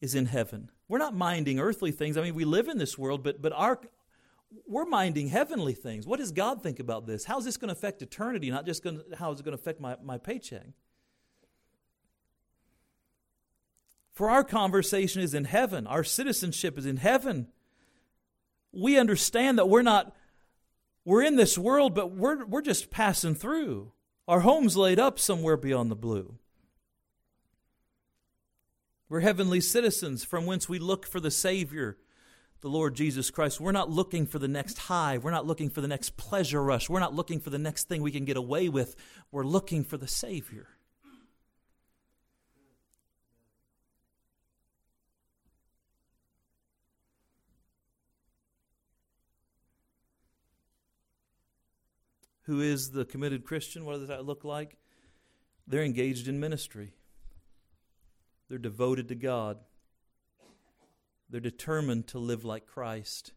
is 0.00 0.16
in 0.16 0.26
heaven. 0.26 0.68
We're 0.88 0.98
not 0.98 1.14
minding 1.14 1.60
earthly 1.60 1.92
things. 1.92 2.16
I 2.16 2.22
mean, 2.22 2.34
we 2.34 2.44
live 2.44 2.66
in 2.66 2.76
this 2.76 2.98
world, 2.98 3.22
but, 3.22 3.40
but 3.40 3.52
our, 3.52 3.78
we're 4.66 4.84
minding 4.84 5.28
heavenly 5.28 5.74
things. 5.74 6.08
What 6.08 6.18
does 6.18 6.32
God 6.32 6.60
think 6.60 6.80
about 6.80 7.06
this? 7.06 7.24
How's 7.24 7.44
this 7.44 7.56
going 7.56 7.68
to 7.68 7.78
affect 7.78 8.02
eternity, 8.02 8.50
not 8.50 8.66
just 8.66 8.82
going 8.82 8.98
to, 8.98 9.16
how 9.16 9.30
is 9.30 9.38
it 9.38 9.44
going 9.44 9.56
to 9.56 9.62
affect 9.62 9.80
my, 9.80 9.94
my 10.02 10.18
paycheck? 10.18 10.66
For 14.12 14.28
our 14.28 14.42
conversation 14.42 15.22
is 15.22 15.34
in 15.34 15.44
heaven, 15.44 15.86
our 15.86 16.02
citizenship 16.02 16.76
is 16.76 16.84
in 16.84 16.96
heaven. 16.96 17.46
We 18.72 18.98
understand 18.98 19.60
that 19.60 19.68
we're 19.68 19.82
not 19.82 20.16
we're 21.04 21.22
in 21.22 21.36
this 21.36 21.56
world, 21.56 21.94
but 21.94 22.12
we're, 22.12 22.44
we're 22.44 22.62
just 22.62 22.90
passing 22.90 23.34
through. 23.34 23.92
Our 24.28 24.40
home's 24.40 24.76
laid 24.76 24.98
up 24.98 25.18
somewhere 25.18 25.56
beyond 25.56 25.90
the 25.90 25.96
blue. 25.96 26.36
We're 29.08 29.20
heavenly 29.20 29.60
citizens 29.60 30.24
from 30.24 30.46
whence 30.46 30.68
we 30.68 30.78
look 30.78 31.04
for 31.04 31.18
the 31.18 31.32
Savior, 31.32 31.96
the 32.60 32.68
Lord 32.68 32.94
Jesus 32.94 33.30
Christ. 33.30 33.60
We're 33.60 33.72
not 33.72 33.90
looking 33.90 34.26
for 34.26 34.38
the 34.38 34.46
next 34.46 34.78
high. 34.78 35.18
We're 35.18 35.32
not 35.32 35.46
looking 35.46 35.68
for 35.68 35.80
the 35.80 35.88
next 35.88 36.16
pleasure 36.16 36.62
rush. 36.62 36.88
We're 36.88 37.00
not 37.00 37.14
looking 37.14 37.40
for 37.40 37.50
the 37.50 37.58
next 37.58 37.88
thing 37.88 38.02
we 38.02 38.12
can 38.12 38.24
get 38.24 38.36
away 38.36 38.68
with. 38.68 38.94
We're 39.32 39.44
looking 39.44 39.82
for 39.82 39.96
the 39.96 40.06
Savior. 40.06 40.68
Who 52.50 52.60
is 52.60 52.90
the 52.90 53.04
committed 53.04 53.44
Christian, 53.44 53.84
what 53.84 54.00
does 54.00 54.08
that 54.08 54.26
look 54.26 54.42
like? 54.42 54.76
They're 55.68 55.84
engaged 55.84 56.26
in 56.26 56.40
ministry, 56.40 56.94
they're 58.48 58.58
devoted 58.58 59.06
to 59.08 59.14
God, 59.14 59.58
they're 61.28 61.40
determined 61.40 62.08
to 62.08 62.18
live 62.18 62.44
like 62.44 62.66
Christ. 62.66 63.32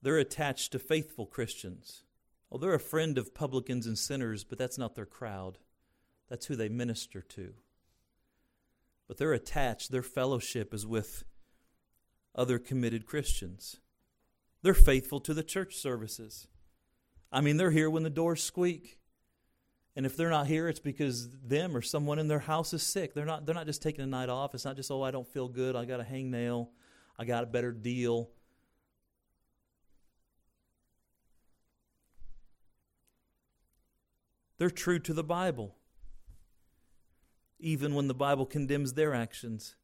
They're 0.00 0.16
attached 0.16 0.72
to 0.72 0.78
faithful 0.78 1.26
Christians. 1.26 2.04
Oh, 2.50 2.56
they're 2.56 2.72
a 2.72 2.80
friend 2.80 3.18
of 3.18 3.34
publicans 3.34 3.86
and 3.86 3.98
sinners, 3.98 4.42
but 4.42 4.56
that's 4.56 4.78
not 4.78 4.94
their 4.94 5.04
crowd. 5.04 5.58
That's 6.30 6.46
who 6.46 6.56
they 6.56 6.70
minister 6.70 7.20
to. 7.20 7.52
But 9.06 9.18
they're 9.18 9.34
attached, 9.34 9.90
their 9.90 10.02
fellowship 10.02 10.72
is 10.72 10.86
with 10.86 11.24
other 12.34 12.58
committed 12.58 13.04
Christians. 13.04 13.80
They're 14.62 14.72
faithful 14.72 15.20
to 15.20 15.34
the 15.34 15.42
church 15.42 15.76
services. 15.76 16.48
I 17.32 17.40
mean, 17.40 17.56
they're 17.56 17.70
here 17.70 17.90
when 17.90 18.02
the 18.02 18.10
doors 18.10 18.42
squeak. 18.42 18.98
And 19.94 20.04
if 20.04 20.16
they're 20.16 20.30
not 20.30 20.46
here, 20.46 20.68
it's 20.68 20.80
because 20.80 21.30
them 21.42 21.74
or 21.74 21.80
someone 21.80 22.18
in 22.18 22.28
their 22.28 22.38
house 22.38 22.74
is 22.74 22.82
sick. 22.82 23.14
They're 23.14 23.24
not, 23.24 23.46
they're 23.46 23.54
not 23.54 23.66
just 23.66 23.82
taking 23.82 24.04
a 24.04 24.06
night 24.06 24.28
off. 24.28 24.54
It's 24.54 24.64
not 24.64 24.76
just, 24.76 24.90
oh, 24.90 25.02
I 25.02 25.10
don't 25.10 25.26
feel 25.26 25.48
good. 25.48 25.74
I 25.74 25.86
got 25.86 26.00
a 26.00 26.04
hangnail. 26.04 26.68
I 27.18 27.24
got 27.24 27.44
a 27.44 27.46
better 27.46 27.72
deal. 27.72 28.30
They're 34.58 34.70
true 34.70 34.98
to 35.00 35.12
the 35.12 35.24
Bible, 35.24 35.76
even 37.58 37.94
when 37.94 38.08
the 38.08 38.14
Bible 38.14 38.46
condemns 38.46 38.94
their 38.94 39.14
actions. 39.14 39.76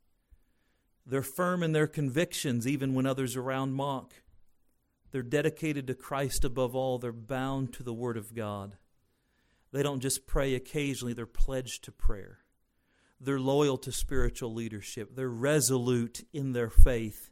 They're 1.05 1.23
firm 1.23 1.63
in 1.63 1.73
their 1.73 1.87
convictions, 1.87 2.67
even 2.67 2.95
when 2.95 3.07
others 3.07 3.37
around 3.37 3.73
mock. 3.75 4.15
They're 5.13 5.23
dedicated 5.23 5.87
to 5.87 5.95
Christ 5.95 6.45
above 6.45 6.75
all. 6.75 6.99
They're 6.99 7.13
bound 7.13 7.73
to 7.75 7.83
the 7.83 7.93
Word 7.93 8.17
of 8.17 8.35
God. 8.35 8.77
They 9.71 9.83
don't 9.83 10.01
just 10.01 10.27
pray 10.27 10.55
occasionally, 10.55 11.13
they're 11.13 11.27
pledged 11.27 11.85
to 11.85 11.93
prayer. 11.93 12.41
They're 13.21 13.41
loyal 13.41 13.79
to 13.79 13.93
spiritual 13.93 14.53
leadership. 14.53 15.15
They're 15.15 15.29
resolute 15.29 16.27
in 16.33 16.53
their 16.53 16.71
faith. 16.71 17.31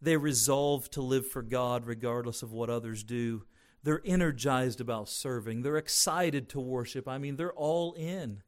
They 0.00 0.16
resolve 0.16 0.88
to 0.90 1.02
live 1.02 1.26
for 1.26 1.42
God 1.42 1.86
regardless 1.86 2.42
of 2.42 2.52
what 2.52 2.70
others 2.70 3.02
do. 3.02 3.44
They're 3.82 4.02
energized 4.04 4.80
about 4.80 5.08
serving. 5.08 5.62
They're 5.62 5.76
excited 5.76 6.48
to 6.50 6.60
worship. 6.60 7.08
I 7.08 7.18
mean, 7.18 7.36
they're 7.36 7.52
all 7.52 7.92
in, 7.94 8.42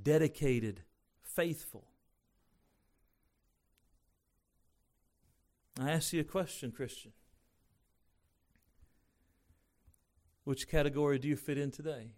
dedicated, 0.00 0.82
faithful. 1.22 1.87
I 5.78 5.90
ask 5.90 6.12
you 6.12 6.20
a 6.20 6.24
question, 6.24 6.72
Christian. 6.72 7.12
Which 10.44 10.68
category 10.68 11.18
do 11.18 11.28
you 11.28 11.36
fit 11.36 11.58
in 11.58 11.70
today? 11.70 12.12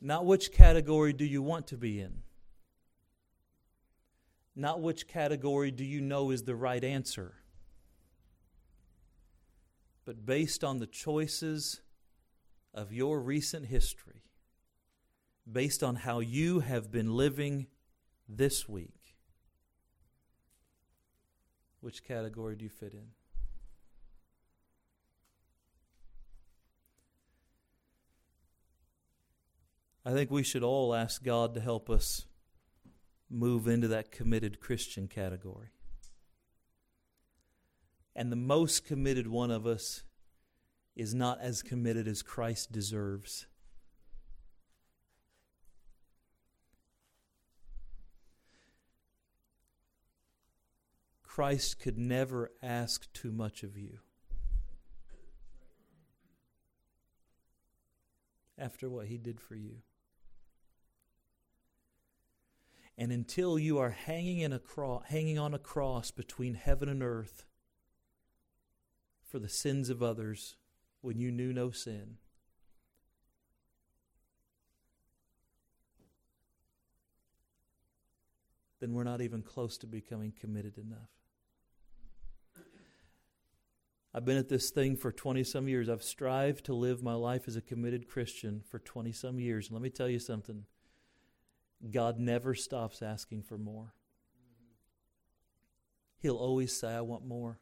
Not 0.00 0.26
which 0.26 0.52
category 0.52 1.12
do 1.12 1.24
you 1.24 1.42
want 1.42 1.66
to 1.68 1.76
be 1.76 2.00
in. 2.00 2.22
Not 4.54 4.80
which 4.80 5.08
category 5.08 5.70
do 5.70 5.84
you 5.84 6.00
know 6.00 6.30
is 6.30 6.42
the 6.42 6.54
right 6.54 6.84
answer 6.84 7.36
but 10.04 10.26
based 10.26 10.62
on 10.62 10.78
the 10.78 10.86
choices 10.86 11.80
of 12.72 12.92
your 12.92 13.20
recent 13.20 13.66
history, 13.66 14.22
based 15.50 15.82
on 15.82 15.96
how 15.96 16.20
you 16.20 16.60
have 16.60 16.90
been 16.90 17.14
living 17.16 17.66
this 18.28 18.68
week. 18.68 19.03
Which 21.84 22.02
category 22.02 22.56
do 22.56 22.64
you 22.64 22.70
fit 22.70 22.94
in? 22.94 23.08
I 30.02 30.14
think 30.14 30.30
we 30.30 30.42
should 30.42 30.62
all 30.62 30.94
ask 30.94 31.22
God 31.22 31.52
to 31.52 31.60
help 31.60 31.90
us 31.90 32.24
move 33.28 33.68
into 33.68 33.86
that 33.88 34.10
committed 34.10 34.60
Christian 34.60 35.08
category. 35.08 35.72
And 38.16 38.32
the 38.32 38.36
most 38.36 38.86
committed 38.86 39.26
one 39.26 39.50
of 39.50 39.66
us 39.66 40.04
is 40.96 41.14
not 41.14 41.38
as 41.42 41.62
committed 41.62 42.08
as 42.08 42.22
Christ 42.22 42.72
deserves. 42.72 43.44
Christ 51.34 51.80
could 51.80 51.98
never 51.98 52.52
ask 52.62 53.12
too 53.12 53.32
much 53.32 53.64
of 53.64 53.76
you. 53.76 53.98
After 58.56 58.88
what 58.88 59.08
he 59.08 59.18
did 59.18 59.40
for 59.40 59.56
you. 59.56 59.78
And 62.96 63.10
until 63.10 63.58
you 63.58 63.78
are 63.78 63.90
hanging, 63.90 64.38
in 64.38 64.52
a 64.52 64.60
cro- 64.60 65.02
hanging 65.08 65.36
on 65.36 65.54
a 65.54 65.58
cross 65.58 66.12
between 66.12 66.54
heaven 66.54 66.88
and 66.88 67.02
earth, 67.02 67.46
for 69.24 69.40
the 69.40 69.48
sins 69.48 69.90
of 69.90 70.04
others 70.04 70.54
when 71.00 71.18
you 71.18 71.32
knew 71.32 71.52
no 71.52 71.72
sin. 71.72 72.18
Then 78.78 78.92
we're 78.92 79.02
not 79.02 79.20
even 79.20 79.42
close 79.42 79.76
to 79.78 79.88
becoming 79.88 80.32
committed 80.38 80.78
enough. 80.78 81.23
I've 84.14 84.24
been 84.24 84.36
at 84.36 84.48
this 84.48 84.70
thing 84.70 84.96
for 84.96 85.10
20 85.10 85.42
some 85.42 85.66
years. 85.66 85.88
I've 85.88 86.04
strived 86.04 86.66
to 86.66 86.74
live 86.74 87.02
my 87.02 87.14
life 87.14 87.48
as 87.48 87.56
a 87.56 87.60
committed 87.60 88.08
Christian 88.08 88.62
for 88.70 88.78
20 88.78 89.10
some 89.10 89.40
years. 89.40 89.66
And 89.66 89.74
let 89.74 89.82
me 89.82 89.90
tell 89.90 90.08
you 90.08 90.20
something 90.20 90.66
God 91.90 92.20
never 92.20 92.54
stops 92.54 93.02
asking 93.02 93.42
for 93.42 93.58
more. 93.58 93.92
He'll 96.18 96.36
always 96.36 96.72
say, 96.72 96.94
I 96.94 97.00
want 97.00 97.26
more. 97.26 97.58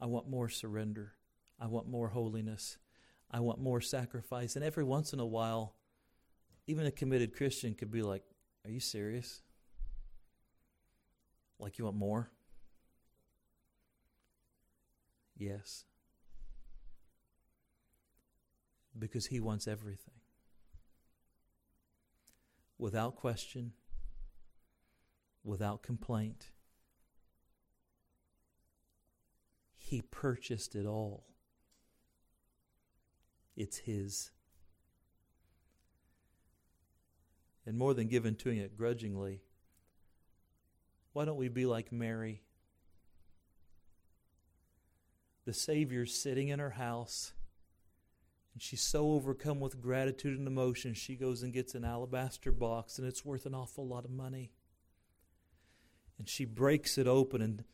I 0.00 0.06
want 0.06 0.28
more 0.30 0.48
surrender. 0.48 1.12
I 1.60 1.66
want 1.66 1.88
more 1.88 2.08
holiness. 2.08 2.78
I 3.30 3.40
want 3.40 3.60
more 3.60 3.82
sacrifice. 3.82 4.56
And 4.56 4.64
every 4.64 4.84
once 4.84 5.12
in 5.12 5.20
a 5.20 5.26
while, 5.26 5.74
even 6.66 6.86
a 6.86 6.90
committed 6.90 7.36
Christian 7.36 7.74
could 7.74 7.90
be 7.90 8.02
like, 8.02 8.22
Are 8.64 8.70
you 8.70 8.80
serious? 8.80 9.42
Like 11.58 11.78
you 11.78 11.84
want 11.84 11.96
more? 11.96 12.30
Yes. 15.38 15.84
Because 18.98 19.26
he 19.26 19.38
wants 19.38 19.68
everything. 19.68 20.14
Without 22.76 23.16
question, 23.16 23.72
without 25.44 25.82
complaint. 25.82 26.50
He 29.76 30.02
purchased 30.02 30.74
it 30.74 30.84
all. 30.84 31.24
It's 33.56 33.78
His. 33.78 34.30
And 37.64 37.76
more 37.76 37.94
than 37.94 38.08
given 38.08 38.34
to 38.36 38.50
it 38.50 38.76
grudgingly, 38.76 39.42
why 41.12 41.24
don't 41.24 41.36
we 41.36 41.48
be 41.48 41.66
like 41.66 41.92
Mary? 41.92 42.42
The 45.48 45.54
Savior's 45.54 46.14
sitting 46.14 46.48
in 46.48 46.58
her 46.58 46.72
house, 46.72 47.32
and 48.52 48.60
she's 48.60 48.82
so 48.82 49.12
overcome 49.12 49.60
with 49.60 49.80
gratitude 49.80 50.38
and 50.38 50.46
emotion, 50.46 50.92
she 50.92 51.16
goes 51.16 51.42
and 51.42 51.54
gets 51.54 51.74
an 51.74 51.86
alabaster 51.86 52.52
box, 52.52 52.98
and 52.98 53.08
it's 53.08 53.24
worth 53.24 53.46
an 53.46 53.54
awful 53.54 53.88
lot 53.88 54.04
of 54.04 54.10
money. 54.10 54.52
And 56.18 56.28
she 56.28 56.44
breaks 56.44 56.98
it 56.98 57.06
open 57.06 57.40
and 57.40 57.64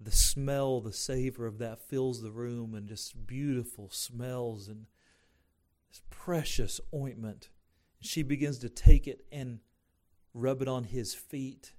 the 0.00 0.12
smell, 0.12 0.80
the 0.80 0.92
savor 0.92 1.48
of 1.48 1.58
that 1.58 1.80
fills 1.80 2.22
the 2.22 2.30
room, 2.30 2.76
and 2.76 2.86
just 2.86 3.26
beautiful 3.26 3.90
smells 3.90 4.68
and 4.68 4.86
this 5.90 6.02
precious 6.10 6.80
ointment. 6.94 7.48
She 8.00 8.22
begins 8.22 8.58
to 8.58 8.68
take 8.68 9.08
it 9.08 9.24
and 9.32 9.58
rub 10.32 10.62
it 10.62 10.68
on 10.68 10.84
his 10.84 11.12
feet. 11.12 11.72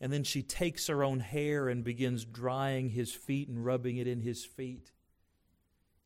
And 0.00 0.12
then 0.12 0.24
she 0.24 0.42
takes 0.42 0.86
her 0.86 1.04
own 1.04 1.20
hair 1.20 1.68
and 1.68 1.84
begins 1.84 2.24
drying 2.24 2.90
his 2.90 3.12
feet 3.12 3.48
and 3.48 3.64
rubbing 3.64 3.98
it 3.98 4.06
in 4.06 4.22
his 4.22 4.44
feet. 4.44 4.92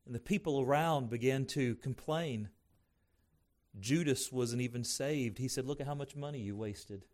And 0.05 0.15
the 0.15 0.21
people 0.21 0.61
around 0.61 1.11
began 1.11 1.47
to 1.47 1.77
complain. 1.77 2.49
Judas 3.79 4.33
wasn't 4.33 4.63
even 4.63 4.85
saved. 4.85 5.39
He 5.39 5.49
said, 5.49 5.67
Look 5.67 5.81
at 5.81 5.87
how 5.87 5.95
much 5.95 6.17
money 6.17 6.41
you 6.41 6.57
wasted. 6.57 7.05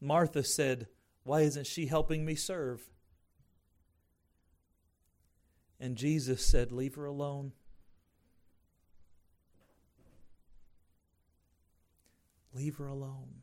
Martha 0.00 0.44
said, 0.44 0.86
Why 1.24 1.40
isn't 1.40 1.66
she 1.66 1.86
helping 1.86 2.24
me 2.24 2.34
serve? 2.34 2.88
And 5.78 5.96
Jesus 5.96 6.44
said, 6.44 6.70
Leave 6.70 6.94
her 6.96 7.06
alone. 7.06 7.52
Leave 12.52 12.76
her 12.76 12.86
alone. 12.86 13.39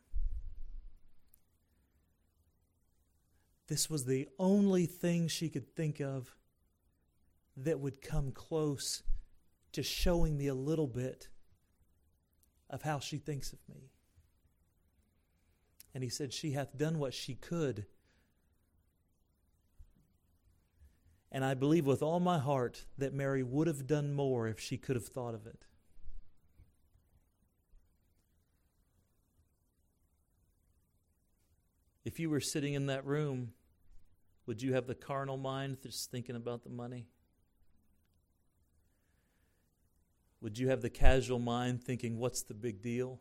This 3.68 3.89
was 3.89 4.05
the 4.05 4.28
only 4.39 4.86
thing 4.86 5.28
she 5.28 5.49
could 5.49 5.76
think 5.76 5.99
of 5.99 6.36
that 7.57 7.80
would 7.80 8.01
come 8.01 8.32
close 8.32 9.03
to 9.74 9.84
showing 9.84 10.38
me 10.38 10.47
a 10.47 10.53
little 10.53 10.88
bit 10.88 11.28
of 12.70 12.84
how 12.84 12.99
she 12.99 13.18
thinks 13.18 13.51
of 13.51 13.59
me. 13.68 13.91
And 15.93 16.03
he 16.03 16.09
said, 16.09 16.34
She 16.34 16.51
hath 16.51 16.78
done 16.78 16.99
what 16.99 17.13
she 17.13 17.36
could, 17.36 17.86
And 21.32 21.43
I 21.43 21.53
believe 21.53 21.86
with 21.86 22.01
all 22.01 22.20
my 22.20 22.39
heart 22.39 22.86
that 22.97 23.13
Mary 23.13 23.43
would 23.43 23.68
have 23.68 23.86
done 23.86 24.13
more 24.13 24.47
if 24.47 24.59
she 24.59 24.78
could 24.78 24.95
have 24.95 25.07
thought 25.07 25.34
of 25.34 25.45
it. 25.45 25.65
If 32.05 32.20
you 32.20 32.30
were 32.30 32.39
sitting 32.39 32.74
in 32.74 32.86
that 32.86 33.05
room, 33.05 33.51
would 34.47 34.61
you 34.61 34.73
have 34.73 34.87
the 34.87 34.95
carnal 34.95 35.37
mind 35.37 35.77
just 35.83 36.09
thinking 36.09 36.35
about 36.35 36.63
the 36.63 36.69
money? 36.69 37.05
Would 40.41 40.57
you 40.57 40.69
have 40.69 40.81
the 40.81 40.89
casual 40.89 41.39
mind 41.39 41.83
thinking, 41.83 42.17
what's 42.17 42.43
the 42.43 42.53
big 42.53 42.81
deal? 42.81 43.19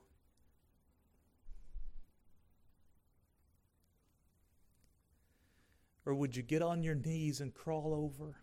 Or 6.05 6.15
would 6.15 6.37
you 6.37 6.43
get 6.43 6.63
on 6.63 6.85
your 6.85 6.95
knees 6.95 7.41
and 7.41 7.53
crawl 7.53 7.93
over 7.93 8.37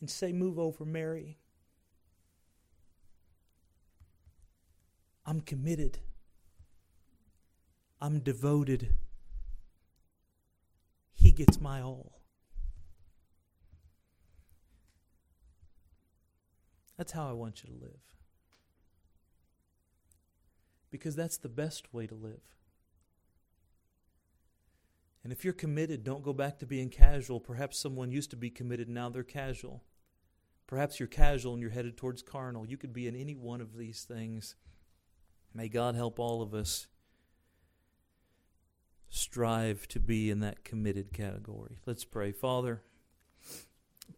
and 0.00 0.08
say, 0.08 0.32
Move 0.32 0.58
over, 0.58 0.86
Mary? 0.86 1.38
I'm 5.26 5.42
committed. 5.42 5.98
I'm 8.00 8.20
devoted. 8.20 8.94
He 11.18 11.32
gets 11.32 11.60
my 11.60 11.82
all. 11.82 12.20
That's 16.96 17.10
how 17.10 17.28
I 17.28 17.32
want 17.32 17.64
you 17.64 17.70
to 17.70 17.84
live. 17.84 18.00
Because 20.92 21.16
that's 21.16 21.36
the 21.36 21.48
best 21.48 21.92
way 21.92 22.06
to 22.06 22.14
live. 22.14 22.40
And 25.24 25.32
if 25.32 25.44
you're 25.44 25.52
committed, 25.52 26.04
don't 26.04 26.22
go 26.22 26.32
back 26.32 26.60
to 26.60 26.66
being 26.66 26.88
casual. 26.88 27.40
Perhaps 27.40 27.78
someone 27.78 28.12
used 28.12 28.30
to 28.30 28.36
be 28.36 28.48
committed, 28.48 28.88
now 28.88 29.08
they're 29.08 29.24
casual. 29.24 29.82
Perhaps 30.68 31.00
you're 31.00 31.08
casual 31.08 31.54
and 31.54 31.60
you're 31.60 31.72
headed 31.72 31.96
towards 31.96 32.22
carnal. 32.22 32.64
You 32.64 32.76
could 32.76 32.92
be 32.92 33.08
in 33.08 33.16
any 33.16 33.34
one 33.34 33.60
of 33.60 33.76
these 33.76 34.04
things. 34.04 34.54
May 35.52 35.68
God 35.68 35.96
help 35.96 36.20
all 36.20 36.42
of 36.42 36.54
us 36.54 36.86
strive 39.10 39.88
to 39.88 40.00
be 40.00 40.30
in 40.30 40.40
that 40.40 40.64
committed 40.64 41.12
category. 41.12 41.78
Let's 41.86 42.04
pray. 42.04 42.32
Father, 42.32 42.82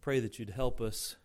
pray 0.01 0.19
that 0.19 0.39
you'd 0.39 0.51
help 0.51 0.81
us 0.81 1.15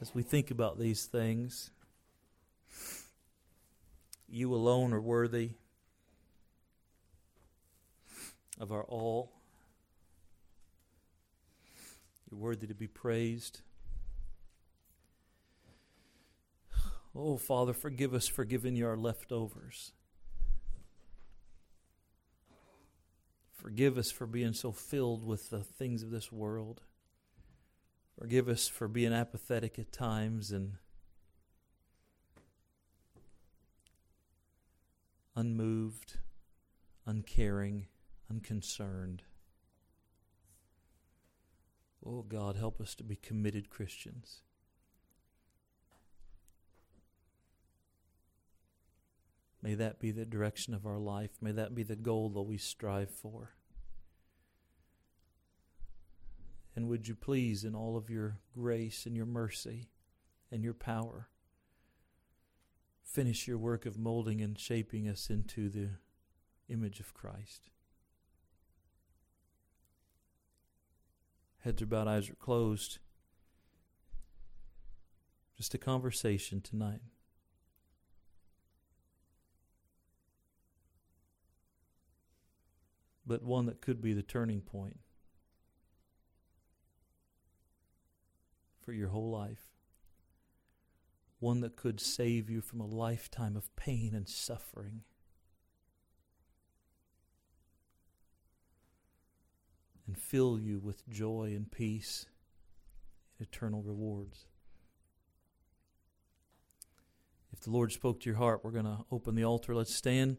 as 0.00 0.14
we 0.14 0.22
think 0.22 0.50
about 0.50 0.78
these 0.78 1.06
things. 1.06 1.70
You 4.28 4.54
alone 4.54 4.92
are 4.92 5.00
worthy 5.00 5.50
of 8.58 8.72
our 8.72 8.84
all. 8.84 9.32
You're 12.30 12.40
worthy 12.40 12.66
to 12.66 12.74
be 12.74 12.88
praised. 12.88 13.60
Oh, 17.18 17.38
Father, 17.38 17.72
forgive 17.72 18.12
us 18.12 18.26
for 18.26 18.44
giving 18.44 18.76
you 18.76 18.86
our 18.86 18.96
leftovers. 18.96 19.92
Forgive 23.54 23.96
us 23.96 24.10
for 24.10 24.26
being 24.26 24.52
so 24.52 24.70
filled 24.70 25.24
with 25.24 25.48
the 25.48 25.64
things 25.64 26.02
of 26.02 26.10
this 26.10 26.30
world. 26.30 26.82
Forgive 28.18 28.48
us 28.48 28.68
for 28.68 28.86
being 28.86 29.14
apathetic 29.14 29.78
at 29.78 29.92
times 29.92 30.52
and 30.52 30.74
unmoved, 35.34 36.18
uncaring, 37.06 37.86
unconcerned. 38.30 39.22
Oh 42.04 42.22
God, 42.22 42.56
help 42.56 42.78
us 42.78 42.94
to 42.96 43.04
be 43.04 43.16
committed 43.16 43.70
Christians. 43.70 44.42
May 49.66 49.74
that 49.74 49.98
be 49.98 50.12
the 50.12 50.24
direction 50.24 50.74
of 50.74 50.86
our 50.86 51.00
life. 51.00 51.38
May 51.40 51.50
that 51.50 51.74
be 51.74 51.82
the 51.82 51.96
goal 51.96 52.28
that 52.28 52.42
we 52.42 52.56
strive 52.56 53.10
for. 53.10 53.56
And 56.76 56.86
would 56.86 57.08
you 57.08 57.16
please, 57.16 57.64
in 57.64 57.74
all 57.74 57.96
of 57.96 58.08
your 58.08 58.38
grace 58.54 59.06
and 59.06 59.16
your 59.16 59.26
mercy 59.26 59.88
and 60.52 60.62
your 60.62 60.72
power, 60.72 61.30
finish 63.02 63.48
your 63.48 63.58
work 63.58 63.86
of 63.86 63.98
molding 63.98 64.40
and 64.40 64.56
shaping 64.56 65.08
us 65.08 65.30
into 65.30 65.68
the 65.68 65.88
image 66.68 67.00
of 67.00 67.12
Christ? 67.12 67.62
Heads 71.64 71.82
are 71.82 71.86
bowed, 71.86 72.06
eyes 72.06 72.30
are 72.30 72.36
closed. 72.36 72.98
Just 75.56 75.74
a 75.74 75.78
conversation 75.78 76.60
tonight. 76.60 77.00
But 83.26 83.42
one 83.42 83.66
that 83.66 83.80
could 83.80 84.00
be 84.00 84.12
the 84.12 84.22
turning 84.22 84.60
point 84.60 84.98
for 88.80 88.92
your 88.92 89.08
whole 89.08 89.30
life. 89.30 89.72
One 91.40 91.60
that 91.60 91.76
could 91.76 92.00
save 92.00 92.48
you 92.48 92.60
from 92.60 92.80
a 92.80 92.86
lifetime 92.86 93.56
of 93.56 93.74
pain 93.76 94.14
and 94.14 94.28
suffering. 94.28 95.02
And 100.06 100.16
fill 100.16 100.58
you 100.58 100.78
with 100.78 101.06
joy 101.08 101.52
and 101.54 101.70
peace 101.70 102.26
and 103.38 103.46
eternal 103.48 103.82
rewards. 103.82 104.46
If 107.52 107.60
the 107.60 107.70
Lord 107.70 107.90
spoke 107.90 108.20
to 108.20 108.30
your 108.30 108.38
heart, 108.38 108.60
we're 108.62 108.70
going 108.70 108.84
to 108.84 108.98
open 109.10 109.34
the 109.34 109.44
altar. 109.44 109.74
Let's 109.74 109.94
stand 109.94 110.36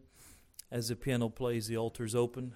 as 0.70 0.88
the 0.88 0.96
piano 0.96 1.28
plays, 1.28 1.66
the 1.66 1.76
altar's 1.76 2.14
open. 2.14 2.54